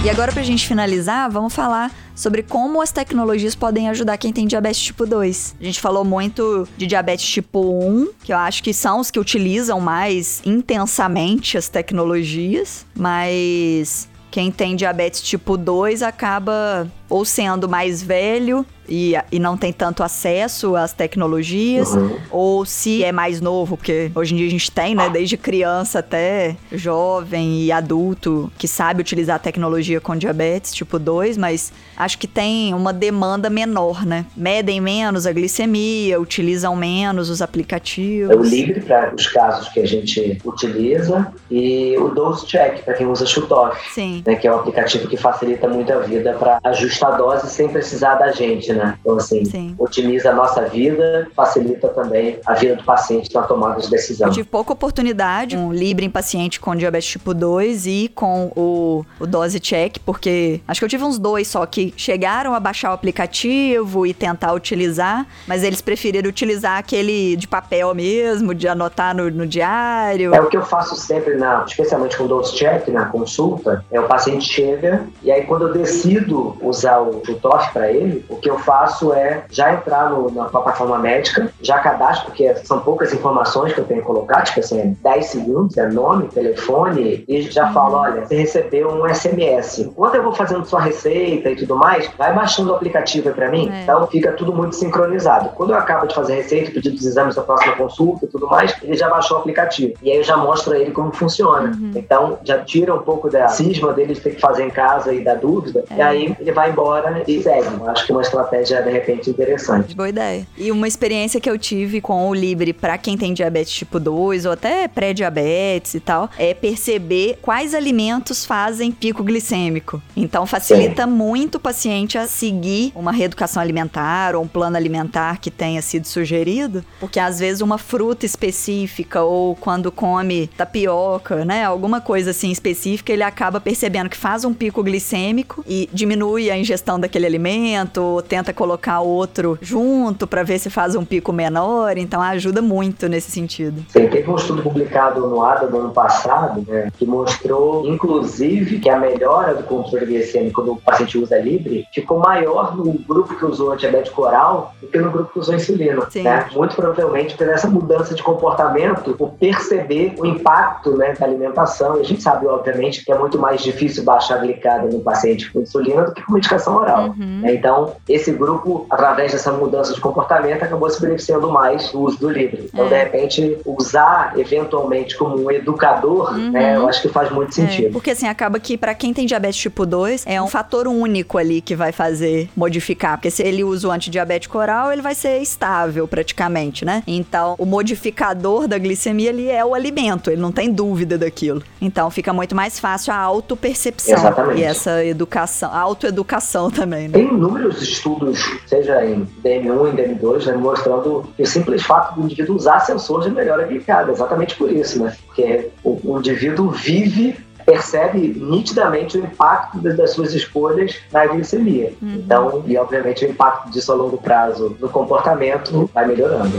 E 0.06 0.10
agora, 0.10 0.32
pra 0.32 0.44
gente 0.44 0.68
finalizar, 0.68 1.28
vamos 1.32 1.52
falar 1.52 1.92
sobre 2.14 2.44
como 2.44 2.80
as 2.80 2.92
tecnologias 2.92 3.56
podem 3.56 3.90
ajudar 3.90 4.20
quem 4.20 4.32
tem 4.32 4.46
diabetes 4.46 4.80
tipo 4.80 5.04
2. 5.04 5.56
A 5.60 5.64
gente 5.64 5.82
falou 5.82 6.06
muito 6.06 6.68
de 6.78 6.86
diabetes 6.86 7.28
tipo 7.28 7.60
1, 7.60 8.10
que 8.24 8.32
eu 8.32 8.38
acho 8.38 8.62
que 8.62 8.72
são 8.72 9.00
os 9.00 9.10
que 9.10 9.20
utilizam 9.20 9.82
mais 9.82 10.44
intensamente 10.46 11.58
as 11.58 11.70
tecnologias, 11.70 12.86
mas 12.96 14.08
quem 14.30 14.52
tem 14.52 14.76
diabetes 14.76 15.22
tipo 15.22 15.58
2 15.58 16.04
acaba 16.04 16.88
ou 17.10 17.24
sendo 17.26 17.68
mais 17.68 18.02
velho 18.02 18.66
e, 18.88 19.14
e 19.32 19.40
não 19.40 19.58
tem 19.58 19.74
tanto 19.74 20.04
acesso 20.04 20.76
às 20.76 20.94
tecnologias, 20.94 21.94
uhum. 21.94 22.18
ou 22.30 22.66
se 22.66 23.04
é 23.04 23.12
mais 23.12 23.42
novo, 23.42 23.78
porque 23.78 24.12
hoje 24.14 24.34
em 24.34 24.38
dia 24.38 24.48
a 24.48 24.52
gente 24.52 24.72
tem, 24.72 24.96
né, 24.96 25.10
desde 25.10 25.38
criança 25.38 26.00
até 26.00 26.56
jovem 26.72 27.64
e 27.64 27.72
adulto 27.72 28.52
que 28.58 28.68
sabe 28.68 29.02
utilizar 29.02 29.38
a 29.38 29.40
tecnologia 29.40 30.00
com 30.00 30.16
diabetes 30.16 30.74
tipo 30.74 31.00
2, 31.00 31.38
mas 31.38 31.72
acho 31.98 32.18
que 32.18 32.28
tem 32.28 32.74
uma 32.74 32.94
demanda 32.94 33.50
menor, 33.50 34.06
né? 34.06 34.26
Medem 34.36 34.80
menos 34.80 35.26
a 35.26 35.32
glicemia, 35.32 36.20
utilizam 36.20 36.76
menos 36.76 37.30
os 37.30 37.42
aplicativos. 37.42 38.32
É 38.32 38.36
o 38.36 38.44
Libre 38.44 38.82
para 38.82 39.14
os 39.16 39.28
casos 39.28 39.70
que 39.70 39.80
a 39.80 39.86
gente 39.86 40.40
utiliza 40.46 41.34
e 41.50 41.96
o 41.98 42.10
Dose 42.10 42.46
Check 42.46 42.84
para 42.84 42.94
quem 42.94 43.08
usa 43.08 43.26
Shutoff, 43.26 43.78
Sim. 43.94 44.24
Né, 44.26 44.36
que 44.36 44.48
é 44.48 44.52
um 44.52 44.56
aplicativo 44.56 45.08
que 45.08 45.18
facilita 45.18 45.68
muito 45.68 45.92
a 45.92 46.00
vida 46.00 46.34
para 46.34 46.60
ajustar 46.64 46.95
a 47.04 47.12
dose 47.12 47.50
sem 47.50 47.68
precisar 47.68 48.16
da 48.16 48.32
gente, 48.32 48.72
né? 48.72 48.98
Então, 49.02 49.18
assim, 49.18 49.44
Sim. 49.46 49.76
otimiza 49.78 50.30
a 50.30 50.34
nossa 50.34 50.62
vida, 50.66 51.28
facilita 51.36 51.88
também 51.90 52.40
a 52.46 52.54
vida 52.54 52.76
do 52.76 52.84
paciente 52.84 53.34
na 53.34 53.42
tomada 53.44 53.82
de 53.82 53.90
decisão. 53.90 54.28
Eu 54.28 54.34
tive 54.34 54.48
pouca 54.48 54.74
oportunidade 54.74 55.56
com 55.56 55.68
um 55.68 55.74
Libre 55.74 56.06
em 56.06 56.10
paciente 56.10 56.60
com 56.60 56.76
diabetes 56.76 57.10
tipo 57.10 57.34
2 57.34 57.86
e 57.88 58.12
com 58.14 58.52
o, 58.56 59.06
o 59.20 59.28
Dose 59.28 59.60
Check, 59.60 59.98
porque 60.06 60.62
acho 60.68 60.80
que 60.80 60.86
eu 60.86 60.90
tive 60.90 61.04
uns 61.04 61.18
dois 61.18 61.48
só 61.48 61.66
que 61.66 61.94
chegaram 61.98 62.54
a 62.54 62.60
baixar 62.60 62.92
o 62.92 62.94
aplicativo 62.94 64.06
e 64.06 64.14
tentar 64.14 64.54
utilizar, 64.54 65.26
mas 65.48 65.64
eles 65.64 65.82
preferiram 65.82 66.30
utilizar 66.30 66.78
aquele 66.78 67.36
de 67.36 67.48
papel 67.48 67.94
mesmo, 67.94 68.54
de 68.54 68.68
anotar 68.68 69.16
no, 69.16 69.30
no 69.30 69.48
diário. 69.48 70.34
É 70.34 70.42
o 70.42 70.48
que 70.48 70.58
eu 70.58 70.64
faço 70.64 70.96
sempre, 70.96 71.36
na, 71.36 71.64
especialmente 71.68 72.18
com 72.18 72.26
o 72.26 72.28
Dose 72.28 72.54
Check, 72.56 72.88
na 72.90 73.06
consulta, 73.06 73.84
é 73.92 74.00
o 74.00 74.08
paciente 74.08 74.46
chega 74.46 75.06
e 75.24 75.32
aí 75.32 75.46
quando 75.46 75.68
eu 75.68 75.74
decido 75.74 76.56
usar 76.62 76.85
o 76.94 77.22
TOF 77.42 77.72
para 77.74 77.92
ele, 77.92 78.26
o 78.30 78.38
que 78.38 78.50
eu 78.50 78.58
faço 78.60 79.14
é 79.14 79.44
já 79.50 79.74
entrar 79.74 80.10
no, 80.10 80.32
na 80.32 80.46
plataforma 80.46 80.98
médica, 80.98 81.52
já 81.62 81.80
cadastro, 81.80 82.28
porque 82.28 82.54
são 82.56 82.80
poucas 82.80 83.14
informações 83.14 83.74
que 83.74 83.80
eu 83.80 83.86
tenho 83.86 84.02
que 84.02 84.06
colocar, 84.06 84.42
tipo 84.42 84.60
assim, 84.60 84.98
10 85.02 85.26
segundos, 85.26 85.78
é 85.78 85.88
nome, 85.88 86.28
telefone, 86.28 87.24
e 87.28 87.42
já 87.44 87.72
falo, 87.72 87.96
olha, 87.96 88.26
você 88.26 88.36
recebeu 88.36 88.90
um 88.90 89.14
SMS. 89.14 89.80
Enquanto 89.80 90.16
eu 90.16 90.24
vou 90.24 90.34
fazendo 90.34 90.66
sua 90.66 90.82
receita 90.82 91.50
e 91.50 91.56
tudo 91.56 91.76
mais, 91.76 92.10
vai 92.18 92.34
baixando 92.34 92.72
o 92.72 92.76
aplicativo 92.76 93.32
para 93.32 93.50
mim, 93.50 93.70
é. 93.70 93.84
então 93.84 94.08
fica 94.08 94.32
tudo 94.34 94.54
muito 94.54 94.76
sincronizado. 94.76 95.50
Quando 95.50 95.72
eu 95.72 95.78
acabo 95.78 96.08
de 96.08 96.16
fazer 96.16 96.34
a 96.34 96.36
receita, 96.38 96.72
pedir 96.72 96.94
os 96.94 97.06
exames 97.06 97.36
da 97.36 97.42
próxima 97.42 97.76
consulta 97.76 98.26
e 98.26 98.28
tudo 98.28 98.48
mais, 98.48 98.76
ele 98.82 98.96
já 98.96 99.10
baixou 99.10 99.38
o 99.38 99.40
aplicativo. 99.40 99.94
E 100.02 100.12
aí 100.12 100.18
eu 100.18 100.24
já 100.24 100.38
mostro 100.38 100.74
a 100.74 100.78
ele 100.78 100.92
como 100.92 101.12
funciona. 101.12 101.72
Uhum. 101.72 101.92
Então, 101.96 102.38
já 102.44 102.60
tira 102.60 102.94
um 102.94 103.00
pouco 103.00 103.30
da 103.30 103.48
cisma 103.48 103.94
dele 103.94 104.14
de 104.14 104.22
ter 104.22 104.36
que 104.36 104.42
fazer 104.42 104.64
em 104.64 104.70
casa 104.70 105.14
e 105.14 105.24
da 105.24 105.36
dúvida, 105.36 105.84
é. 105.90 105.96
e 105.96 106.02
aí 106.02 106.36
ele 106.40 106.52
vai 106.52 106.72
embora 106.76 107.24
e 107.26 107.42
segue. 107.42 107.68
Acho 107.88 108.06
que 108.06 108.12
é 108.12 108.16
uma 108.16 108.22
estratégia, 108.22 108.82
de 108.82 108.92
repente, 108.92 109.30
interessante. 109.30 109.96
Boa 109.96 110.10
ideia. 110.10 110.46
E 110.58 110.72
uma 110.72 110.88
experiência 110.88 111.40
que 111.40 111.50
eu 111.50 111.58
tive 111.58 112.02
com 112.02 112.30
o 112.30 112.34
Libre 112.34 112.74
para 112.74 112.98
quem 112.98 113.18
tem 113.18 113.34
diabetes 113.34 113.74
tipo 113.74 114.00
2 114.00 114.46
ou 114.46 114.52
até 114.52 114.88
pré-diabetes 114.88 115.94
e 115.94 116.00
tal, 116.00 116.30
é 116.38 116.54
perceber 116.54 117.40
quais 117.42 117.74
alimentos 117.74 118.46
fazem 118.46 118.92
pico 118.92 119.24
glicêmico. 119.24 120.02
Então 120.16 120.46
facilita 120.46 121.06
Sim. 121.06 121.12
muito 121.12 121.56
o 121.56 121.60
paciente 121.60 122.18
a 122.18 122.28
seguir 122.28 122.92
uma 122.96 123.12
reeducação 123.12 123.62
alimentar 123.62 124.36
ou 124.36 124.44
um 124.44 124.48
plano 124.48 124.76
alimentar 124.76 125.40
que 125.40 125.50
tenha 125.50 125.82
sido 125.82 126.06
sugerido, 126.06 126.84
porque 127.00 127.20
às 127.20 127.40
vezes 127.40 127.62
uma 127.62 127.78
fruta 127.78 128.26
específica 128.26 129.22
ou 129.24 129.56
quando 129.56 129.92
come 129.92 130.48
tapioca, 130.58 131.46
né, 131.46 131.64
alguma 131.64 132.02
coisa 132.02 132.32
assim 132.32 132.52
específica, 132.52 133.14
ele 133.14 133.24
acaba 133.24 133.62
percebendo 133.62 134.10
que 134.10 134.18
faz 134.18 134.44
um 134.44 134.54
pico 134.54 134.84
glicêmico 134.84 135.64
e 135.68 135.90
diminui 135.94 136.50
a 136.50 136.58
ingestão 136.66 137.00
daquele 137.00 137.26
alimento, 137.26 138.02
ou 138.02 138.22
tenta 138.22 138.52
colocar 138.52 139.00
outro 139.00 139.58
junto 139.62 140.26
para 140.26 140.44
ver 140.44 140.60
se 140.60 140.70
faz 140.70 140.96
um 140.96 141.06
pico 141.06 141.32
menor, 141.32 141.98
então 141.98 142.22
ajuda 142.22 142.62
muito 142.62 143.08
nesse 143.08 143.32
sentido. 143.32 143.86
Sim, 143.90 144.08
teve 144.08 144.30
um 144.30 144.36
estudo 144.36 144.64
publicado 144.64 145.28
no 145.28 145.44
ADA 145.44 145.68
do 145.68 145.78
ano 145.78 145.92
passado, 145.92 146.66
né, 146.68 146.90
que 146.98 147.06
mostrou, 147.06 147.88
inclusive, 147.88 148.80
que 148.80 148.90
a 148.90 148.98
melhora 148.98 149.54
do 149.54 149.64
controle 149.64 150.06
glicêmico 150.06 150.62
do 150.62 150.76
paciente 150.78 151.18
usa 151.18 151.38
livre 151.40 151.86
ficou 151.94 152.20
maior 152.20 152.76
no 152.76 152.94
grupo 152.94 153.36
que 153.36 153.46
usou 153.46 153.72
antidiabético 153.72 154.24
oral 154.24 154.74
do 154.82 154.88
que 154.88 154.98
no 154.98 155.12
grupo 155.12 155.32
que 155.32 155.40
usou 155.40 155.56
insulina. 155.56 156.08
Né? 156.16 156.48
Muito 156.54 156.76
provavelmente 156.76 157.36
por 157.36 157.48
essa 157.48 157.68
mudança 157.68 158.16
de 158.16 158.24
comportamento, 158.24 159.14
por 159.14 159.32
perceber 159.32 160.16
o 160.18 160.26
impacto 160.26 160.98
né, 160.98 161.14
da 161.14 161.26
alimentação. 161.26 161.94
A 161.94 162.04
gente 162.04 162.22
sabe, 162.22 162.48
obviamente, 162.48 163.06
que 163.06 163.12
é 163.12 163.18
muito 163.18 163.38
mais 163.38 163.62
difícil 163.62 164.04
baixar 164.04 164.36
a 164.36 164.38
glicada 164.40 164.88
no 164.88 165.00
paciente 165.02 165.52
com 165.52 165.62
insulina 165.62 166.04
do 166.04 166.14
que 166.14 166.24
com 166.24 166.38
medicação 166.56 166.76
oral. 166.76 167.16
Uhum. 167.18 167.42
Então, 167.46 167.94
esse 168.08 168.32
grupo, 168.32 168.86
através 168.90 169.32
dessa 169.32 169.52
mudança 169.52 169.94
de 169.94 170.02
comportamento, 170.02 170.64
acabou 170.64 170.90
se 170.90 171.02
beneficiando 171.02 171.52
mais 171.52 171.92
do 171.92 172.02
uso 172.02 172.18
do 172.18 172.30
livre. 172.30 172.70
Então, 172.74 172.86
é. 172.86 172.90
de 172.90 172.96
repente, 172.96 173.58
usar 173.66 174.34
eventualmente 174.38 175.18
como 175.18 175.44
um 175.44 175.52
educador, 175.52 176.34
uhum. 176.34 176.52
né, 176.52 176.76
eu 176.76 176.88
acho 176.88 177.02
que 177.02 177.10
faz 177.10 177.30
muito 177.32 177.50
é, 177.50 177.54
sentido. 177.54 177.88
É, 177.88 177.92
porque 177.92 178.12
assim, 178.12 178.28
acaba 178.28 178.60
que 178.60 178.78
para 178.78 178.96
quem 178.96 179.14
tem 179.14 179.26
diabetes 179.26 179.60
tipo 179.60 179.86
2, 179.86 180.24
é 180.26 180.42
um 180.42 180.48
fator 180.48 180.88
único 180.88 181.38
ali 181.38 181.62
que 181.62 181.76
vai 181.76 181.92
fazer 181.92 182.50
modificar. 182.56 183.18
Porque 183.18 183.30
se 183.30 183.44
ele 183.44 183.64
usa 183.64 183.88
o 183.88 183.92
antidiabético 183.92 184.58
oral, 184.58 184.92
ele 184.92 185.02
vai 185.02 185.16
ser 185.16 185.40
estável 185.40 186.08
praticamente, 186.08 186.86
né? 186.86 187.04
Então, 187.06 187.56
o 187.58 187.66
modificador 187.66 188.68
da 188.68 188.78
glicemia 188.78 189.30
ali 189.30 189.50
é 189.50 189.64
o 189.64 189.74
alimento, 189.74 190.30
ele 190.30 190.42
não 190.42 190.52
tem 190.52 190.72
dúvida 190.72 191.18
daquilo. 191.18 191.62
Então, 191.82 192.10
fica 192.10 192.34
muito 192.34 192.56
mais 192.56 192.80
fácil 192.80 193.14
a 193.14 193.18
autopercepção. 193.18 194.16
Exatamente. 194.16 194.62
E 194.62 194.64
essa 194.64 195.04
educação, 195.04 195.72
a 195.72 195.80
autoeducação 195.80 196.45
também, 196.72 197.08
né? 197.08 197.18
Tem 197.18 197.28
inúmeros 197.28 197.82
estudos, 197.82 198.40
seja 198.66 199.04
em 199.06 199.28
DM1 199.44 199.94
e 199.94 199.98
DM2, 199.98 200.46
né, 200.46 200.56
mostrando 200.56 201.24
que 201.36 201.44
o 201.44 201.46
simples 201.46 201.84
fato 201.84 202.16
do 202.16 202.26
indivíduo 202.26 202.56
usar 202.56 202.80
sensor 202.80 203.22
de 203.22 203.32
melhora 203.32 203.66
glicada, 203.66 204.12
exatamente 204.12 204.56
por 204.56 204.72
isso, 204.72 205.04
né? 205.04 205.16
Porque 205.26 205.70
o, 205.84 206.00
o 206.04 206.20
indivíduo 206.20 206.70
vive 206.70 207.36
percebe 207.66 208.20
nitidamente 208.40 209.18
o 209.18 209.22
impacto 209.22 209.80
das 209.80 210.12
suas 210.12 210.34
escolhas 210.34 210.98
na 211.12 211.26
glicemia. 211.26 211.94
Uhum. 212.02 212.14
Então, 212.16 212.64
e 212.68 212.78
obviamente 212.78 213.26
o 213.26 213.30
impacto 213.30 213.72
disso 213.72 213.92
a 213.92 213.96
longo 213.96 214.18
prazo 214.18 214.78
no 214.80 214.88
comportamento 214.88 215.90
vai 215.94 216.06
melhorando. 216.06 216.54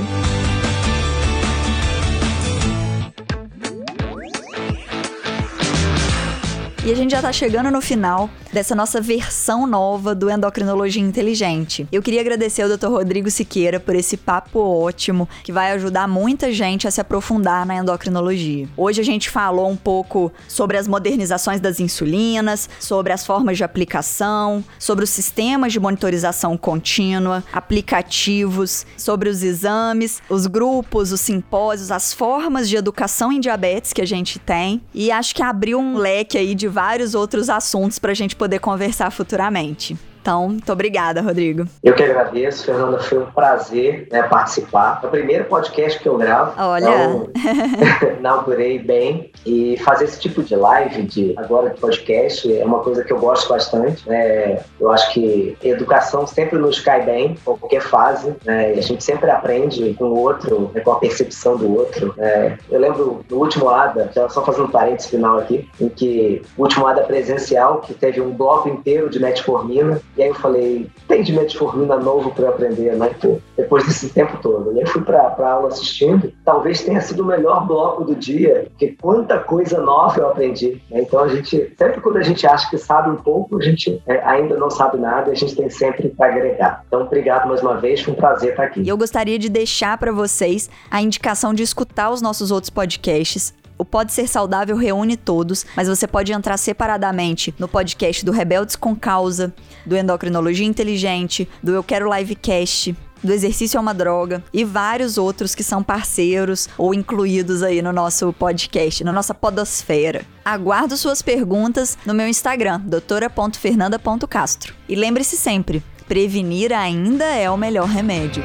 E 6.84 6.92
a 6.92 6.94
gente 6.94 7.10
já 7.10 7.20
tá 7.20 7.32
chegando 7.32 7.68
no 7.68 7.80
final 7.80 8.30
dessa 8.56 8.74
nossa 8.74 9.02
versão 9.02 9.66
nova 9.66 10.14
do 10.14 10.30
Endocrinologia 10.30 11.02
Inteligente. 11.02 11.86
Eu 11.92 12.00
queria 12.00 12.22
agradecer 12.22 12.62
ao 12.62 12.70
Dr. 12.70 12.86
Rodrigo 12.86 13.30
Siqueira 13.30 13.78
por 13.78 13.94
esse 13.94 14.16
papo 14.16 14.58
ótimo 14.58 15.28
que 15.44 15.52
vai 15.52 15.72
ajudar 15.72 16.08
muita 16.08 16.50
gente 16.50 16.88
a 16.88 16.90
se 16.90 16.98
aprofundar 16.98 17.66
na 17.66 17.76
endocrinologia. 17.76 18.66
Hoje 18.74 19.02
a 19.02 19.04
gente 19.04 19.28
falou 19.28 19.68
um 19.68 19.76
pouco 19.76 20.32
sobre 20.48 20.78
as 20.78 20.88
modernizações 20.88 21.60
das 21.60 21.80
insulinas, 21.80 22.66
sobre 22.80 23.12
as 23.12 23.26
formas 23.26 23.58
de 23.58 23.64
aplicação, 23.64 24.64
sobre 24.78 25.04
os 25.04 25.10
sistemas 25.10 25.70
de 25.70 25.78
monitorização 25.78 26.56
contínua, 26.56 27.44
aplicativos, 27.52 28.86
sobre 28.96 29.28
os 29.28 29.42
exames, 29.42 30.22
os 30.30 30.46
grupos, 30.46 31.12
os 31.12 31.20
simpósios, 31.20 31.90
as 31.90 32.14
formas 32.14 32.70
de 32.70 32.76
educação 32.76 33.30
em 33.30 33.38
diabetes 33.38 33.92
que 33.92 34.00
a 34.00 34.06
gente 34.06 34.38
tem 34.38 34.80
e 34.94 35.10
acho 35.10 35.34
que 35.34 35.42
abriu 35.42 35.78
um 35.78 35.98
leque 35.98 36.38
aí 36.38 36.54
de 36.54 36.66
vários 36.66 37.14
outros 37.14 37.50
assuntos 37.50 37.98
para 37.98 38.12
a 38.12 38.14
gente 38.14 38.34
poder 38.34 38.45
conversar 38.58 39.10
futuramente. 39.10 39.96
Então, 40.26 40.48
muito 40.48 40.72
obrigada, 40.72 41.20
Rodrigo. 41.20 41.66
Eu 41.84 41.94
que 41.94 42.02
agradeço, 42.02 42.64
Fernanda. 42.64 42.98
Foi 42.98 43.20
um 43.20 43.26
prazer 43.26 44.08
né, 44.10 44.24
participar. 44.24 44.98
É 45.00 45.06
o 45.06 45.08
primeiro 45.08 45.44
podcast 45.44 46.00
que 46.00 46.08
eu 46.08 46.18
gravo. 46.18 46.52
Olha. 46.60 46.84
Então, 46.84 47.30
inaugurei 48.18 48.80
bem. 48.80 49.30
E 49.46 49.76
fazer 49.84 50.06
esse 50.06 50.18
tipo 50.18 50.42
de 50.42 50.56
live, 50.56 51.02
de 51.04 51.32
agora 51.36 51.70
de 51.70 51.80
podcast, 51.80 52.52
é 52.52 52.64
uma 52.64 52.80
coisa 52.80 53.04
que 53.04 53.12
eu 53.12 53.20
gosto 53.20 53.48
bastante. 53.48 54.08
Né? 54.08 54.58
Eu 54.80 54.90
acho 54.90 55.12
que 55.12 55.56
educação 55.62 56.26
sempre 56.26 56.58
nos 56.58 56.80
cai 56.80 57.04
bem, 57.04 57.26
em 57.26 57.34
qualquer 57.36 57.82
fase. 57.82 58.34
Né? 58.44 58.72
A 58.76 58.80
gente 58.80 59.04
sempre 59.04 59.30
aprende 59.30 59.94
com 59.94 60.06
o 60.06 60.18
outro, 60.18 60.72
né, 60.74 60.80
com 60.80 60.90
a 60.90 60.98
percepção 60.98 61.56
do 61.56 61.72
outro. 61.72 62.12
Né? 62.16 62.58
Eu 62.68 62.80
lembro 62.80 63.24
do 63.28 63.38
último 63.38 63.68
ADA, 63.68 64.10
só 64.28 64.44
fazendo 64.44 64.64
um 64.64 64.70
parênteses 64.70 65.08
final 65.08 65.38
aqui, 65.38 65.70
em 65.80 65.88
que 65.88 66.42
o 66.58 66.62
último 66.62 66.84
ADA 66.84 67.02
presencial, 67.02 67.80
que 67.80 67.94
teve 67.94 68.20
um 68.20 68.32
bloco 68.32 68.68
inteiro 68.68 69.08
de 69.08 69.20
metformina, 69.20 70.00
E 70.16 70.22
aí 70.22 70.28
eu 70.28 70.34
falei, 70.34 70.90
tem 71.06 71.22
de 71.22 71.32
metformina 71.32 71.96
novo 71.96 72.30
para 72.30 72.48
aprender, 72.48 72.96
né? 72.96 73.10
Depois 73.56 73.84
desse 73.84 74.08
tempo 74.10 74.38
todo. 74.40 74.72
E 74.72 74.80
aí 74.80 74.86
fui 74.86 75.02
para 75.02 75.20
a 75.20 75.50
aula 75.50 75.68
assistindo. 75.68 76.32
Talvez 76.44 76.82
tenha 76.82 77.00
sido 77.00 77.22
o 77.22 77.26
melhor 77.26 77.66
bloco 77.66 78.04
do 78.04 78.14
dia, 78.14 78.66
porque 78.70 78.96
quanta 79.00 79.38
coisa 79.38 79.80
nova 79.80 80.18
eu 80.18 80.28
aprendi. 80.28 80.80
Né? 80.90 81.02
Então 81.02 81.20
a 81.20 81.28
gente, 81.28 81.74
sempre 81.76 82.00
quando 82.00 82.16
a 82.16 82.22
gente 82.22 82.46
acha 82.46 82.68
que 82.70 82.78
sabe 82.78 83.10
um 83.10 83.16
pouco, 83.16 83.58
a 83.58 83.62
gente 83.62 84.02
é, 84.06 84.18
ainda 84.24 84.56
não 84.56 84.70
sabe 84.70 84.98
nada 84.98 85.26
a 85.30 85.34
gente 85.34 85.54
tem 85.54 85.68
sempre 85.70 86.08
para 86.08 86.26
agregar. 86.26 86.84
Então, 86.86 87.02
obrigado 87.02 87.48
mais 87.48 87.62
uma 87.62 87.76
vez, 87.76 88.00
foi 88.00 88.14
um 88.14 88.16
prazer 88.16 88.50
estar 88.50 88.64
aqui. 88.64 88.80
E 88.80 88.88
eu 88.88 88.96
gostaria 88.96 89.38
de 89.38 89.48
deixar 89.48 89.96
para 89.98 90.12
vocês 90.12 90.70
a 90.90 91.00
indicação 91.00 91.52
de 91.52 91.62
escutar 91.62 92.10
os 92.10 92.22
nossos 92.22 92.50
outros 92.50 92.70
podcasts. 92.70 93.54
O 93.78 93.84
Pode 93.84 94.12
Ser 94.12 94.28
Saudável 94.28 94.76
reúne 94.76 95.16
todos, 95.16 95.66
mas 95.76 95.88
você 95.88 96.06
pode 96.06 96.32
entrar 96.32 96.56
separadamente 96.56 97.54
no 97.58 97.68
podcast 97.68 98.24
do 98.24 98.32
Rebeldes 98.32 98.76
com 98.76 98.96
Causa, 98.96 99.54
do 99.84 99.96
Endocrinologia 99.96 100.66
Inteligente, 100.66 101.48
do 101.62 101.72
Eu 101.72 101.82
Quero 101.82 102.12
Livecast, 102.12 102.96
do 103.22 103.32
Exercício 103.32 103.76
é 103.76 103.80
uma 103.80 103.94
Droga 103.94 104.42
e 104.52 104.64
vários 104.64 105.18
outros 105.18 105.54
que 105.54 105.62
são 105.62 105.82
parceiros 105.82 106.68
ou 106.78 106.94
incluídos 106.94 107.62
aí 107.62 107.82
no 107.82 107.92
nosso 107.92 108.32
podcast, 108.32 109.02
na 109.02 109.12
nossa 109.12 109.34
podosfera. 109.34 110.24
Aguardo 110.44 110.96
suas 110.96 111.22
perguntas 111.22 111.98
no 112.06 112.14
meu 112.14 112.28
Instagram, 112.28 112.80
doutora.fernanda.castro. 112.80 114.74
E 114.88 114.94
lembre-se 114.94 115.36
sempre, 115.36 115.82
prevenir 116.06 116.72
ainda 116.72 117.24
é 117.24 117.50
o 117.50 117.56
melhor 117.56 117.88
remédio. 117.88 118.44